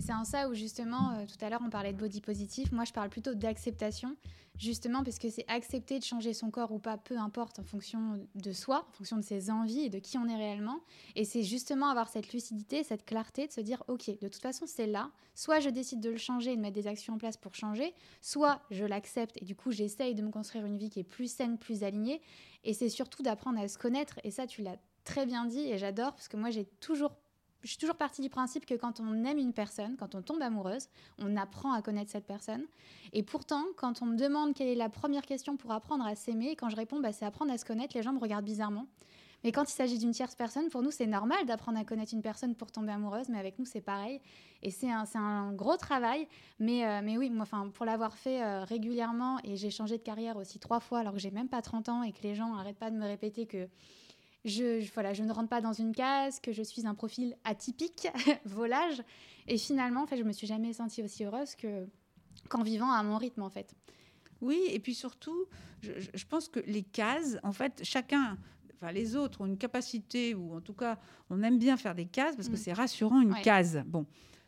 C'est 0.00 0.12
en 0.12 0.24
ça 0.24 0.48
où 0.48 0.54
justement, 0.54 1.12
euh, 1.12 1.24
tout 1.26 1.42
à 1.42 1.48
l'heure 1.48 1.62
on 1.64 1.70
parlait 1.70 1.92
de 1.92 1.98
body 1.98 2.20
positif, 2.20 2.72
moi 2.72 2.84
je 2.84 2.92
parle 2.92 3.08
plutôt 3.08 3.34
d'acceptation, 3.34 4.16
justement 4.58 5.02
parce 5.02 5.18
que 5.18 5.30
c'est 5.30 5.44
accepter 5.48 5.98
de 5.98 6.04
changer 6.04 6.34
son 6.34 6.50
corps 6.50 6.72
ou 6.72 6.78
pas, 6.78 6.98
peu 6.98 7.16
importe, 7.16 7.58
en 7.58 7.64
fonction 7.64 8.20
de 8.34 8.52
soi, 8.52 8.86
en 8.88 8.92
fonction 8.92 9.16
de 9.16 9.22
ses 9.22 9.50
envies 9.50 9.80
et 9.80 9.88
de 9.88 9.98
qui 9.98 10.18
on 10.18 10.26
est 10.28 10.36
réellement. 10.36 10.80
Et 11.16 11.24
c'est 11.24 11.42
justement 11.42 11.88
avoir 11.88 12.08
cette 12.08 12.32
lucidité, 12.32 12.82
cette 12.84 13.04
clarté 13.04 13.46
de 13.46 13.52
se 13.52 13.60
dire, 13.60 13.82
ok, 13.88 14.06
de 14.20 14.28
toute 14.28 14.42
façon 14.42 14.66
c'est 14.66 14.86
là, 14.86 15.10
soit 15.34 15.60
je 15.60 15.70
décide 15.70 16.00
de 16.00 16.10
le 16.10 16.18
changer 16.18 16.52
et 16.52 16.56
de 16.56 16.60
mettre 16.60 16.74
des 16.74 16.86
actions 16.86 17.14
en 17.14 17.18
place 17.18 17.36
pour 17.36 17.54
changer, 17.54 17.94
soit 18.20 18.60
je 18.70 18.84
l'accepte 18.84 19.36
et 19.40 19.44
du 19.44 19.54
coup 19.54 19.72
j'essaye 19.72 20.14
de 20.14 20.22
me 20.22 20.30
construire 20.30 20.66
une 20.66 20.76
vie 20.76 20.90
qui 20.90 21.00
est 21.00 21.04
plus 21.04 21.32
saine, 21.32 21.56
plus 21.56 21.82
alignée. 21.82 22.20
Et 22.64 22.74
c'est 22.74 22.88
surtout 22.88 23.22
d'apprendre 23.22 23.60
à 23.60 23.68
se 23.68 23.78
connaître, 23.78 24.18
et 24.24 24.30
ça 24.30 24.46
tu 24.46 24.62
l'as 24.62 24.76
très 25.04 25.26
bien 25.26 25.44
dit 25.44 25.60
et 25.60 25.78
j'adore 25.78 26.12
parce 26.12 26.28
que 26.28 26.36
moi 26.36 26.50
j'ai 26.50 26.64
toujours 26.80 27.12
je 27.64 27.70
suis 27.70 27.78
toujours 27.78 27.96
partie 27.96 28.22
du 28.22 28.28
principe 28.28 28.66
que 28.66 28.74
quand 28.74 29.00
on 29.00 29.24
aime 29.24 29.38
une 29.38 29.54
personne, 29.54 29.96
quand 29.96 30.14
on 30.14 30.22
tombe 30.22 30.42
amoureuse, 30.42 30.88
on 31.18 31.36
apprend 31.36 31.72
à 31.72 31.82
connaître 31.82 32.10
cette 32.10 32.26
personne. 32.26 32.64
Et 33.12 33.22
pourtant, 33.22 33.64
quand 33.76 34.02
on 34.02 34.06
me 34.06 34.16
demande 34.16 34.54
quelle 34.54 34.68
est 34.68 34.74
la 34.74 34.90
première 34.90 35.22
question 35.22 35.56
pour 35.56 35.72
apprendre 35.72 36.06
à 36.06 36.14
s'aimer, 36.14 36.56
quand 36.56 36.68
je 36.68 36.76
réponds 36.76 37.00
bah, 37.00 37.12
c'est 37.12 37.24
apprendre 37.24 37.52
à 37.52 37.58
se 37.58 37.64
connaître, 37.64 37.96
les 37.96 38.02
gens 38.02 38.12
me 38.12 38.20
regardent 38.20 38.44
bizarrement. 38.44 38.86
Mais 39.44 39.52
quand 39.52 39.70
il 39.70 39.74
s'agit 39.74 39.98
d'une 39.98 40.12
tierce 40.12 40.34
personne, 40.34 40.70
pour 40.70 40.82
nous, 40.82 40.90
c'est 40.90 41.06
normal 41.06 41.44
d'apprendre 41.44 41.78
à 41.78 41.84
connaître 41.84 42.14
une 42.14 42.22
personne 42.22 42.54
pour 42.54 42.72
tomber 42.72 42.92
amoureuse, 42.92 43.28
mais 43.28 43.38
avec 43.38 43.58
nous, 43.58 43.66
c'est 43.66 43.82
pareil. 43.82 44.20
Et 44.62 44.70
c'est 44.70 44.88
un, 44.90 45.52
gros 45.52 45.76
travail. 45.76 46.26
Mais, 46.58 46.86
euh, 46.86 47.18
oui, 47.18 47.28
moi, 47.28 47.44
pour 47.74 47.84
l'avoir 47.84 48.16
fait 48.16 48.42
euh, 48.42 48.64
régulièrement, 48.64 49.38
et 49.44 49.56
j'ai 49.56 49.70
changé 49.70 49.98
de 49.98 50.02
carrière 50.02 50.38
aussi 50.38 50.58
trois 50.58 50.80
fois, 50.80 51.00
alors 51.00 51.12
que 51.12 51.18
j'ai 51.18 51.30
même 51.30 51.48
pas 51.48 51.60
30 51.60 51.90
ans, 51.90 52.02
et 52.02 52.12
que 52.12 52.22
les 52.22 52.34
gens 52.34 52.54
n'arrêtent 52.56 52.78
pas 52.78 52.90
de 52.90 52.96
me 52.96 53.04
répéter 53.04 53.44
que 53.44 53.68
je, 54.44 54.84
voilà, 54.92 55.12
je 55.12 55.22
ne 55.22 55.32
rentre 55.32 55.48
pas 55.48 55.60
dans 55.60 55.72
une 55.72 55.92
case, 55.92 56.40
que 56.40 56.52
je 56.52 56.62
suis 56.62 56.86
un 56.86 56.94
profil 56.94 57.36
atypique, 57.44 58.08
volage. 58.44 59.02
Et 59.46 59.58
finalement, 59.58 60.02
en 60.02 60.06
fait, 60.06 60.16
je 60.16 60.22
me 60.22 60.32
suis 60.32 60.46
jamais 60.46 60.72
sentie 60.72 61.02
aussi 61.02 61.24
heureuse 61.24 61.54
que 61.54 61.86
qu'en 62.48 62.62
vivant 62.62 62.90
à 62.90 63.02
mon 63.02 63.16
rythme, 63.16 63.42
en 63.42 63.50
fait. 63.50 63.74
Oui, 64.40 64.60
et 64.68 64.78
puis 64.78 64.94
surtout, 64.94 65.46
je, 65.80 65.92
je, 66.12 66.26
pense 66.26 66.48
que 66.48 66.60
les 66.60 66.82
cases, 66.82 67.38
en 67.42 67.52
fait, 67.52 67.80
chacun, 67.82 68.36
enfin 68.74 68.92
les 68.92 69.16
autres 69.16 69.40
ont 69.40 69.46
une 69.46 69.56
capacité, 69.56 70.34
ou 70.34 70.54
en 70.54 70.60
tout 70.60 70.74
cas, 70.74 70.98
on 71.30 71.42
aime 71.42 71.58
bien 71.58 71.76
faire 71.76 71.94
des 71.94 72.06
cases 72.06 72.36
parce 72.36 72.48
que 72.48 72.54
mm. 72.54 72.58
c'est 72.58 72.72
rassurant 72.72 73.20
une 73.20 73.32
ouais. 73.32 73.42
case. 73.42 73.82
Bon, 73.86 74.06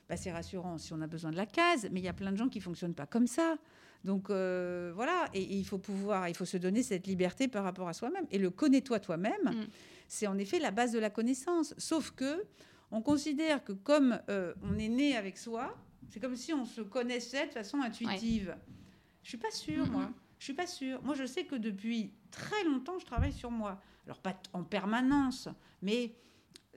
bah, 0.09 0.16
c'est 0.16 0.32
rassurant 0.32 0.78
si 0.78 0.92
on 0.92 1.00
a 1.00 1.06
besoin 1.06 1.30
de 1.30 1.37
la 1.37 1.46
case, 1.46 1.88
mais 1.90 2.00
il 2.00 2.04
y 2.04 2.09
a 2.09 2.12
plein 2.12 2.32
de 2.32 2.37
gens 2.37 2.48
qui 2.48 2.61
fonctionnent 2.61 2.94
pas 2.94 3.06
comme 3.06 3.26
ça. 3.26 3.56
Donc 4.04 4.30
euh, 4.30 4.92
voilà, 4.94 5.28
et, 5.35 5.42
et, 5.42 5.56
il 5.56 5.64
faut 5.64 5.78
pouvoir, 5.78 6.28
il 6.28 6.37
faut 6.37 6.44
se 6.44 6.56
donner 6.56 6.82
cette 6.82 7.06
liberté 7.06 7.48
par 7.48 7.64
rapport 7.64 7.88
à 7.88 7.92
soi-même. 7.92 8.26
Et 8.30 8.38
le 8.38 8.50
connais-toi 8.50 9.00
toi-même, 9.00 9.44
mm. 9.44 9.66
c'est 10.09 10.26
en 10.26 10.38
effet 10.38 10.59
la 10.59 10.70
base 10.70 10.92
de 10.92 10.98
la 10.98 11.11
connaissance. 11.11 11.74
Sauf 11.78 12.12
que 12.12 12.44
on 12.90 13.02
considère 13.02 13.64
que 13.64 13.72
comme 13.72 14.20
euh, 14.28 14.54
on 14.62 14.78
est 14.78 14.88
né 14.88 15.16
avec 15.16 15.38
soi, 15.38 15.76
c'est 16.09 16.20
comme 16.20 16.37
si 16.37 16.52
on 16.52 16.64
se 16.64 16.80
connaissait 16.80 17.46
de 17.48 17.52
façon 17.52 17.80
intuitive. 17.80 18.48
Ouais. 18.48 18.74
Je 19.22 19.28
suis 19.30 19.38
pas 19.38 19.50
sûre, 19.50 19.87
moi. 19.90 20.11
Je 20.38 20.44
suis 20.44 20.54
pas 20.54 20.66
sûre. 20.66 21.02
Moi, 21.02 21.14
je 21.14 21.24
sais 21.24 21.44
que 21.44 21.56
depuis 21.56 22.12
très 22.30 22.62
longtemps, 22.64 22.98
je 22.98 23.06
travaille 23.06 23.32
sur 23.32 23.50
moi. 23.50 23.80
Alors 24.04 24.20
pas 24.20 24.40
en 24.52 24.62
permanence, 24.62 25.48
mais 25.82 26.14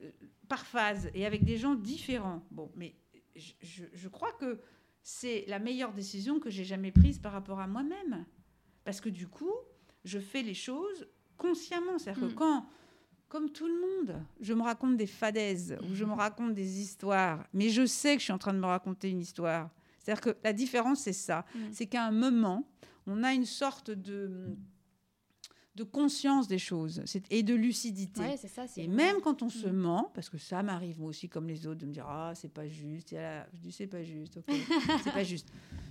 euh, 0.01 0.09
par 0.47 0.65
phase 0.65 1.11
et 1.13 1.27
avec 1.27 1.43
des 1.43 1.57
gens 1.57 1.75
différents. 1.75 2.43
Bon, 2.49 2.71
mais 2.75 2.95
je, 3.35 3.51
je, 3.61 3.83
je 3.93 4.07
crois 4.07 4.31
que 4.31 4.59
c'est 5.09 5.43
la 5.47 5.57
meilleure 5.57 5.91
décision 5.91 6.39
que 6.39 6.51
j'ai 6.51 6.63
jamais 6.63 6.91
prise 6.91 7.17
par 7.17 7.31
rapport 7.31 7.59
à 7.59 7.65
moi-même. 7.65 8.25
Parce 8.83 9.01
que 9.01 9.09
du 9.09 9.27
coup, 9.27 9.55
je 10.05 10.19
fais 10.19 10.43
les 10.43 10.53
choses 10.53 11.07
consciemment. 11.35 11.97
C'est-à-dire 11.97 12.25
mmh. 12.25 12.29
que 12.29 12.33
quand, 12.35 12.65
comme 13.27 13.49
tout 13.49 13.67
le 13.67 13.73
monde, 13.73 14.21
je 14.39 14.53
me 14.53 14.61
raconte 14.61 14.97
des 14.97 15.07
fadaises 15.07 15.77
ou 15.81 15.95
je 15.95 16.05
me 16.05 16.13
raconte 16.13 16.53
des 16.53 16.79
histoires, 16.79 17.43
mais 17.53 17.69
je 17.69 17.87
sais 17.87 18.13
que 18.13 18.19
je 18.19 18.25
suis 18.25 18.33
en 18.33 18.37
train 18.37 18.53
de 18.53 18.59
me 18.59 18.67
raconter 18.67 19.09
une 19.09 19.19
histoire. 19.19 19.71
C'est-à-dire 19.97 20.21
que 20.21 20.37
la 20.43 20.53
différence, 20.53 21.01
c'est 21.01 21.13
ça. 21.13 21.43
Mmh. 21.55 21.59
C'est 21.71 21.87
qu'à 21.87 22.05
un 22.05 22.11
moment, 22.11 22.69
on 23.07 23.23
a 23.23 23.33
une 23.33 23.45
sorte 23.45 23.89
de 23.89 24.55
de 25.79 25.85
conscience 25.85 26.49
des 26.49 26.59
choses 26.59 27.01
et 27.29 27.41
de 27.41 27.55
lucidité. 27.55 28.19
Ouais, 28.19 28.35
ça, 28.35 28.65
et 28.75 28.87
même 28.89 29.21
quand 29.21 29.41
on 29.43 29.49
se 29.49 29.67
ment, 29.67 30.11
parce 30.13 30.29
que 30.29 30.37
ça 30.37 30.61
m'arrive 30.61 30.99
moi 30.99 31.09
aussi 31.09 31.29
comme 31.29 31.47
les 31.47 31.65
autres 31.67 31.79
de 31.79 31.85
me 31.85 31.93
dire 31.93 32.05
ah 32.05 32.33
c'est 32.35 32.51
pas 32.51 32.67
juste, 32.67 33.11
là, 33.11 33.47
je 33.53 33.59
dis 33.61 33.71
c'est 33.71 33.87
pas 33.87 34.03
juste, 34.03 34.37
ok, 34.37 34.55
c'est 35.03 35.13
pas 35.13 35.23
juste. 35.23 35.47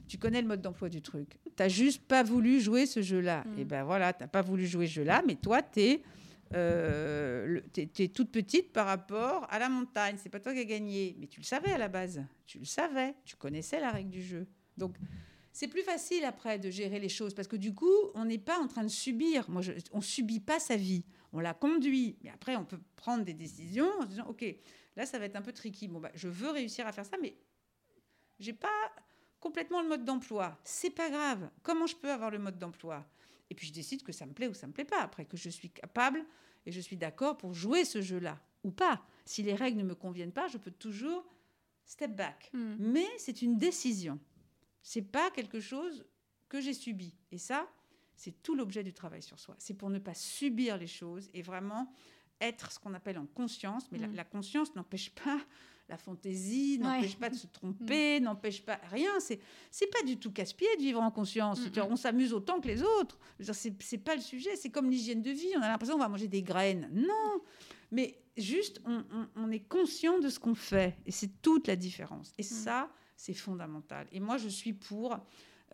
Tu 0.07 0.19
connais 0.19 0.43
le 0.43 0.49
mode 0.49 0.61
d'emploi 0.61 0.91
du 0.91 1.01
truc. 1.01 1.39
T'as 1.57 1.69
juste 1.69 2.03
pas 2.03 2.23
voulu 2.23 2.61
jouer 2.61 2.85
ce 2.85 3.01
jeu-là. 3.01 3.45
Mmh. 3.45 3.59
Et 3.59 3.65
ben 3.65 3.85
voilà, 3.85 4.13
t'as 4.13 4.27
pas 4.27 4.43
voulu 4.43 4.67
jouer 4.67 4.87
ce 4.87 4.93
jeu-là, 4.93 5.23
mais 5.27 5.37
toi 5.37 5.63
t'es 5.63 6.03
euh, 6.55 7.61
es, 7.77 8.09
toute 8.09 8.31
petite 8.31 8.73
par 8.73 8.87
rapport 8.87 9.47
à 9.49 9.59
la 9.59 9.71
montagne. 9.71 10.17
C'est 10.19 10.29
pas 10.29 10.41
toi 10.41 10.53
qui 10.53 10.61
as 10.61 10.65
gagné, 10.65 11.17
mais 11.19 11.29
tu 11.29 11.41
le 11.41 11.47
savais 11.47 11.73
à 11.73 11.79
la 11.79 11.89
base. 11.89 12.23
Tu 12.45 12.59
le 12.59 12.67
savais, 12.67 13.15
tu 13.25 13.37
connaissais 13.37 13.81
la 13.81 13.91
règle 13.91 14.11
du 14.11 14.23
jeu. 14.23 14.47
Donc 14.77 14.97
c'est 15.59 15.67
plus 15.67 15.83
facile 15.83 16.25
après 16.25 16.61
de 16.61 16.71
gérer 16.71 17.01
les 17.01 17.09
choses 17.09 17.35
parce 17.35 17.49
que 17.49 17.57
du 17.57 17.75
coup, 17.75 17.93
on 18.15 18.27
n'est 18.27 18.39
pas 18.39 18.61
en 18.61 18.69
train 18.69 18.85
de 18.85 18.89
subir. 18.89 19.51
Moi, 19.51 19.61
je, 19.61 19.73
on 19.91 20.01
subit 20.01 20.39
pas 20.39 20.61
sa 20.61 20.77
vie, 20.77 21.05
on 21.33 21.41
la 21.41 21.53
conduit. 21.53 22.17
Mais 22.23 22.31
après, 22.31 22.55
on 22.55 22.65
peut 22.65 22.79
prendre 22.95 23.25
des 23.25 23.35
décisions 23.35 23.91
en 23.99 24.03
se 24.03 24.07
disant, 24.07 24.27
ok, 24.29 24.45
là, 24.95 25.05
ça 25.05 25.19
va 25.19 25.25
être 25.25 25.35
un 25.35 25.43
peu 25.43 25.51
tricky. 25.51 25.89
Bon, 25.89 25.99
bah, 25.99 26.13
je 26.15 26.29
veux 26.29 26.51
réussir 26.51 26.87
à 26.87 26.93
faire 26.93 27.05
ça, 27.05 27.17
mais 27.21 27.37
j'ai 28.39 28.53
pas 28.53 28.69
complètement 29.41 29.83
le 29.83 29.89
mode 29.89 30.05
d'emploi. 30.05 30.57
C'est 30.63 30.91
pas 30.91 31.11
grave. 31.11 31.51
Comment 31.65 31.89
je 31.89 31.97
peux 31.97 32.13
avoir 32.13 32.31
le 32.31 32.39
mode 32.39 32.57
d'emploi? 32.57 33.05
Et 33.51 33.57
puis 33.57 33.67
je 33.67 33.73
décide 33.73 34.05
que 34.05 34.13
ça 34.13 34.27
me 34.27 34.35
plaît 34.35 34.47
ou 34.47 34.55
ça 34.55 34.69
me 34.69 34.73
plaît 34.73 34.85
pas. 34.85 35.03
Après 35.03 35.25
que 35.25 35.37
je 35.37 35.51
suis 35.51 35.71
capable 35.71 36.25
et 36.67 36.71
je 36.71 36.79
suis 36.79 36.97
d'accord 36.97 37.37
pour 37.37 37.53
jouer 37.53 37.85
ce 37.85 38.01
jeu-là 38.01 38.39
ou 38.63 38.71
pas. 38.71 39.03
Si 39.25 39.43
les 39.43 39.57
règles 39.57 39.79
ne 39.79 39.85
me 39.85 39.97
conviennent 39.97 40.31
pas, 40.31 40.47
je 40.47 40.57
peux 40.57 40.71
toujours 40.71 41.27
step 41.85 42.15
back. 42.15 42.49
Mm. 42.53 42.77
Mais 42.79 43.09
c'est 43.19 43.43
une 43.43 43.59
décision 43.59 44.21
c'est 44.83 45.03
pas 45.03 45.31
quelque 45.31 45.61
chose 45.61 46.07
que 46.49 46.61
j'ai 46.61 46.75
subi. 46.75 47.15
Et 47.31 47.39
ça, 47.39 47.69
c'est 48.17 48.43
tout 48.43 48.55
l'objet 48.55 48.83
du 48.83 48.93
travail 48.93 49.23
sur 49.23 49.39
soi. 49.39 49.55
C'est 49.59 49.75
pour 49.75 49.91
ne 49.91 49.99
pas 49.99 50.15
subir 50.15 50.77
les 50.77 50.87
choses 50.87 51.29
et 51.35 51.43
vraiment 51.43 51.93
être 52.41 52.73
ce 52.73 52.79
qu'on 52.79 52.95
appelle 52.95 53.19
en 53.19 53.27
conscience. 53.27 53.91
Mais 53.93 53.99
mmh. 53.99 54.03
la, 54.03 54.09
la, 54.09 54.25
conscience 54.25 54.75
n'empêche 54.75 55.11
pas 55.11 55.39
la 55.89 55.97
fantaisie, 55.97 56.79
n'empêche 56.79 57.13
ouais. 57.13 57.21
pas 57.21 57.31
de 57.31 57.35
se 57.35 57.47
tromper, 57.47 58.21
mmh. 58.21 58.25
n'empêche 58.25 58.63
pas 58.63 58.81
rien. 58.91 59.21
C'est 59.21 59.41
c'est 59.71 59.87
pas 59.87 60.03
du 60.03 60.19
tout 60.19 60.31
casse-pied 60.31 60.69
de 60.77 60.83
vivre 60.83 61.01
en 61.01 61.11
conscience. 61.11 61.61
Mmh. 61.61 61.81
On 61.89 61.97
s'amuse 61.97 62.33
autant 62.33 62.61
que 62.61 62.69
les 62.69 62.83
autres. 62.83 63.19
C'est 63.41 63.99
pas 63.99 64.15
le 64.15 64.21
sujet. 64.21 64.57
C'est 64.57 64.71
comme 64.71 64.91
l'hygiène 64.91 65.23
de 65.23 65.31
vie. 65.31 65.53
On 65.57 65.63
a 65.63 65.69
l'impression 65.69 65.95
qu'on 65.95 66.03
va 66.03 66.09
manger 66.09 66.29
des 66.29 66.43
graines. 66.43 66.89
Non, 66.93 67.41
mais 67.91 68.21
juste 68.37 68.81
on, 68.85 69.05
on, 69.13 69.29
on 69.37 69.51
est 69.51 69.67
conscient 69.69 70.19
de 70.19 70.29
ce 70.29 70.39
qu'on 70.39 70.55
fait 70.55 70.97
et 71.07 71.11
c'est 71.11 71.41
toute 71.41 71.67
la 71.67 71.77
différence. 71.77 72.33
Et 72.39 72.43
ça 72.43 72.91
c'est 73.19 73.35
fondamental. 73.35 74.07
Et 74.13 74.21
moi, 74.21 74.39
je 74.39 74.49
suis 74.49 74.73
pour, 74.73 75.19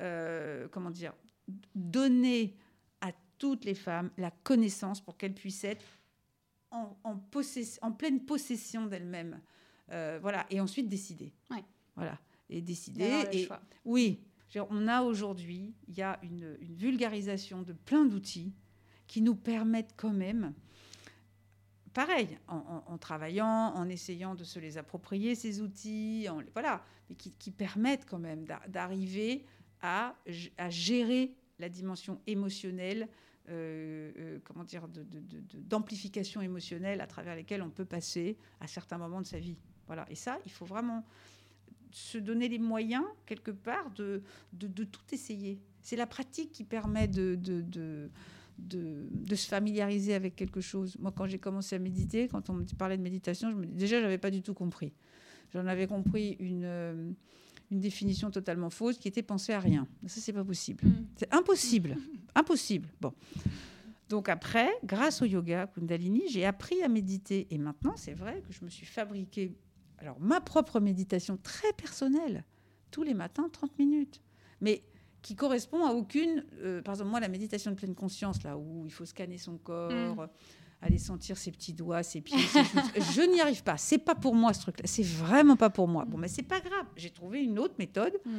euh, 0.00 0.66
comment 0.68 0.90
dire, 0.90 1.12
donner 1.74 2.56
à 3.02 3.12
toutes 3.38 3.66
les 3.66 3.74
femmes 3.74 4.10
la 4.16 4.30
connaissance 4.30 5.00
pour 5.00 5.18
qu'elles 5.18 5.34
puissent 5.34 5.64
être 5.64 5.84
en, 6.70 6.96
en, 7.04 7.20
en 7.82 7.92
pleine 7.92 8.24
possession 8.24 8.86
d'elles-mêmes. 8.86 9.40
Euh, 9.92 10.18
voilà, 10.22 10.46
et 10.50 10.58
ensuite 10.60 10.88
décider. 10.88 11.34
Ouais. 11.50 11.62
Voilà, 11.94 12.18
et 12.48 12.62
décider. 12.62 13.04
Et, 13.32 13.46
oui, 13.84 14.24
on 14.70 14.88
a 14.88 15.02
aujourd'hui, 15.02 15.74
il 15.86 15.94
y 15.94 16.02
a 16.02 16.18
une, 16.22 16.56
une, 16.60 16.74
vulgarisation 16.74 17.60
de 17.60 17.74
plein 17.74 18.06
d'outils 18.06 18.54
qui 19.06 19.20
nous 19.20 19.34
permettent 19.34 19.92
quand 19.96 20.14
même 20.14 20.54
pareil, 21.94 22.38
en, 22.48 22.82
en, 22.86 22.98
travaillant, 22.98 23.72
en 23.74 23.88
essayant 23.88 24.34
de 24.34 24.44
se 24.44 24.58
les 24.58 24.76
approprier, 24.76 25.34
ces 25.34 25.62
outils, 25.62 26.26
voilà, 26.52 26.84
qui, 27.16 27.50
permettent 27.50 28.04
quand 28.04 28.18
même 28.18 28.44
d'arriver 28.68 29.44
à, 29.80 30.14
gérer 30.68 31.34
la 31.58 31.68
dimension 31.68 32.20
émotionnelle, 32.26 33.08
euh, 33.48 34.12
euh, 34.18 34.38
comment 34.44 34.64
dire, 34.64 34.88
d'amplification 34.88 36.40
émotionnelle 36.40 37.00
à 37.00 37.06
travers 37.06 37.36
lesquelles 37.36 37.62
on 37.62 37.70
peut 37.70 37.84
passer 37.84 38.36
à 38.60 38.66
certains 38.66 38.98
moments 38.98 39.20
de 39.20 39.26
sa 39.26 39.38
vie. 39.38 39.58
Voilà. 39.86 40.06
Et 40.10 40.16
ça, 40.16 40.38
il 40.44 40.50
faut 40.50 40.64
vraiment 40.64 41.04
se 41.92 42.18
donner 42.18 42.48
les 42.48 42.58
moyens, 42.58 43.04
quelque 43.24 43.52
part, 43.52 43.90
de 43.92 44.22
tout 44.52 45.14
essayer. 45.14 45.60
C'est 45.80 45.96
la 45.96 46.06
pratique 46.06 46.50
qui 46.50 46.64
permet 46.64 47.06
de 47.06 48.10
de, 48.58 49.06
de, 49.10 49.34
se 49.34 49.48
familiariser 49.48 50.14
avec 50.14 50.36
quelque 50.36 50.60
chose. 50.60 50.96
Moi, 50.98 51.12
quand 51.16 51.26
j'ai 51.26 51.38
commencé 51.38 51.76
à 51.76 51.78
méditer, 51.78 52.28
quand 52.28 52.50
on 52.50 52.54
me 52.54 52.64
parlait 52.76 52.96
de 52.96 53.02
méditation, 53.02 53.50
je 53.50 53.56
me, 53.56 53.66
déjà, 53.66 53.98
je 53.98 54.02
n'avais 54.02 54.18
pas 54.18 54.30
du 54.30 54.42
tout 54.42 54.54
compris. 54.54 54.92
J'en 55.52 55.66
avais 55.66 55.86
compris 55.86 56.36
une, 56.40 56.64
euh, 56.64 57.10
une 57.70 57.80
définition 57.80 58.30
totalement 58.30 58.70
fausse 58.70 58.98
qui 58.98 59.08
était 59.08 59.22
penser 59.22 59.52
à 59.52 59.60
rien. 59.60 59.86
Ça, 60.06 60.20
c'est 60.20 60.32
pas 60.32 60.44
possible. 60.44 60.84
Mm. 60.86 61.06
C'est 61.16 61.34
impossible. 61.34 61.96
impossible. 62.34 62.88
Bon. 63.00 63.12
Donc 64.08 64.28
après, 64.28 64.70
grâce 64.84 65.22
au 65.22 65.24
yoga 65.24 65.66
Kundalini, 65.66 66.22
j'ai 66.30 66.44
appris 66.44 66.82
à 66.82 66.88
méditer. 66.88 67.46
Et 67.50 67.58
maintenant, 67.58 67.94
c'est 67.96 68.14
vrai 68.14 68.42
que 68.46 68.52
je 68.52 68.64
me 68.64 68.70
suis 68.70 68.86
fabriqué 68.86 69.56
alors 69.98 70.20
ma 70.20 70.40
propre 70.40 70.80
méditation 70.80 71.38
très 71.42 71.72
personnelle, 71.72 72.44
tous 72.90 73.02
les 73.02 73.14
matins, 73.14 73.48
30 73.50 73.78
minutes. 73.78 74.20
Mais 74.60 74.82
qui 75.24 75.34
correspond 75.34 75.86
à 75.86 75.92
aucune. 75.92 76.44
Euh, 76.60 76.82
par 76.82 76.94
exemple, 76.94 77.10
moi, 77.10 77.18
la 77.18 77.28
méditation 77.28 77.70
de 77.70 77.76
pleine 77.76 77.94
conscience, 77.94 78.42
là 78.44 78.58
où 78.58 78.84
il 78.84 78.92
faut 78.92 79.06
scanner 79.06 79.38
son 79.38 79.56
corps, 79.56 79.90
mmh. 79.90 80.28
aller 80.82 80.98
sentir 80.98 81.38
ses 81.38 81.50
petits 81.50 81.72
doigts, 81.72 82.02
ses 82.02 82.20
pieds, 82.20 82.38
ses 82.38 82.62
je 82.62 83.22
n'y 83.32 83.40
arrive 83.40 83.62
pas. 83.62 83.78
C'est 83.78 83.98
pas 83.98 84.14
pour 84.14 84.34
moi 84.34 84.52
ce 84.52 84.60
truc-là. 84.60 84.86
C'est 84.86 85.02
vraiment 85.02 85.56
pas 85.56 85.70
pour 85.70 85.88
moi. 85.88 86.04
Bon, 86.04 86.18
mais 86.18 86.28
c'est 86.28 86.42
pas 86.42 86.60
grave. 86.60 86.86
J'ai 86.94 87.08
trouvé 87.08 87.42
une 87.42 87.58
autre 87.58 87.74
méthode. 87.78 88.20
Mm. 88.26 88.30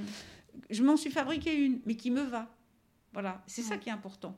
Je 0.69 0.83
m'en 0.83 0.95
suis 0.95 1.09
fabriqué 1.09 1.55
une, 1.55 1.81
mais 1.88 1.95
qui 1.95 2.11
me 2.11 2.21
va. 2.21 2.47
Voilà, 3.13 3.41
c'est 3.47 3.63
ça 3.63 3.77
qui 3.77 3.89
est 3.89 3.93
important. 3.93 4.38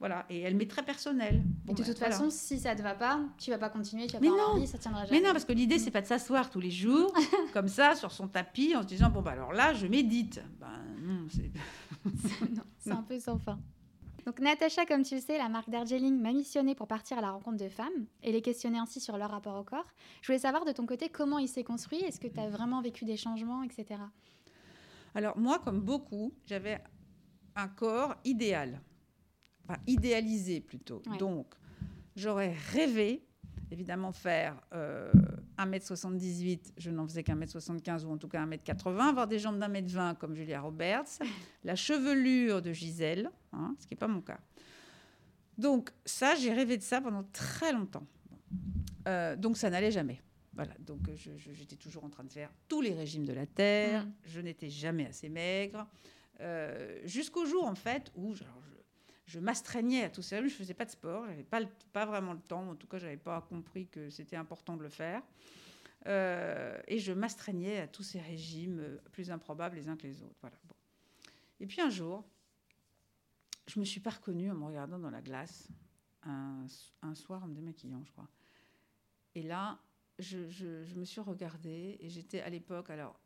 Voilà, 0.00 0.24
et 0.30 0.40
elle 0.40 0.56
m'est 0.56 0.68
très 0.68 0.82
personnelle. 0.82 1.42
et 1.68 1.74
de 1.74 1.84
toute 1.84 1.98
façon, 1.98 2.30
si 2.30 2.58
ça 2.58 2.74
te 2.74 2.80
va 2.80 2.94
pas, 2.94 3.20
tu 3.36 3.50
vas 3.50 3.58
pas 3.58 3.68
continuer, 3.68 4.06
tu 4.06 4.14
vas 4.14 4.20
mais 4.20 4.28
pas 4.28 4.36
non. 4.36 4.42
envie, 4.54 4.66
ça 4.66 4.78
tiendra 4.78 5.04
jamais. 5.04 5.20
Mais 5.20 5.26
non, 5.26 5.32
parce 5.32 5.44
que 5.44 5.52
l'idée, 5.52 5.78
c'est 5.78 5.90
pas 5.90 6.00
de 6.00 6.06
s'asseoir 6.06 6.48
tous 6.48 6.60
les 6.60 6.70
jours, 6.70 7.12
comme 7.52 7.68
ça, 7.68 7.94
sur 7.94 8.10
son 8.10 8.26
tapis, 8.26 8.74
en 8.74 8.82
se 8.82 8.86
disant, 8.86 9.10
bon, 9.10 9.20
bah 9.20 9.32
alors 9.32 9.52
là, 9.52 9.74
je 9.74 9.86
médite. 9.86 10.42
Ben 10.58 10.68
non, 11.02 11.26
c'est... 11.28 12.90
un 12.90 13.02
peu 13.02 13.20
sans 13.20 13.38
fin. 13.38 13.58
Donc 14.24 14.40
Natacha, 14.40 14.86
comme 14.86 15.02
tu 15.02 15.16
le 15.16 15.20
sais, 15.20 15.36
la 15.36 15.48
marque 15.48 15.68
Darjeeling 15.68 16.18
m'a 16.18 16.32
missionné 16.32 16.74
pour 16.74 16.86
partir 16.86 17.18
à 17.18 17.20
la 17.20 17.30
rencontre 17.30 17.58
de 17.58 17.68
femmes 17.68 18.06
et 18.22 18.32
les 18.32 18.42
questionner 18.42 18.78
ainsi 18.78 19.00
sur 19.00 19.18
leur 19.18 19.30
rapport 19.30 19.58
au 19.58 19.64
corps. 19.64 19.86
Je 20.22 20.28
voulais 20.28 20.38
savoir 20.38 20.64
de 20.64 20.72
ton 20.72 20.86
côté 20.86 21.08
comment 21.08 21.38
il 21.38 21.48
s'est 21.48 21.64
construit, 21.64 21.98
est-ce 21.98 22.20
que 22.20 22.28
tu 22.28 22.40
as 22.40 22.48
vraiment 22.48 22.80
vécu 22.80 23.04
des 23.04 23.16
changements, 23.16 23.62
etc. 23.62 24.00
Alors 25.14 25.36
moi, 25.38 25.58
comme 25.58 25.80
beaucoup, 25.80 26.32
j'avais 26.46 26.82
un 27.56 27.68
corps 27.68 28.14
idéal, 28.24 28.80
enfin 29.70 29.80
idéalisé 29.86 30.60
plutôt. 30.60 31.02
Donc 31.18 31.54
j'aurais 32.16 32.54
rêvé 32.72 33.24
évidemment 33.70 34.10
faire 34.10 34.60
euh, 34.74 35.12
1m78, 35.58 36.72
je 36.76 36.90
n'en 36.90 37.06
faisais 37.06 37.22
qu'un 37.22 37.40
m 37.40 37.46
75 37.46 38.04
ou 38.04 38.10
en 38.10 38.18
tout 38.18 38.26
cas 38.26 38.44
1m80, 38.44 39.00
avoir 39.00 39.28
des 39.28 39.38
jambes 39.38 39.58
d'un 39.58 39.68
mètre 39.68 39.88
20 39.88 40.16
comme 40.16 40.34
Julia 40.34 40.60
Roberts, 40.60 41.20
la 41.64 41.76
chevelure 41.76 42.62
de 42.62 42.72
Gisèle, 42.72 43.30
hein, 43.52 43.76
ce 43.78 43.86
qui 43.86 43.94
n'est 43.94 43.98
pas 43.98 44.08
mon 44.08 44.22
cas. 44.22 44.40
Donc 45.56 45.92
ça, 46.04 46.34
j'ai 46.34 46.52
rêvé 46.52 46.78
de 46.78 46.82
ça 46.82 47.00
pendant 47.00 47.22
très 47.32 47.72
longtemps. 47.72 48.06
Euh, 49.06 49.36
donc 49.36 49.56
ça 49.56 49.70
n'allait 49.70 49.92
jamais. 49.92 50.20
Voilà, 50.54 50.74
donc 50.80 50.98
j'étais 51.14 51.76
toujours 51.76 52.04
en 52.04 52.10
train 52.10 52.24
de 52.24 52.32
faire 52.32 52.50
tous 52.66 52.80
les 52.80 52.92
régimes 52.92 53.24
de 53.24 53.32
la 53.32 53.46
terre, 53.46 54.04
mm. 54.04 54.12
je 54.24 54.40
n'étais 54.40 54.68
jamais 54.68 55.06
assez 55.06 55.28
maigre, 55.28 55.86
euh, 56.40 56.98
jusqu'au 57.04 57.44
jour 57.44 57.64
en 57.64 57.74
fait 57.74 58.10
où 58.16 58.34
je 59.30 59.38
m'astreignais 59.38 60.02
à 60.02 60.10
tout 60.10 60.22
ça. 60.22 60.42
Je 60.42 60.48
faisais 60.48 60.74
pas 60.74 60.84
de 60.84 60.90
sport, 60.90 61.24
j'avais 61.26 61.44
pas, 61.44 61.60
pas 61.92 62.04
vraiment 62.04 62.32
le 62.32 62.40
temps. 62.40 62.70
En 62.70 62.74
tout 62.74 62.88
cas, 62.88 62.98
j'avais 62.98 63.16
pas 63.16 63.40
compris 63.42 63.86
que 63.86 64.10
c'était 64.10 64.34
important 64.34 64.76
de 64.76 64.82
le 64.82 64.88
faire. 64.88 65.22
Euh, 66.06 66.80
et 66.88 66.98
je 66.98 67.12
m'astreignais 67.12 67.78
à 67.78 67.86
tous 67.86 68.02
ces 68.02 68.20
régimes 68.20 68.80
euh, 68.80 68.98
plus 69.12 69.30
improbables 69.30 69.76
les 69.76 69.88
uns 69.88 69.96
que 69.96 70.06
les 70.06 70.20
autres. 70.22 70.34
Voilà. 70.40 70.56
Et 71.60 71.66
puis 71.66 71.80
un 71.80 71.90
jour, 71.90 72.24
je 73.68 73.78
me 73.78 73.84
suis 73.84 74.00
pas 74.00 74.10
reconnue 74.10 74.50
en 74.50 74.54
me 74.54 74.64
regardant 74.64 74.98
dans 74.98 75.10
la 75.10 75.20
glace 75.20 75.68
un, 76.22 76.66
soir 77.14 77.44
en 77.44 77.46
me 77.46 77.54
démaquillant, 77.54 78.02
je 78.04 78.10
crois. 78.10 78.28
Et 79.36 79.42
là, 79.42 79.78
je, 80.18 80.48
je 80.48 80.94
me 80.96 81.04
suis 81.04 81.20
regardée 81.20 81.98
et 82.00 82.08
j'étais 82.08 82.40
à 82.40 82.50
l'époque 82.50 82.90
alors 82.90 83.20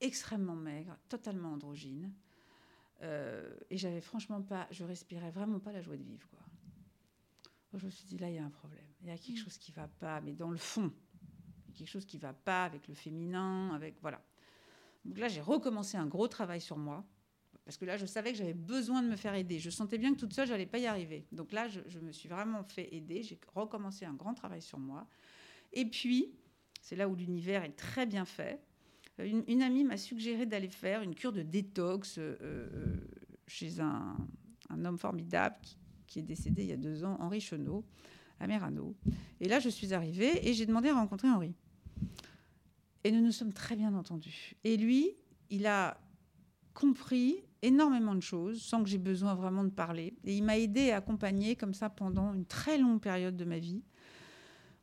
extrêmement 0.00 0.56
maigre, 0.56 0.96
totalement 1.08 1.52
androgyne. 1.52 2.12
Euh, 3.02 3.54
et 3.70 3.76
j'avais 3.76 4.00
franchement 4.00 4.42
pas, 4.42 4.66
je 4.70 4.84
respirais 4.84 5.30
vraiment 5.30 5.60
pas 5.60 5.72
la 5.72 5.80
joie 5.80 5.96
de 5.96 6.02
vivre. 6.02 6.28
Quoi. 6.30 7.78
je 7.78 7.86
me 7.86 7.90
suis 7.90 8.04
dit, 8.06 8.18
là, 8.18 8.28
il 8.28 8.34
y 8.34 8.38
a 8.38 8.44
un 8.44 8.50
problème. 8.50 8.84
Il 9.00 9.08
y 9.08 9.10
a 9.10 9.18
quelque 9.18 9.38
chose 9.38 9.56
qui 9.58 9.72
va 9.72 9.86
pas, 9.86 10.20
mais 10.20 10.32
dans 10.32 10.50
le 10.50 10.56
fond. 10.56 10.92
Il 11.66 11.70
y 11.70 11.74
a 11.74 11.78
quelque 11.78 11.90
chose 11.90 12.06
qui 12.06 12.18
va 12.18 12.32
pas 12.32 12.64
avec 12.64 12.88
le 12.88 12.94
féminin, 12.94 13.70
avec. 13.74 13.96
Voilà. 14.00 14.22
Donc 15.04 15.18
là, 15.18 15.28
j'ai 15.28 15.40
recommencé 15.40 15.96
un 15.96 16.06
gros 16.06 16.28
travail 16.28 16.60
sur 16.60 16.76
moi. 16.76 17.04
Parce 17.64 17.76
que 17.76 17.84
là, 17.84 17.98
je 17.98 18.06
savais 18.06 18.32
que 18.32 18.38
j'avais 18.38 18.54
besoin 18.54 19.02
de 19.02 19.08
me 19.08 19.16
faire 19.16 19.34
aider. 19.34 19.58
Je 19.58 19.68
sentais 19.68 19.98
bien 19.98 20.14
que 20.14 20.18
toute 20.18 20.32
seule, 20.32 20.46
je 20.46 20.52
n'allais 20.52 20.66
pas 20.66 20.78
y 20.78 20.86
arriver. 20.86 21.26
Donc 21.32 21.52
là, 21.52 21.68
je 21.68 21.98
me 21.98 22.12
suis 22.12 22.28
vraiment 22.28 22.64
fait 22.64 22.94
aider. 22.94 23.22
J'ai 23.22 23.38
recommencé 23.54 24.06
un 24.06 24.14
grand 24.14 24.32
travail 24.32 24.62
sur 24.62 24.78
moi. 24.78 25.06
Et 25.72 25.84
puis, 25.84 26.34
c'est 26.80 26.96
là 26.96 27.08
où 27.08 27.14
l'univers 27.14 27.64
est 27.64 27.76
très 27.76 28.06
bien 28.06 28.24
fait. 28.24 28.62
Une, 29.18 29.62
amie 29.62 29.84
m'a 29.84 29.96
suggéré 29.96 30.46
d'aller 30.46 30.68
faire 30.68 31.02
une 31.02 31.14
cure 31.14 31.32
de 31.32 31.42
détox 31.42 32.18
euh, 32.18 32.36
euh, 32.40 32.96
chez 33.46 33.80
un, 33.80 34.16
homme 34.70 34.98
formidable 34.98 35.56
qui, 36.06 36.20
est 36.20 36.22
décédé 36.22 36.62
il 36.62 36.68
y 36.68 36.72
a 36.72 36.76
deux 36.76 37.04
ans, 37.04 37.16
Henri 37.20 37.40
Chenot, 37.40 37.84
à 38.38 38.46
Merano. 38.46 38.94
Et 39.40 39.48
là, 39.48 39.58
je 39.58 39.68
suis 39.68 39.92
arrivée 39.92 40.48
et 40.48 40.54
j'ai 40.54 40.66
demandé 40.66 40.88
à 40.88 40.94
rencontrer 40.94 41.28
Henri. 41.28 41.54
Et 43.02 43.10
nous 43.10 43.20
nous 43.20 43.32
sommes 43.32 43.52
très 43.52 43.74
bien 43.74 43.94
entendus. 43.94 44.54
Et 44.64 44.76
lui, 44.76 45.16
il 45.50 45.66
a 45.66 46.00
compris 46.74 47.42
énormément 47.62 48.14
de 48.14 48.20
choses 48.20 48.62
sans 48.62 48.84
que 48.84 48.88
j'ai 48.88 48.98
besoin 48.98 49.34
vraiment 49.34 49.64
de 49.64 49.70
parler. 49.70 50.14
Et 50.24 50.36
il 50.36 50.44
m'a 50.44 50.58
aidé 50.58 50.92
à 50.92 50.98
accompagner 50.98 51.56
comme 51.56 51.74
ça 51.74 51.90
pendant 51.90 52.34
une 52.34 52.46
très 52.46 52.78
longue 52.78 53.00
période 53.00 53.36
de 53.36 53.44
ma 53.44 53.58
vie 53.58 53.82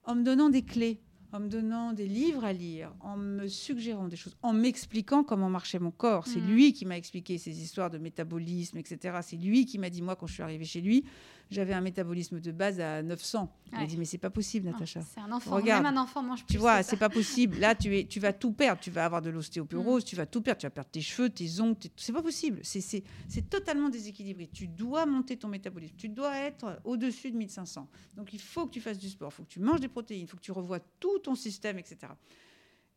en 0.03 0.15
me 0.15 0.23
donnant 0.23 0.49
des 0.49 0.63
clés 0.63 1.01
en 1.35 1.41
me 1.41 1.49
donnant 1.49 1.91
des 1.91 2.07
livres 2.07 2.45
à 2.45 2.53
lire, 2.53 2.93
en 3.01 3.17
me 3.17 3.47
suggérant 3.47 4.07
des 4.07 4.15
choses, 4.15 4.35
en 4.41 4.53
m'expliquant 4.53 5.23
comment 5.23 5.49
marchait 5.49 5.79
mon 5.79 5.91
corps. 5.91 6.27
C'est 6.27 6.39
mm. 6.39 6.47
lui 6.47 6.73
qui 6.73 6.85
m'a 6.85 6.97
expliqué 6.97 7.37
ces 7.37 7.61
histoires 7.61 7.89
de 7.89 7.97
métabolisme, 7.97 8.77
etc. 8.77 9.17
C'est 9.21 9.35
lui 9.35 9.65
qui 9.65 9.77
m'a 9.77 9.89
dit, 9.89 10.01
moi, 10.01 10.15
quand 10.15 10.27
je 10.27 10.33
suis 10.33 10.43
arrivée 10.43 10.65
chez 10.65 10.81
lui, 10.81 11.03
j'avais 11.51 11.73
un 11.73 11.81
métabolisme 11.81 12.39
de 12.39 12.51
base 12.51 12.79
à 12.79 13.03
900. 13.03 13.51
Il 13.71 13.77
m'a 13.77 13.85
dit, 13.85 13.97
mais 13.97 14.05
c'est 14.05 14.17
pas 14.17 14.29
possible, 14.29 14.65
Natacha. 14.65 15.01
C'est 15.01 15.19
un 15.19 15.31
enfant. 15.31 15.55
Regarde, 15.55 15.83
même 15.83 15.97
un 15.97 16.01
enfant 16.01 16.23
mange 16.23 16.45
plus. 16.45 16.53
Tu 16.53 16.57
vois, 16.57 16.81
c'est 16.83 16.97
pas 16.97 17.09
possible. 17.09 17.59
Là, 17.59 17.75
tu, 17.75 17.97
es, 17.97 18.05
tu 18.05 18.19
vas 18.19 18.33
tout 18.33 18.51
perdre. 18.51 18.81
Tu 18.81 18.91
vas 18.91 19.05
avoir 19.05 19.21
de 19.21 19.29
l'ostéoporose, 19.29 20.03
mm. 20.03 20.05
tu 20.05 20.15
vas 20.15 20.25
tout 20.25 20.41
perdre. 20.41 20.59
Tu 20.59 20.65
vas 20.65 20.71
perdre 20.71 20.89
tes 20.89 21.01
cheveux, 21.01 21.29
tes 21.29 21.59
ongles. 21.59 21.77
C'est 21.95 22.13
pas 22.13 22.23
possible. 22.23 22.61
C'est 22.63 23.49
totalement 23.49 23.89
déséquilibré. 23.89 24.47
Tu 24.47 24.67
dois 24.67 25.05
monter 25.05 25.37
ton 25.37 25.47
métabolisme. 25.47 25.95
Tu 25.97 26.09
dois 26.09 26.35
être 26.37 26.79
au-dessus 26.83 27.31
de 27.31 27.37
1500. 27.37 27.87
Donc, 28.15 28.33
il 28.33 28.41
faut 28.41 28.65
que 28.65 28.71
tu 28.71 28.81
fasses 28.81 28.99
du 28.99 29.09
sport. 29.09 29.29
Il 29.31 29.35
faut 29.35 29.43
que 29.43 29.49
tu 29.49 29.59
manges 29.59 29.81
des 29.81 29.87
protéines. 29.87 30.23
Il 30.23 30.27
faut 30.27 30.37
que 30.37 30.41
tu 30.41 30.51
revoies 30.51 30.79
tout 30.99 31.19
ton 31.19 31.35
système, 31.35 31.77
etc. 31.77 32.13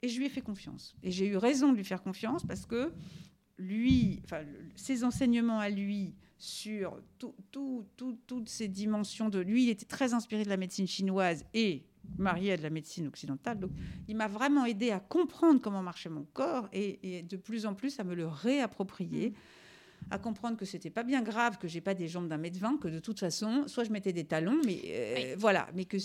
Et 0.01 0.09
je 0.09 0.19
lui 0.19 0.27
ai 0.27 0.31
fait 0.31 0.41
confiance. 0.41 0.97
Et 1.03 1.11
j'ai 1.11 1.27
eu 1.27 1.37
raison 1.37 1.73
de 1.73 1.77
lui 1.77 1.85
faire 1.85 2.03
confiance 2.03 2.45
parce 2.47 2.67
que 2.67 2.93
lui, 3.59 4.21
enfin, 4.25 4.43
ses 4.77 5.05
enseignements 5.05 5.59
à 5.59 5.69
lui, 5.69 6.15
sur 6.39 6.99
toutes 7.51 8.49
ces 8.49 8.69
dimensions 8.69 9.29
de 9.29 9.41
lui. 9.41 9.65
Il 9.65 9.69
était 9.71 9.87
très 9.87 10.15
inspiré 10.15 10.45
de 10.45 10.49
la 10.49 10.57
médecine 10.57 10.87
chinoise 10.87 11.45
et 11.53 11.85
marié 12.17 12.53
à 12.53 12.57
de 12.57 12.63
la 12.63 12.71
médecine 12.71 13.07
occidentale. 13.09 13.59
Donc, 13.59 13.71
il 14.07 14.17
m'a 14.17 14.29
vraiment 14.29 14.65
aidé 14.65 14.91
à 14.91 15.01
comprendre 15.01 15.61
comment 15.61 15.83
marchait 15.83 16.09
mon 16.09 16.25
corps 16.33 16.69
et, 16.73 17.23
de 17.23 17.37
plus 17.37 17.67
en 17.67 17.75
plus 17.75 17.99
à 18.01 18.05
me 18.05 18.15
le 18.15 18.27
réapproprier. 18.27 19.35
à 20.11 20.19
comprendre 20.19 20.57
que 20.57 20.65
c'était 20.65 20.91
pas 20.91 21.03
bien 21.03 21.23
grave 21.23 21.59
que 21.59 21.67
j'ai 21.67 21.81
pas 21.81 21.93
des 21.93 22.07
jambes 22.07 22.29
d'un 22.29 22.39
mètre 22.39 22.59
vingt, 22.59 22.79
que 22.79 22.89
de 22.89 23.01
toute 23.01 23.19
façon, 23.19 23.67
soit 23.67 23.83
je 23.85 23.91
mettais 23.91 24.13
des 24.13 24.25
talons, 24.25 24.61
mais 24.65 24.81
euh, 24.87 25.35
voilà, 25.37 25.69
mais 25.75 25.85
que 25.85 25.99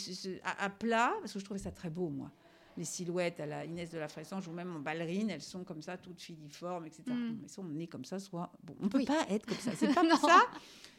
à, 0.43 0.65
à, 0.65 0.69
plat, 0.69 1.13
parce 1.21 1.31
que 1.33 1.39
je 1.39 1.45
trouvais 1.45 1.59
ça 1.59 1.71
très 1.71 1.91
beau, 1.91 2.09
moi 2.09 2.31
les 2.77 2.85
silhouettes 2.85 3.39
à 3.39 3.45
la 3.45 3.65
Inès 3.65 3.89
de 3.89 3.97
la 3.97 4.07
Fressange 4.07 4.47
ou 4.47 4.51
même 4.51 4.75
en 4.75 4.79
ballerine, 4.79 5.29
elles 5.29 5.41
sont 5.41 5.63
comme 5.63 5.81
ça, 5.81 5.97
toutes 5.97 6.21
filiformes, 6.21 6.85
etc. 6.85 7.03
Mm. 7.07 7.39
Mais 7.41 7.47
on 7.57 7.79
est 7.79 7.87
comme 7.87 8.05
ça, 8.05 8.19
soit. 8.19 8.51
Bon, 8.63 8.75
on 8.79 8.85
ne 8.85 8.89
peut 8.89 9.03
pas 9.05 9.25
être 9.29 9.45
comme 9.45 9.57
ça. 9.57 9.71
C'est 9.75 9.87
pas 9.93 10.03
ça. 10.17 10.49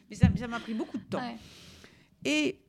Mais 0.09 0.15
ça 0.15 0.47
m'a 0.47 0.59
pris 0.59 0.73
beaucoup 0.73 0.97
de 0.97 1.03
temps. 1.03 1.37
Et 2.23 2.61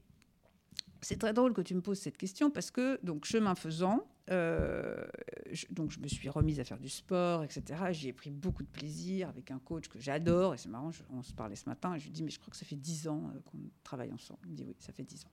c'est 1.00 1.18
très 1.18 1.32
drôle 1.32 1.52
que 1.52 1.60
tu 1.60 1.74
me 1.74 1.80
poses 1.80 1.98
cette 1.98 2.16
question 2.16 2.50
parce 2.50 2.70
que, 2.70 2.98
donc, 3.02 3.24
chemin 3.24 3.54
faisant, 3.54 4.06
euh, 4.30 5.04
je, 5.52 5.66
donc 5.70 5.92
je 5.92 6.00
me 6.00 6.08
suis 6.08 6.28
remise 6.28 6.58
à 6.58 6.64
faire 6.64 6.80
du 6.80 6.88
sport, 6.88 7.44
etc. 7.44 7.62
J'y 7.92 8.08
ai 8.08 8.12
pris 8.12 8.30
beaucoup 8.30 8.62
de 8.62 8.68
plaisir 8.68 9.28
avec 9.28 9.50
un 9.50 9.58
coach 9.58 9.88
que 9.88 10.00
j'adore. 10.00 10.54
Et 10.54 10.58
c'est 10.58 10.68
marrant, 10.68 10.90
on 11.10 11.22
se 11.22 11.32
parlait 11.32 11.56
ce 11.56 11.68
matin 11.68 11.94
et 11.94 11.98
je 11.98 12.04
lui 12.04 12.10
dis, 12.10 12.22
mais 12.22 12.30
je 12.30 12.38
crois 12.38 12.50
que 12.50 12.56
ça 12.56 12.66
fait 12.66 12.76
dix 12.76 13.06
ans 13.08 13.30
euh, 13.34 13.40
qu'on 13.44 13.58
travaille 13.84 14.12
ensemble. 14.12 14.40
Il 14.46 14.52
me 14.52 14.56
dit, 14.56 14.64
oui, 14.66 14.76
ça 14.78 14.92
fait 14.92 15.04
dix 15.04 15.24
ans. 15.24 15.32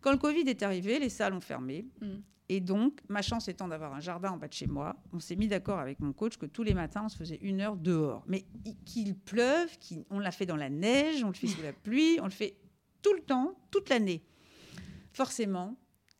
Quand 0.00 0.12
le 0.12 0.18
Covid 0.18 0.48
est 0.48 0.62
arrivé, 0.62 0.98
les 0.98 1.08
salles 1.08 1.34
ont 1.34 1.40
fermé. 1.40 1.86
Mm. 2.00 2.06
Et 2.48 2.60
donc, 2.60 3.00
ma 3.08 3.22
chance 3.22 3.46
étant 3.46 3.68
d'avoir 3.68 3.94
un 3.94 4.00
jardin 4.00 4.32
en 4.32 4.36
bas 4.36 4.48
de 4.48 4.52
chez 4.52 4.66
moi, 4.66 4.96
on 5.12 5.20
s'est 5.20 5.36
mis 5.36 5.46
d'accord 5.46 5.78
avec 5.78 6.00
mon 6.00 6.12
coach 6.12 6.36
que 6.36 6.46
tous 6.46 6.64
les 6.64 6.74
matins, 6.74 7.02
on 7.04 7.08
se 7.08 7.16
faisait 7.16 7.38
une 7.42 7.60
heure 7.60 7.76
dehors. 7.76 8.24
Mais 8.26 8.44
qu'il 8.84 9.16
pleuve, 9.16 9.70
on 10.10 10.18
l'a 10.18 10.32
fait 10.32 10.46
dans 10.46 10.56
la 10.56 10.68
neige, 10.68 11.22
on 11.22 11.28
le 11.28 11.34
fait 11.34 11.46
sous 11.46 11.62
la 11.62 11.72
pluie, 11.72 12.18
on 12.20 12.24
le 12.24 12.30
fait 12.30 12.56
tout 13.02 13.14
le 13.14 13.20
temps, 13.20 13.56
toute 13.70 13.88
l'année. 13.88 14.24
Forcément, 15.12 15.76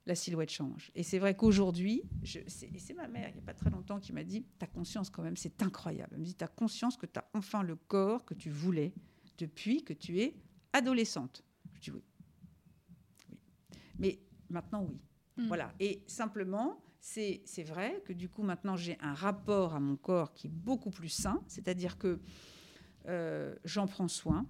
la 0.07 0.14
silhouette 0.14 0.51
change. 0.51 0.93
Et 0.95 1.03
c'est 1.03 1.18
vrai 1.18 1.35
qu'aujourd'hui, 1.35 2.05
c'est 2.24 2.95
ma 2.95 3.09
mère, 3.09 3.28
il 3.31 3.35
n'y 3.35 3.41
a 3.41 3.45
pas 3.45 3.55
très 3.55 3.70
longtemps, 3.70 3.99
qui 3.99 4.12
m'a 4.12 4.22
dit, 4.22 4.45
ta 4.59 4.68
conscience 4.68 5.11
quand 5.11 5.22
même, 5.22 5.37
c'est 5.37 5.62
incroyable. 5.62 6.11
Elle 6.12 6.20
me 6.20 6.24
dit, 6.24 6.37
tu 6.37 6.45
as 6.45 6.49
conscience 6.49 6.97
que 6.97 7.07
tu 7.07 7.18
as 7.18 7.28
enfin 7.35 7.64
le 7.64 7.74
corps 7.74 8.24
que 8.24 8.35
tu 8.35 8.51
voulais 8.51 8.93
depuis 9.37 9.83
que 9.83 9.93
tu 9.93 10.20
es 10.20 10.37
adolescente. 10.72 11.43
Je 11.74 11.81
dis 11.81 11.91
oui. 11.91 12.05
Mais 14.01 14.18
maintenant, 14.48 14.86
oui. 14.88 14.98
Mm. 15.36 15.46
Voilà. 15.46 15.72
Et 15.78 16.03
simplement, 16.07 16.82
c'est 17.01 17.64
vrai 17.64 18.03
que 18.05 18.12
du 18.12 18.28
coup, 18.28 18.42
maintenant, 18.42 18.76
j'ai 18.76 18.98
un 19.01 19.14
rapport 19.14 19.74
à 19.74 19.80
mon 19.80 19.96
corps 19.96 20.34
qui 20.34 20.48
est 20.48 20.53
beaucoup 20.53 20.90
plus 20.90 21.09
sain, 21.09 21.40
c'est-à-dire 21.46 21.98
que 21.98 22.20
euh, 23.09 23.55
j'en 23.64 23.86
prends 23.86 24.09
soin. 24.09 24.46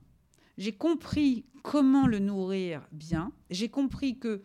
J'ai 0.59 0.73
compris 0.73 1.45
comment 1.63 2.07
le 2.07 2.19
nourrir 2.19 2.87
bien. 2.93 3.33
J'ai 3.51 3.69
compris 3.69 4.19
que 4.19 4.43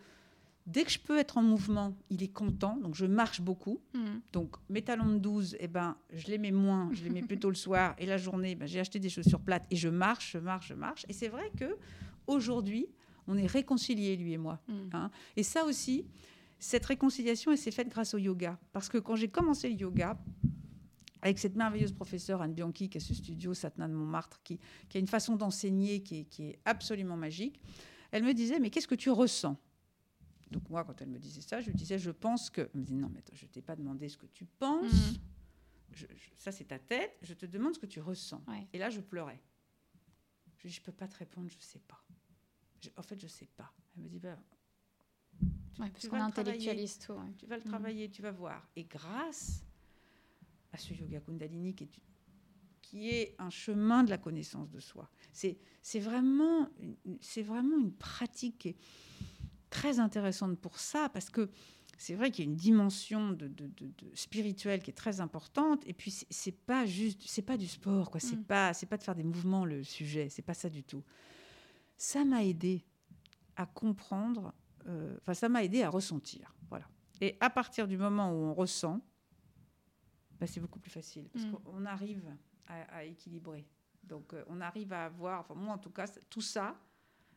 dès 0.66 0.84
que 0.84 0.90
je 0.90 0.98
peux 0.98 1.18
être 1.18 1.36
en 1.36 1.42
mouvement, 1.42 1.96
il 2.10 2.22
est 2.22 2.32
content. 2.32 2.76
Donc, 2.76 2.94
je 2.94 3.06
marche 3.06 3.40
beaucoup. 3.40 3.80
Mm. 3.92 4.18
Donc, 4.32 4.56
mes 4.68 4.82
talons 4.82 5.12
de 5.12 5.18
12, 5.18 5.56
eh 5.58 5.68
ben, 5.68 5.96
je 6.12 6.28
les 6.28 6.38
mets 6.38 6.52
moins. 6.52 6.90
Je 6.92 7.02
les 7.04 7.10
mets 7.10 7.22
plutôt 7.26 7.48
le 7.48 7.56
soir. 7.56 7.94
Et 7.98 8.06
la 8.06 8.18
journée, 8.18 8.54
ben, 8.54 8.66
j'ai 8.66 8.80
acheté 8.80 9.00
des 9.00 9.08
chaussures 9.08 9.40
plates 9.40 9.66
et 9.70 9.76
je 9.76 9.88
marche, 9.88 10.32
je 10.32 10.38
marche, 10.38 10.68
je 10.68 10.74
marche. 10.74 11.04
Et 11.08 11.12
c'est 11.12 11.28
vrai 11.28 11.50
que 11.58 11.76
aujourd'hui, 12.26 12.86
on 13.28 13.36
est 13.36 13.46
réconciliés, 13.46 14.16
lui 14.16 14.32
et 14.32 14.38
moi. 14.38 14.60
Mm. 14.68 14.74
hein. 14.92 15.10
Et 15.36 15.42
ça 15.42 15.64
aussi, 15.64 16.04
cette 16.58 16.84
réconciliation, 16.86 17.52
elle 17.52 17.58
s'est 17.58 17.70
faite 17.70 17.88
grâce 17.88 18.14
au 18.14 18.18
yoga. 18.18 18.58
Parce 18.72 18.88
que 18.88 18.98
quand 18.98 19.16
j'ai 19.16 19.28
commencé 19.28 19.68
le 19.68 19.74
yoga, 19.76 20.18
avec 21.22 21.38
cette 21.38 21.56
merveilleuse 21.56 21.92
professeure 21.92 22.40
Anne 22.42 22.54
Bianchi 22.54 22.88
qui 22.88 22.98
a 22.98 23.00
ce 23.00 23.12
studio 23.14 23.52
Satna 23.54 23.88
de 23.88 23.92
Montmartre, 23.94 24.40
qui, 24.44 24.60
qui 24.88 24.96
a 24.98 25.00
une 25.00 25.08
façon 25.08 25.34
d'enseigner 25.36 26.02
qui 26.02 26.20
est, 26.20 26.24
qui 26.24 26.44
est 26.44 26.58
absolument 26.64 27.16
magique, 27.16 27.60
elle 28.12 28.22
me 28.22 28.32
disait, 28.32 28.60
mais 28.60 28.70
qu'est-ce 28.70 28.86
que 28.86 28.94
tu 28.94 29.10
ressens? 29.10 29.56
Donc 30.52 30.70
moi, 30.70 30.84
quand 30.84 31.02
elle 31.02 31.08
me 31.08 31.18
disait 31.18 31.40
ça, 31.40 31.60
je 31.60 31.66
lui 31.70 31.74
disais, 31.74 31.98
je 31.98 32.12
pense 32.12 32.50
que... 32.50 32.60
Elle 32.72 32.80
me 32.80 32.84
dit, 32.86 32.94
non, 32.94 33.08
mais 33.12 33.18
attends, 33.18 33.34
je 33.34 33.44
ne 33.46 33.50
t'ai 33.50 33.62
pas 33.62 33.74
demandé 33.74 34.08
ce 34.08 34.16
que 34.16 34.26
tu 34.26 34.44
penses. 34.44 35.18
Je- 35.92 36.06
je- 36.06 36.30
ça, 36.36 36.52
c'est 36.52 36.66
ta 36.66 36.78
tête. 36.78 37.16
Je 37.22 37.34
te 37.34 37.46
demande 37.46 37.74
ce 37.74 37.80
que 37.80 37.86
tu 37.86 37.98
ressens. 38.00 38.40
Ouais. 38.46 38.68
Et 38.72 38.78
là, 38.78 38.88
je 38.90 39.00
pleurais. 39.00 39.40
Je 40.58 40.62
lui 40.62 40.68
dis, 40.70 40.76
je 40.76 40.82
peux 40.82 40.92
pas 40.92 41.08
te 41.08 41.16
répondre, 41.16 41.48
je 41.50 41.56
sais 41.58 41.80
pas. 41.80 42.00
Je- 42.80 42.90
en 42.96 43.02
fait, 43.02 43.18
je 43.20 43.26
sais 43.26 43.48
pas. 43.56 43.72
Elle 43.96 44.04
me 44.04 44.08
dit, 44.08 44.18
bah, 44.18 44.38
Ouais, 45.78 45.90
parce 45.90 46.00
tu 46.00 46.08
qu'on 46.08 46.16
tout, 46.98 47.12
ouais. 47.12 47.32
tu 47.38 47.46
vas 47.46 47.56
le 47.56 47.62
Mhm. 47.62 47.68
travailler, 47.68 48.08
tu 48.10 48.22
vas 48.22 48.30
voir. 48.30 48.66
Et 48.76 48.84
grâce 48.84 49.62
à 50.72 50.78
ce 50.78 50.94
yoga 50.94 51.20
kundalini 51.20 51.74
qui 51.74 51.84
est, 51.84 51.90
qui 52.80 53.10
est 53.10 53.34
un 53.38 53.50
chemin 53.50 54.02
de 54.04 54.10
la 54.10 54.16
connaissance 54.18 54.70
de 54.70 54.80
soi, 54.80 55.10
c'est 55.32 55.58
vraiment, 56.00 56.68
c'est 57.20 57.42
vraiment 57.42 57.76
une 57.78 57.92
pratique 57.92 58.58
qui 58.58 58.68
est 58.70 58.76
très 59.68 59.98
intéressante 59.98 60.58
pour 60.58 60.78
ça, 60.78 61.08
parce 61.10 61.28
que 61.28 61.50
c'est 61.98 62.14
vrai 62.14 62.30
qu'il 62.30 62.44
y 62.44 62.48
a 62.48 62.50
une 62.50 62.56
dimension 62.56 63.32
de, 63.32 63.48
de- 63.48 63.66
de- 63.68 63.86
de 63.98 64.14
spirituelle 64.14 64.82
qui 64.82 64.90
est 64.90 64.94
très 64.94 65.20
importante, 65.20 65.82
et 65.86 65.92
puis 65.92 66.10
c'est- 66.10 66.52
pas 66.52 66.86
juste, 66.86 67.22
c'est 67.26 67.42
pas 67.42 67.56
du 67.58 67.66
sport, 67.66 68.10
quoi. 68.10 68.20
C'est 68.20 68.36
Mm. 68.36 68.44
pas, 68.44 68.72
c'est 68.74 68.86
pas 68.86 68.96
de 68.96 69.02
faire 69.02 69.14
des 69.14 69.24
mouvements 69.24 69.64
le 69.66 69.82
sujet, 69.82 70.28
c'est 70.30 70.42
pas 70.42 70.54
ça 70.54 70.70
du 70.70 70.82
tout. 70.84 71.02
Ça 71.96 72.24
m'a 72.24 72.44
aidé 72.44 72.84
à 73.56 73.66
comprendre, 73.66 74.52
euh, 74.86 75.16
enfin 75.20 75.34
ça 75.34 75.48
m'a 75.48 75.64
aidé 75.64 75.82
à 75.82 75.88
ressentir, 75.90 76.54
voilà. 76.68 76.86
Et 77.20 77.36
à 77.40 77.48
partir 77.50 77.88
du 77.88 77.96
moment 77.96 78.30
où 78.30 78.34
on 78.36 78.54
ressent, 78.54 79.00
bah, 80.38 80.46
c'est 80.46 80.60
beaucoup 80.60 80.78
plus 80.78 80.90
facile 80.90 81.28
parce 81.32 81.46
Mm. 81.46 81.52
qu'on 81.52 81.86
arrive 81.86 82.22
à, 82.66 82.82
à 82.98 83.04
équilibrer. 83.04 83.66
Donc 84.04 84.34
euh, 84.34 84.44
on 84.48 84.60
arrive 84.60 84.92
à 84.92 85.06
avoir, 85.06 85.40
enfin 85.40 85.54
moi 85.54 85.74
en 85.74 85.78
tout 85.78 85.90
cas, 85.90 86.06
tout 86.28 86.42
ça 86.42 86.76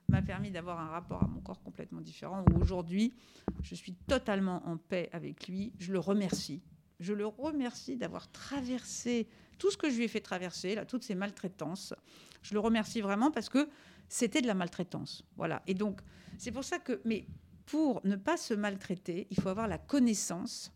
m'a 0.09 0.21
permis 0.21 0.51
d'avoir 0.51 0.79
un 0.79 0.87
rapport 0.89 1.23
à 1.23 1.27
mon 1.27 1.39
corps 1.39 1.61
complètement 1.63 2.01
différent. 2.01 2.43
Où 2.51 2.59
aujourd'hui, 2.59 3.13
je 3.61 3.75
suis 3.75 3.93
totalement 3.93 4.65
en 4.67 4.75
paix 4.77 5.07
avec 5.13 5.47
lui. 5.47 5.71
Je 5.77 5.93
le 5.93 5.99
remercie. 5.99 6.61
Je 6.99 7.13
le 7.13 7.27
remercie 7.27 7.95
d'avoir 7.95 8.29
traversé 8.31 9.27
tout 9.59 9.69
ce 9.71 9.77
que 9.77 9.89
je 9.89 9.97
lui 9.97 10.03
ai 10.05 10.07
fait 10.07 10.19
traverser, 10.19 10.73
là, 10.75 10.83
toutes 10.85 11.03
ces 11.03 11.15
maltraitances. 11.15 11.93
Je 12.41 12.53
le 12.55 12.59
remercie 12.59 13.01
vraiment 13.01 13.29
parce 13.31 13.49
que 13.49 13.69
c'était 14.09 14.41
de 14.41 14.47
la 14.47 14.53
maltraitance. 14.55 15.23
Voilà. 15.37 15.61
Et 15.67 15.73
donc, 15.73 16.01
c'est 16.37 16.51
pour 16.51 16.63
ça 16.65 16.79
que, 16.79 16.99
mais 17.05 17.25
pour 17.65 18.01
ne 18.05 18.15
pas 18.15 18.35
se 18.37 18.53
maltraiter, 18.53 19.27
il 19.29 19.39
faut 19.39 19.49
avoir 19.49 19.67
la 19.67 19.77
connaissance 19.77 20.71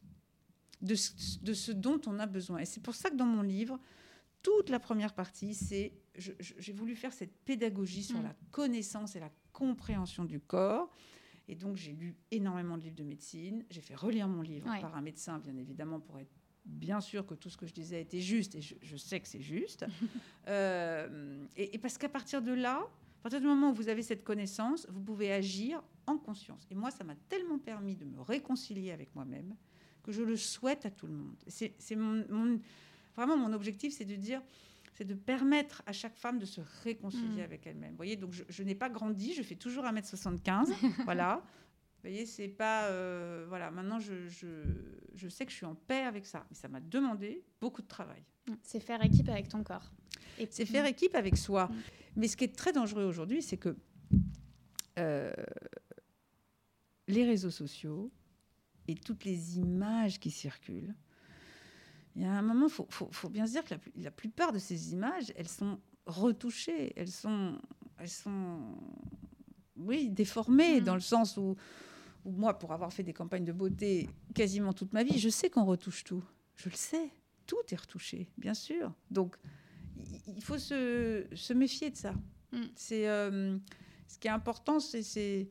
de 0.81 0.95
ce, 0.95 1.39
de 1.41 1.53
ce 1.53 1.71
dont 1.71 1.99
on 2.07 2.19
a 2.19 2.25
besoin. 2.27 2.59
Et 2.59 2.65
c'est 2.65 2.81
pour 2.81 2.95
ça 2.95 3.09
que 3.09 3.15
dans 3.15 3.25
mon 3.25 3.41
livre, 3.41 3.79
toute 4.41 4.69
la 4.69 4.79
première 4.79 5.13
partie, 5.13 5.53
c'est 5.55 5.93
j'ai 6.15 6.73
voulu 6.73 6.95
faire 6.95 7.11
cette 7.13 7.33
pédagogie 7.43 8.03
sur 8.03 8.19
Mm. 8.19 8.23
la 8.23 8.35
connaissance 8.51 9.15
et 9.15 9.19
la 9.19 9.31
compréhension 9.51 10.25
du 10.25 10.39
corps. 10.39 10.91
Et 11.47 11.55
donc, 11.55 11.75
j'ai 11.75 11.93
lu 11.93 12.15
énormément 12.31 12.77
de 12.77 12.83
livres 12.83 12.95
de 12.95 13.03
médecine. 13.03 13.65
J'ai 13.71 13.81
fait 13.81 13.95
relire 13.95 14.27
mon 14.27 14.41
livre 14.43 14.69
Ouais. 14.69 14.79
par 14.79 14.95
un 14.95 15.01
médecin, 15.01 15.39
bien 15.39 15.57
évidemment, 15.57 15.99
pour 15.99 16.19
être 16.19 16.29
bien 16.65 17.01
sûr 17.01 17.25
que 17.25 17.33
tout 17.33 17.49
ce 17.49 17.57
que 17.57 17.65
je 17.65 17.73
disais 17.73 17.99
était 18.01 18.21
juste. 18.21 18.55
Et 18.55 18.61
je, 18.61 18.75
je 18.81 18.95
sais 18.95 19.19
que 19.19 19.27
c'est 19.27 19.41
juste. 19.41 19.85
Euh, 20.47 21.45
et, 21.55 21.75
et 21.75 21.77
parce 21.77 21.97
qu'à 21.97 22.09
partir 22.09 22.41
de 22.41 22.51
là, 22.51 22.85
à 23.23 23.29
partir 23.29 23.39
du 23.39 23.47
moment 23.47 23.69
où 23.71 23.73
vous 23.73 23.87
avez 23.87 24.03
cette 24.03 24.23
connaissance, 24.23 24.85
vous 24.89 24.99
pouvez 25.01 25.31
agir 25.31 25.81
en 26.07 26.17
conscience. 26.17 26.67
Et 26.69 26.75
moi, 26.75 26.91
ça 26.91 27.05
m'a 27.05 27.15
tellement 27.29 27.57
permis 27.57 27.95
de 27.95 28.03
me 28.03 28.19
réconcilier 28.19 28.91
avec 28.91 29.15
moi-même 29.15 29.55
que 30.03 30.11
je 30.11 30.21
le 30.21 30.35
souhaite 30.35 30.85
à 30.85 30.91
tout 30.91 31.07
le 31.07 31.13
monde. 31.13 31.35
C'est 31.47 31.73
c'est 31.79 31.95
mon, 31.95 32.25
mon- 32.29 32.59
vraiment 33.15 33.37
mon 33.37 33.53
objectif, 33.53 33.93
c'est 33.93 34.03
de 34.03 34.15
dire, 34.15 34.41
c'est 34.93 35.05
de 35.05 35.13
permettre 35.13 35.81
à 35.85 35.93
chaque 35.93 36.17
femme 36.17 36.37
de 36.37 36.45
se 36.45 36.59
réconcilier 36.83 37.41
Mm. 37.41 37.45
avec 37.45 37.65
elle-même. 37.67 37.91
Vous 37.91 37.95
voyez, 37.97 38.17
donc 38.17 38.33
je, 38.33 38.43
je 38.49 38.63
n'ai 38.63 38.75
pas 38.75 38.89
grandi, 38.89 39.33
je 39.33 39.41
fais 39.41 39.55
toujours 39.55 39.85
1m75, 39.85 40.73
voilà. 41.05 41.37
Vous 42.03 42.09
voyez, 42.09 42.25
c'est 42.25 42.49
pas, 42.49 42.87
euh, 42.87 43.45
voilà. 43.47 43.71
Maintenant, 43.71 43.99
je, 43.99 44.27
je, 44.27 44.47
je 45.15 45.29
sais 45.29 45.45
que 45.45 45.51
je 45.53 45.55
suis 45.55 45.65
en 45.65 45.75
paix 45.75 46.01
avec 46.01 46.25
ça, 46.25 46.45
mais 46.49 46.55
ça 46.57 46.67
m'a 46.67 46.81
demandé 46.81 47.41
beaucoup 47.61 47.81
de 47.81 47.87
travail. 47.87 48.21
C'est 48.63 48.79
faire 48.79 49.03
équipe 49.03 49.29
avec 49.29 49.47
ton 49.49 49.63
corps. 49.63 49.91
Et- 50.39 50.47
C'est 50.51 50.65
faire 50.65 50.85
équipe 50.85 51.15
avec 51.15 51.37
soi. 51.37 51.67
Mm. 51.67 51.75
Mais 52.17 52.27
ce 52.27 52.37
qui 52.37 52.43
est 52.43 52.55
très 52.55 52.71
dangereux 52.73 53.05
aujourd'hui, 53.05 53.41
c'est 53.41 53.57
que 53.57 53.75
euh, 54.99 55.33
les 57.07 57.25
réseaux 57.25 57.49
sociaux 57.51 58.11
et 58.87 58.95
toutes 58.95 59.25
les 59.25 59.57
images 59.59 60.19
qui 60.19 60.29
circulent, 60.31 60.93
il 62.15 62.21
y 62.21 62.25
a 62.25 62.31
un 62.31 62.41
moment, 62.41 62.67
il 62.67 62.71
faut, 62.71 62.87
faut- 62.89 63.09
faut 63.11 63.29
bien 63.29 63.47
se 63.47 63.53
dire 63.53 63.63
que 63.63 63.71
la, 63.71 63.77
plu- 63.79 63.91
la 63.95 64.11
plupart 64.11 64.51
de 64.51 64.59
ces 64.59 64.93
images, 64.93 65.33
elles 65.35 65.47
sont 65.47 65.79
retouchées, 66.05 66.93
elles 66.95 67.09
sont, 67.11 67.57
elles 67.97 68.09
sont 68.09 68.59
oui, 69.77 70.09
déformées, 70.09 70.79
Mm. 70.81 70.83
dans 70.83 70.93
le 70.95 71.01
sens 71.01 71.37
où, 71.37 71.55
où 72.25 72.31
moi, 72.31 72.59
pour 72.59 72.71
avoir 72.71 72.93
fait 72.93 73.03
des 73.03 73.13
campagnes 73.13 73.45
de 73.45 73.51
beauté 73.53 74.09
quasiment 74.35 74.73
toute 74.73 74.93
ma 74.93 75.03
vie, 75.03 75.17
je 75.17 75.29
sais 75.29 75.49
qu'on 75.49 75.65
retouche 75.65 76.03
tout. 76.03 76.23
Je 76.55 76.69
le 76.69 76.75
sais. 76.75 77.09
Tout 77.53 77.73
est 77.73 77.79
retouché, 77.79 78.29
bien 78.37 78.53
sûr. 78.53 78.93
Donc, 79.11 79.35
il- 80.27 80.41
faut 80.43 80.57
se, 80.57 81.25
se 81.33 81.53
méfier 81.53 81.89
de 81.91 81.95
ça. 81.95 82.13
Mm. 82.51 82.61
C'est 82.75 83.07
euh, 83.07 83.57
ce 84.07 84.17
qui 84.17 84.27
est 84.27 84.31
important, 84.31 84.79
c'est, 84.79 85.49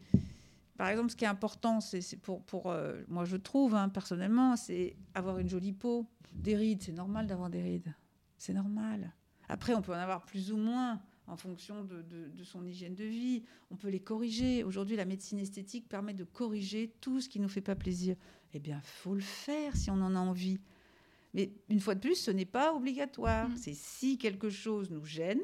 par 0.76 0.88
exemple, 0.88 1.10
ce 1.10 1.16
qui 1.16 1.24
est 1.24 1.28
important, 1.28 1.80
c'est, 1.80 2.00
c'est 2.00 2.16
pour, 2.16 2.42
pour 2.42 2.70
euh, 2.70 3.02
moi, 3.08 3.24
je 3.24 3.36
trouve 3.36 3.74
hein, 3.74 3.88
personnellement, 3.88 4.56
c'est 4.56 4.96
avoir 5.14 5.38
une 5.38 5.48
jolie 5.48 5.72
peau, 5.72 6.06
des 6.34 6.56
rides. 6.56 6.82
C'est 6.82 6.92
normal 6.92 7.26
d'avoir 7.26 7.50
des 7.50 7.62
rides. 7.62 7.94
C'est 8.38 8.54
normal. 8.54 9.12
Après, 9.48 9.74
on 9.74 9.82
peut 9.82 9.92
en 9.92 9.98
avoir 9.98 10.24
plus 10.24 10.50
ou 10.52 10.56
moins 10.56 11.00
en 11.28 11.36
fonction 11.36 11.84
de, 11.84 12.02
de- 12.02 12.28
de 12.28 12.44
son 12.44 12.66
hygiène 12.66 12.94
de 12.94 13.04
vie. 13.04 13.44
On 13.70 13.76
peut 13.76 13.88
les 13.88 14.00
corriger. 14.00 14.64
Aujourd'hui, 14.64 14.96
la 14.96 15.04
médecine 15.04 15.38
esthétique 15.38 15.88
permet 15.88 16.14
de 16.14 16.24
corriger 16.24 16.92
tout 17.00 17.20
ce 17.20 17.28
qui 17.28 17.38
nous 17.38 17.48
fait 17.48 17.60
pas 17.60 17.76
plaisir. 17.76 18.16
Eh 18.54 18.58
bien, 18.58 18.80
faut 18.82 19.14
le 19.14 19.20
faire 19.20 19.76
si 19.76 19.90
on 19.90 20.00
en 20.02 20.14
a 20.16 20.18
envie. 20.18 20.58
Mais 21.34 21.52
une 21.68 21.80
fois 21.80 21.94
de 21.94 22.00
plus, 22.00 22.16
ce 22.16 22.30
n'est 22.30 22.44
pas 22.44 22.74
obligatoire. 22.74 23.48
Mm. 23.48 23.56
C'est 23.56 23.74
si 23.74 24.18
quelque 24.18 24.50
chose 24.50 24.90
nous 24.90 25.04
gêne 25.04 25.40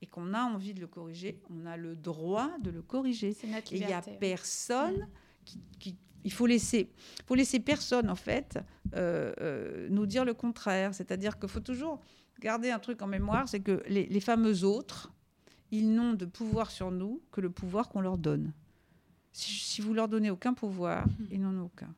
et 0.00 0.06
qu'on 0.06 0.32
a 0.32 0.42
envie 0.42 0.74
de 0.74 0.80
le 0.80 0.86
corriger, 0.86 1.40
on 1.50 1.66
a 1.66 1.76
le 1.76 1.96
droit 1.96 2.50
de 2.60 2.70
le 2.70 2.82
corriger. 2.82 3.30
Et 3.30 3.76
il 3.80 3.86
n'y 3.86 3.92
a 3.92 4.00
personne 4.20 5.08
qui, 5.44 5.60
qui- 5.78 5.96
Il 6.24 6.32
faut 6.32 6.46
laisser, 6.46 6.90
faut 7.26 7.34
laisser 7.36 7.60
personne, 7.60 8.10
en 8.10 8.14
fait, 8.16 8.58
euh, 8.94 9.32
euh, 9.40 9.88
nous 9.90 10.04
dire 10.06 10.24
le 10.24 10.34
contraire. 10.34 10.92
C'est-à-dire 10.94 11.38
qu'il 11.38 11.48
faut 11.48 11.60
toujours 11.60 12.00
garder 12.40 12.70
un 12.70 12.78
truc 12.78 13.02
en 13.02 13.06
mémoire, 13.06 13.48
c'est 13.48 13.60
que 13.60 13.82
les, 13.88 14.06
les 14.06 14.20
fameux 14.20 14.64
autres, 14.64 15.12
ils 15.70 15.92
n'ont 15.92 16.14
de 16.14 16.24
pouvoir 16.24 16.70
sur 16.70 16.90
nous 16.90 17.20
que 17.30 17.40
le 17.40 17.50
pouvoir 17.50 17.88
qu'on 17.88 18.00
leur 18.00 18.18
donne. 18.18 18.52
Si, 19.32 19.52
si 19.52 19.80
vous 19.80 19.94
leur 19.94 20.08
donnez 20.08 20.30
aucun 20.30 20.54
pouvoir, 20.54 21.06
Mhm. 21.06 21.26
ils 21.30 21.40
n'en 21.40 21.54
ont 21.54 21.66
aucun. 21.66 21.94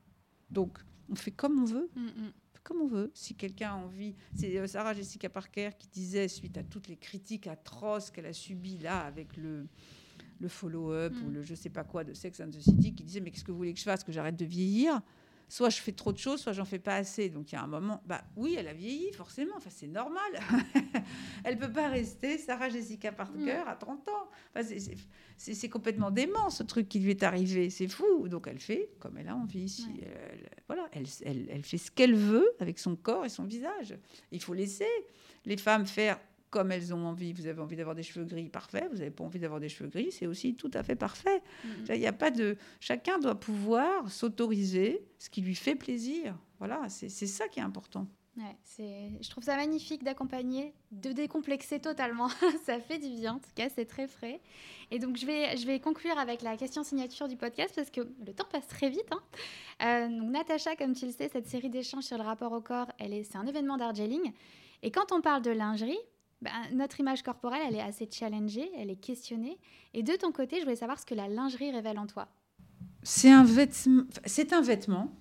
Donc, 0.51 0.79
on 1.11 1.15
fait 1.15 1.31
comme 1.31 1.61
on 1.63 1.65
veut 1.65 1.89
Mm, 1.97 2.01
mm. 2.07 2.33
Comme 2.63 2.81
on 2.83 2.87
veut. 2.87 3.11
Si 3.15 3.35
quelqu'un 3.35 3.71
a 3.71 3.75
envie, 3.75 4.15
c'est 4.35 4.57
euh, 4.59 4.67
Sarah 4.67 4.95
Jessica 4.95 5.29
Parker 5.29 5.71
qui 5.79 5.89
disait, 5.89 6.29
suite 6.29 6.57
à 6.59 6.63
toutes 6.63 6.89
les 6.89 6.97
critiques 6.97 7.47
atroces 7.47 8.11
qu'elle 8.11 8.27
a 8.27 8.33
subies 8.33 8.79
là 8.79 9.01
avec 9.01 9.37
le, 9.37 9.67
le 10.41 10.49
follow-up 10.49 11.13
Mm. 11.15 11.27
ou 11.27 11.31
le 11.31 11.43
je 11.43 11.55
sais 11.55 11.71
pas 11.71 11.85
quoi 11.85 12.05
de 12.05 12.13
Sex 12.15 12.41
and 12.41 12.51
the 12.51 12.61
City, 12.61 12.95
qui 12.95 13.05
disait, 13.05 13.21
mais 13.21 13.31
qu'est-ce 13.31 13.45
que 13.45 13.51
vous 13.53 13.59
voulez 13.59 13.73
que 13.75 13.79
je 13.81 13.85
fasse 13.85 14.05
Que 14.05 14.13
j'arrête 14.13 14.37
de 14.37 14.45
vieillir? 14.45 15.01
Soit 15.53 15.69
je 15.69 15.79
fais 15.81 15.91
trop 15.91 16.13
de 16.13 16.17
choses, 16.19 16.41
soit 16.41 16.53
j'en 16.53 16.65
fais 16.65 16.79
pas 16.79 16.95
assez. 16.95 17.29
Donc 17.29 17.51
il 17.51 17.57
y 17.57 17.59
a 17.59 17.63
un 17.63 17.67
moment, 17.67 18.01
bah 18.07 18.23
oui, 18.37 18.55
elle 18.57 18.69
a 18.69 18.73
vieilli, 18.73 19.13
forcément. 19.13 19.55
Enfin, 19.57 19.69
c'est 19.71 19.89
normal. 19.89 20.31
elle 21.45 21.59
peut 21.59 21.73
pas 21.73 21.89
rester 21.89 22.39
Sarah 22.39 22.69
Jessica 22.69 23.11
Parker 23.13 23.63
à 23.67 23.75
30 23.75 24.09
ans. 24.09 24.31
Enfin, 24.55 24.65
c'est- 25.37 25.69
complètement 25.69 26.11
dément 26.13 26.51
ce 26.51 26.63
truc 26.63 26.89
qui 26.89 27.01
lui 27.01 27.11
est 27.11 27.23
arrivé. 27.25 27.69
C'est 27.69 27.89
fou. 27.89 28.29
Donc 28.29 28.47
elle 28.47 28.61
fait 28.61 28.91
comme 29.01 29.19
elle 29.19 29.29
a 29.29 29.35
envie. 29.35 29.69
Si 29.69 29.87
Ouais. 29.89 30.05
elle, 30.31 30.49
voilà, 30.69 30.89
elle, 30.93 31.07
elle- 31.25 31.49
elle 31.51 31.65
fait 31.65 31.79
ce 31.79 31.91
qu'elle 31.91 32.15
veut 32.15 32.49
avec 32.61 32.79
son 32.79 32.95
corps 32.95 33.25
et 33.25 33.29
son 33.29 33.45
visage. 33.45 33.97
Il 34.31 34.41
faut 34.41 34.55
laisser 34.55 34.87
les 35.47 35.57
femmes 35.57 35.87
faire 35.87 36.21
comme 36.51 36.73
elles 36.73 36.93
ont 36.95 37.07
envie. 37.07 37.33
Vous 37.33 37.47
avez 37.47 37.61
envie 37.61 37.77
d'avoir 37.77 37.95
des 37.95 38.03
cheveux 38.03 38.25
gris, 38.25 38.49
parfait. 38.49 38.89
Vous 38.91 38.99
n'avez 38.99 39.11
pas 39.11 39.25
envie 39.25 39.39
d'avoir 39.39 39.61
des 39.61 39.69
cheveux 39.69 39.89
gris, 39.89 40.11
c'est 40.13 40.27
aussi 40.27 40.55
tout 40.55 40.71
à 40.75 40.83
fait 40.83 40.97
parfait. 40.97 41.43
Mm, 41.65 41.69
Il 41.95 42.01
y 42.01 42.07
a 42.07 42.13
pas 42.13 42.31
de. 42.31 42.57
Chacun 42.81 43.19
doit 43.19 43.39
pouvoir 43.39 44.11
s'autoriser 44.11 45.03
ce 45.19 45.31
qui 45.31 45.41
lui 45.41 45.55
fait 45.55 45.75
plaisir. 45.77 46.37
Voilà, 46.59 46.89
c'est 46.89 47.09
ça 47.09 47.49
qui 47.49 47.61
est 47.61 47.63
important. 47.63 48.07
Ouais, 48.37 48.57
c'est, 48.63 49.11
je 49.21 49.29
trouve 49.29 49.43
ça 49.43 49.57
magnifique 49.57 50.05
d'accompagner, 50.05 50.73
de 50.93 51.11
décomplexer 51.13 51.81
totalement. 51.81 52.29
ça 52.65 52.79
fait 52.79 52.99
du 52.99 53.09
bien, 53.11 53.35
en 53.35 53.39
tout 53.39 53.51
cas, 53.55 53.69
c'est 53.75 53.87
très 53.87 54.07
frais. 54.07 54.41
Et 54.91 54.99
donc, 54.99 55.17
je 55.17 55.27
vais, 55.27 55.57
je 55.57 55.67
vais 55.67 55.81
conclure 55.81 56.17
avec 56.17 56.41
la 56.43 56.57
question 56.57 56.83
signature 56.85 57.27
du 57.29 57.37
podcast 57.37 57.73
parce 57.75 57.91
que 57.91 58.01
le 58.25 58.33
temps 58.33 58.47
passe 58.51 58.69
très 58.69 58.89
vite. 58.89 59.11
hein. 59.11 59.21
Euh, 59.83 60.09
donc, 60.21 60.31
Natacha, 60.31 60.77
comme 60.77 60.95
tu 60.95 61.07
le 61.07 61.13
sais, 61.13 61.29
cette 61.29 61.49
série 61.49 61.71
d'échanges 61.71 62.05
sur 62.05 62.19
le 62.19 62.23
rapport 62.25 62.53
au 62.53 62.61
corps, 62.61 62.91
elle 62.99 63.13
est, 63.13 63.25
c'est 63.25 63.37
un 63.37 63.47
événement 63.47 63.77
d'art 63.77 63.95
gelling. 63.95 64.33
Et 64.83 64.91
quand 64.91 65.13
on 65.13 65.21
parle 65.21 65.43
de 65.43 65.51
lingerie, 65.51 65.99
Ben, 66.43 66.51
notre 66.73 67.01
image 67.01 67.23
corporelle, 67.23 67.61
elle 67.69 67.77
est 67.77 67.83
assez 67.83 68.09
challengée, 68.11 68.71
elle 68.77 68.91
est 68.91 68.97
questionnée. 68.97 69.59
Et 69.93 70.03
de 70.03 70.15
ton 70.15 70.33
côté, 70.33 70.57
je 70.59 70.63
voulais 70.65 70.77
savoir 70.77 70.99
ce 70.99 71.05
que 71.05 71.15
la 71.15 71.29
lingerie 71.29 71.71
révèle 71.71 71.99
en 71.99 72.07
toi. 72.07 72.29
C'est 73.03 73.31
un, 73.31 73.45
vêtement, 73.45 74.05
c'est 74.25 74.53
un 74.53 74.63
vêtement 74.63 75.15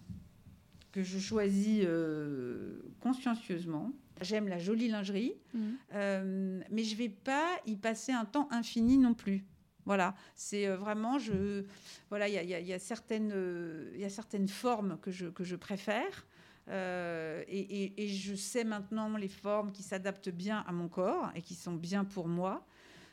que 0.92 1.04
je 1.04 1.20
choisis 1.20 1.84
euh, 1.86 2.82
consciencieusement. 3.02 3.92
J'aime 4.22 4.48
la 4.48 4.60
jolie 4.60 4.90
lingerie, 4.90 5.34
Mmh. 5.54 5.60
euh, 5.94 6.62
mais 6.72 6.84
je 6.84 6.96
vais 6.96 7.10
pas 7.10 7.48
y 7.66 7.76
passer 7.76 8.12
un 8.12 8.26
temps 8.26 8.48
infini 8.52 8.98
non 8.98 9.14
plus. 9.14 9.46
Voilà, 9.86 10.14
c'est 10.36 10.68
vraiment, 10.68 11.18
je, 11.20 11.64
voilà, 12.10 12.28
il 12.28 12.34
y 12.34 12.38
a, 12.38 12.60
y 12.60 12.72
y 12.72 12.80
certaines, 12.80 13.34
il 13.96 14.48
formes 14.50 15.00
que 15.02 15.10
je, 15.10 15.28
que 15.28 15.44
je 15.44 15.56
préfère. 15.56 16.28
Euh, 16.70 17.44
et, 17.48 18.08
je 18.08 18.36
sais 18.36 18.64
maintenant 18.64 19.18
les 19.18 19.28
formes 19.28 19.72
qui 19.72 19.84
s'adaptent 19.84 20.30
bien 20.30 20.64
à 20.68 20.72
mon 20.72 20.88
corps 20.88 21.32
et 21.36 21.42
qui 21.42 21.56
sont 21.56 21.74
bien 21.74 22.06
pour 22.06 22.28
moi. 22.28 22.66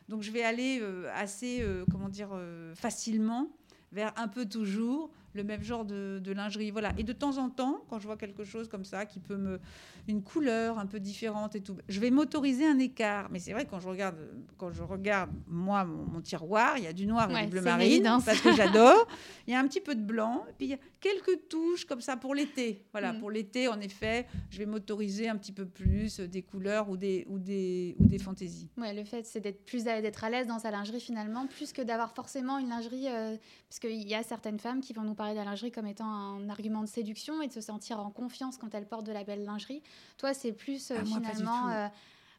Donc 0.09 0.23
je 0.23 0.31
vais 0.31 0.45
aller 0.45 0.79
euh, 0.81 1.11
assez, 1.15 1.63
euh, 1.63 1.85
comment 1.91 2.09
dire, 2.09 2.31
facilement 2.75 3.49
vers 3.93 4.13
un 4.17 4.29
peu 4.29 4.47
toujours 4.47 5.11
le 5.37 5.45
même 5.45 5.63
genre 5.63 5.85
de, 5.85 6.21
de 6.23 6.33
lingerie. 6.33 6.71
Voilà. 6.71 6.93
Et 6.99 7.05
de 7.05 7.13
temps 7.13 7.39
en 7.39 7.51
temps, 7.51 7.85
quand 7.89 7.99
je 7.99 8.07
vois 8.07 8.17
quelque 8.17 8.45
chose 8.45 8.69
comme 8.69 8.85
ça 8.85 9.07
qui 9.07 9.21
peut 9.21 9.37
me. 9.37 9.61
une 10.09 10.23
couleur 10.23 10.79
un 10.79 10.87
peu 10.87 10.99
différente 11.01 11.55
et 11.55 11.61
tout, 11.61 11.77
je 11.89 12.01
vais 12.01 12.11
m'autoriser 12.11 12.67
un 12.67 12.79
écart. 12.79 13.29
Mais 13.31 13.39
c'est 13.39 13.53
vrai, 13.53 13.67
quand 13.67 13.81
je 13.81 13.89
regarde, 13.89 14.17
quand 14.57 14.71
je 14.73 14.83
regarde 14.83 15.31
moi, 15.47 15.85
mon, 15.85 16.05
mon 16.07 16.21
tiroir, 16.21 16.79
il 16.79 16.85
y 16.85 16.87
a 16.87 16.93
du 16.93 17.07
noir 17.07 17.31
et 17.31 17.35
Ouais, 17.35 17.45
du 17.45 17.51
bleu 17.51 17.61
marine, 17.61 18.03
parce 18.25 18.41
que 18.41 18.53
j'adore. 18.55 19.07
Il 19.47 19.53
y 19.53 19.55
a 19.55 19.61
un 19.61 19.69
petit 19.69 19.81
peu 19.81 19.95
de 19.95 20.01
blanc, 20.03 20.45
et 20.49 20.53
puis 20.55 20.67
il 20.67 20.71
y 20.71 20.75
a 20.75 20.79
quelques 21.01 21.49
touches 21.49 21.85
comme 21.85 22.01
ça 22.01 22.17
pour 22.17 22.35
l'été. 22.35 22.85
Voilà, 22.93 23.13
Mm. 23.13 23.21
pour 23.21 23.31
l'été, 23.31 23.69
en 23.69 23.79
effet, 23.81 24.27
je 24.51 24.59
vais 24.59 24.67
m'autoriser 24.67 25.29
un 25.29 25.37
petit 25.37 25.53
peu 25.53 25.67
plus 25.67 26.19
euh, 26.19 26.27
des 26.27 26.43
couleurs 26.43 26.89
ou 26.89 26.97
des, 26.97 27.25
ou 27.29 27.39
des, 27.39 27.95
ou 28.01 28.07
des 28.07 28.19
fantaisies. 28.19 28.69
Ouais, 28.77 28.93
le 28.95 29.05
fait, 29.05 29.25
c'est 29.25 29.41
d'être 29.41 29.65
plus 29.65 29.87
à, 29.87 30.01
d'être 30.01 30.25
à 30.25 30.31
l'aise 30.31 30.47
dans 30.49 30.59
sa 30.59 30.71
lingerie 30.73 31.01
finalement, 31.01 31.47
plus 31.47 31.73
que 31.73 31.83
d'avoir 31.83 32.13
forcément 32.13 32.59
une 32.59 32.69
lingerie. 32.71 33.07
euh, 33.09 33.37
parce 33.69 33.81
qu'il 33.81 34.09
y 34.09 34.15
a 34.15 34.23
certaines 34.23 34.59
femmes 34.61 34.81
qui 34.81 34.93
vont 34.93 35.03
nous 35.03 35.15
parler 35.15 35.26
de 35.33 35.39
la 35.39 35.45
lingerie 35.45 35.71
comme 35.73 35.87
étant 35.87 36.07
un 36.09 36.49
argument 36.49 36.81
de 36.83 36.87
séduction 36.89 37.41
et 37.43 37.49
de 37.49 37.53
se 37.53 37.61
sentir 37.61 37.99
en 38.01 38.11
confiance 38.11 38.57
quand 38.59 38.75
elles 38.75 38.87
portent 38.87 39.07
de 39.07 39.13
la 39.13 39.25
belle 39.25 39.45
lingerie. 39.45 39.83
Toi, 40.19 40.35
c'est 40.35 40.53
plus 40.53 40.91
euh, 40.91 40.97
Ah, 41.01 41.05
finalement. 41.05 41.69
euh, 41.71 41.89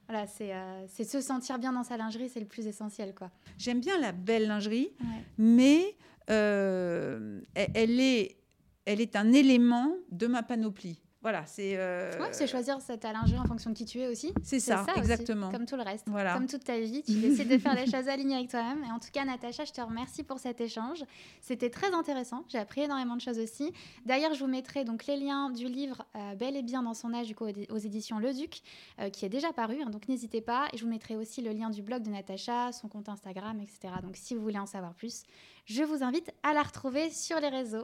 voilà, 0.07 0.25
c'est 0.27 0.53
euh, 0.53 0.85
c'est 0.87 1.03
se 1.03 1.19
sentir 1.21 1.59
bien 1.59 1.73
dans 1.73 1.83
sa 1.83 1.97
lingerie, 1.97 2.29
c'est 2.29 2.39
le 2.39 2.45
plus 2.45 2.65
essentiel, 2.67 3.13
quoi. 3.13 3.29
J'aime 3.57 3.79
bien 3.81 3.99
la 3.99 4.11
belle 4.13 4.47
lingerie, 4.47 4.89
Ouais. 5.01 5.23
mais 5.37 5.95
euh, 6.29 7.41
elle, 7.55 7.71
elle 7.73 7.99
est, 7.99 8.37
elle 8.85 9.01
est 9.01 9.15
un 9.15 9.31
élément 9.33 9.91
de 10.11 10.27
ma 10.27 10.43
panoplie. 10.43 10.99
Voilà, 11.27 11.45
c'est. 11.45 11.73
euh, 11.75 12.09
Ouais, 12.21 12.29
c'est 12.31 12.47
choisir 12.47 12.77
ta 13.01 13.11
lingerie 13.11 13.37
en 13.37 13.43
fonction 13.43 13.69
de 13.71 13.75
qui 13.75 13.83
tu 13.83 13.99
es 13.99 14.07
aussi. 14.07 14.31
C'est 14.43 14.61
ça, 14.61 14.85
exactement. 14.95 15.51
comme 15.51 15.65
tout 15.65 15.75
le 15.75 15.81
reste. 15.83 16.05
Voilà. 16.07 16.33
Comme 16.35 16.47
toute 16.47 16.63
ta 16.63 16.79
vie, 16.79 17.03
tu 17.03 17.15
décides 17.19 17.49
de 17.49 17.57
faire 17.57 17.75
les 17.75 17.85
choses 17.85 18.07
alignées 18.07 18.35
avec 18.37 18.49
toi-même. 18.49 18.81
Et 18.85 18.91
en 18.93 18.99
tout 18.99 19.09
cas, 19.11 19.25
Natacha, 19.25 19.65
je 19.65 19.73
te 19.73 19.81
remercie 19.81 20.23
pour 20.23 20.39
cet 20.39 20.61
échange. 20.61 21.03
C'était 21.41 21.69
très 21.69 21.91
intéressant. 21.93 22.45
J'ai 22.47 22.59
appris 22.59 22.81
énormément 22.83 23.17
de 23.17 23.21
choses 23.21 23.39
aussi. 23.39 23.73
D'ailleurs, 24.05 24.33
je 24.35 24.39
vous 24.39 24.47
mettrai 24.49 24.85
donc 24.85 25.05
les 25.05 25.17
liens 25.17 25.49
du 25.49 25.65
livre 25.67 26.05
euh, 26.15 26.35
Bel 26.35 26.55
et 26.55 26.63
bien 26.63 26.81
dans 26.81 26.93
son 26.93 27.13
âge, 27.13 27.27
du 27.27 27.35
coup, 27.35 27.45
aux 27.45 27.75
aux 27.75 27.77
éditions 27.77 28.19
Le 28.19 28.33
Duc, 28.33 28.61
euh, 29.01 29.09
qui 29.09 29.25
est 29.25 29.29
déjà 29.29 29.51
paru. 29.51 29.75
hein, 29.85 29.89
donc, 29.89 30.07
n'hésitez 30.07 30.39
pas. 30.39 30.67
Et 30.71 30.77
je 30.77 30.85
vous 30.85 30.89
mettrai 30.89 31.17
aussi 31.17 31.41
le 31.41 31.51
lien 31.51 31.69
du 31.69 31.81
blog 31.81 32.03
de 32.03 32.09
Natacha, 32.09 32.71
son 32.71 32.87
compte 32.87 33.09
Instagram, 33.09 33.59
etc. 33.59 33.93
Donc, 34.01 34.15
si 34.15 34.33
vous 34.33 34.41
voulez 34.41 34.59
en 34.59 34.65
savoir 34.65 34.93
plus, 34.93 35.23
je 35.65 35.83
vous 35.83 36.03
invite 36.03 36.31
à 36.43 36.53
la 36.53 36.61
retrouver 36.63 37.09
sur 37.09 37.41
les 37.41 37.49
réseaux. 37.49 37.83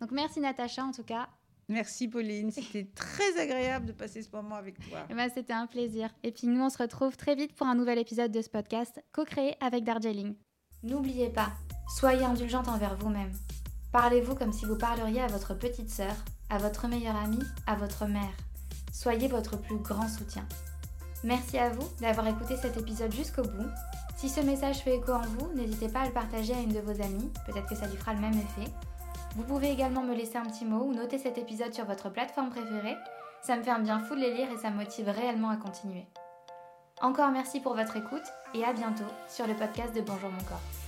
Donc, 0.00 0.12
merci 0.12 0.38
Natacha, 0.38 0.84
en 0.84 0.92
tout 0.92 1.02
cas. 1.02 1.28
Merci 1.68 2.08
Pauline, 2.08 2.50
c'était 2.50 2.84
très 2.94 3.38
agréable 3.40 3.86
de 3.86 3.92
passer 3.92 4.22
ce 4.22 4.28
moment 4.32 4.56
avec 4.56 4.78
toi. 4.88 5.00
Eh 5.10 5.14
ben, 5.14 5.30
C'était 5.32 5.52
un 5.52 5.66
plaisir. 5.66 6.10
Et 6.22 6.32
puis 6.32 6.46
nous, 6.46 6.62
on 6.62 6.70
se 6.70 6.78
retrouve 6.78 7.16
très 7.16 7.34
vite 7.34 7.54
pour 7.54 7.66
un 7.66 7.74
nouvel 7.74 7.98
épisode 7.98 8.32
de 8.32 8.42
ce 8.42 8.50
podcast 8.50 9.02
co-créé 9.12 9.56
avec 9.60 9.84
Darjeeling. 9.84 10.34
N'oubliez 10.82 11.30
pas, 11.30 11.52
soyez 11.96 12.24
indulgente 12.24 12.68
envers 12.68 12.96
vous-même. 12.96 13.32
Parlez-vous 13.92 14.34
comme 14.34 14.52
si 14.52 14.66
vous 14.66 14.76
parleriez 14.76 15.22
à 15.22 15.28
votre 15.28 15.54
petite 15.54 15.88
sœur, 15.88 16.14
à 16.50 16.58
votre 16.58 16.88
meilleure 16.88 17.16
amie, 17.16 17.44
à 17.66 17.76
votre 17.76 18.06
mère. 18.06 18.36
Soyez 18.92 19.28
votre 19.28 19.56
plus 19.56 19.78
grand 19.78 20.08
soutien. 20.08 20.46
Merci 21.22 21.56
à 21.56 21.70
vous 21.70 21.88
d'avoir 22.00 22.26
écouté 22.26 22.56
cet 22.56 22.76
épisode 22.76 23.12
jusqu'au 23.12 23.42
bout. 23.42 23.70
Si 24.16 24.28
ce 24.28 24.40
message 24.40 24.78
fait 24.78 24.96
écho 24.96 25.12
en 25.12 25.22
vous, 25.22 25.52
n'hésitez 25.54 25.88
pas 25.88 26.00
à 26.00 26.06
le 26.06 26.12
partager 26.12 26.52
à 26.52 26.60
une 26.60 26.72
de 26.72 26.80
vos 26.80 27.00
amies, 27.00 27.30
peut-être 27.46 27.66
que 27.66 27.74
ça 27.74 27.86
lui 27.86 27.96
fera 27.96 28.12
le 28.12 28.20
même 28.20 28.34
effet. 28.34 28.70
Vous 29.36 29.42
pouvez 29.42 29.70
également 29.70 30.02
me 30.02 30.14
laisser 30.14 30.36
un 30.36 30.44
petit 30.44 30.64
mot 30.64 30.84
ou 30.84 30.94
noter 30.94 31.18
cet 31.18 31.38
épisode 31.38 31.74
sur 31.74 31.84
votre 31.86 32.08
plateforme 32.08 32.50
préférée. 32.50 32.96
Ça 33.42 33.56
me 33.56 33.62
fait 33.62 33.70
un 33.70 33.80
bien 33.80 33.98
fou 33.98 34.14
de 34.14 34.20
les 34.20 34.32
lire 34.32 34.50
et 34.52 34.56
ça 34.56 34.70
me 34.70 34.76
motive 34.76 35.08
réellement 35.08 35.50
à 35.50 35.56
continuer. 35.56 36.06
Encore 37.02 37.30
merci 37.30 37.60
pour 37.60 37.74
votre 37.74 37.96
écoute 37.96 38.22
et 38.54 38.64
à 38.64 38.72
bientôt 38.72 39.04
sur 39.28 39.46
le 39.46 39.54
podcast 39.54 39.94
de 39.94 40.00
Bonjour 40.00 40.30
mon 40.30 40.44
corps. 40.44 40.83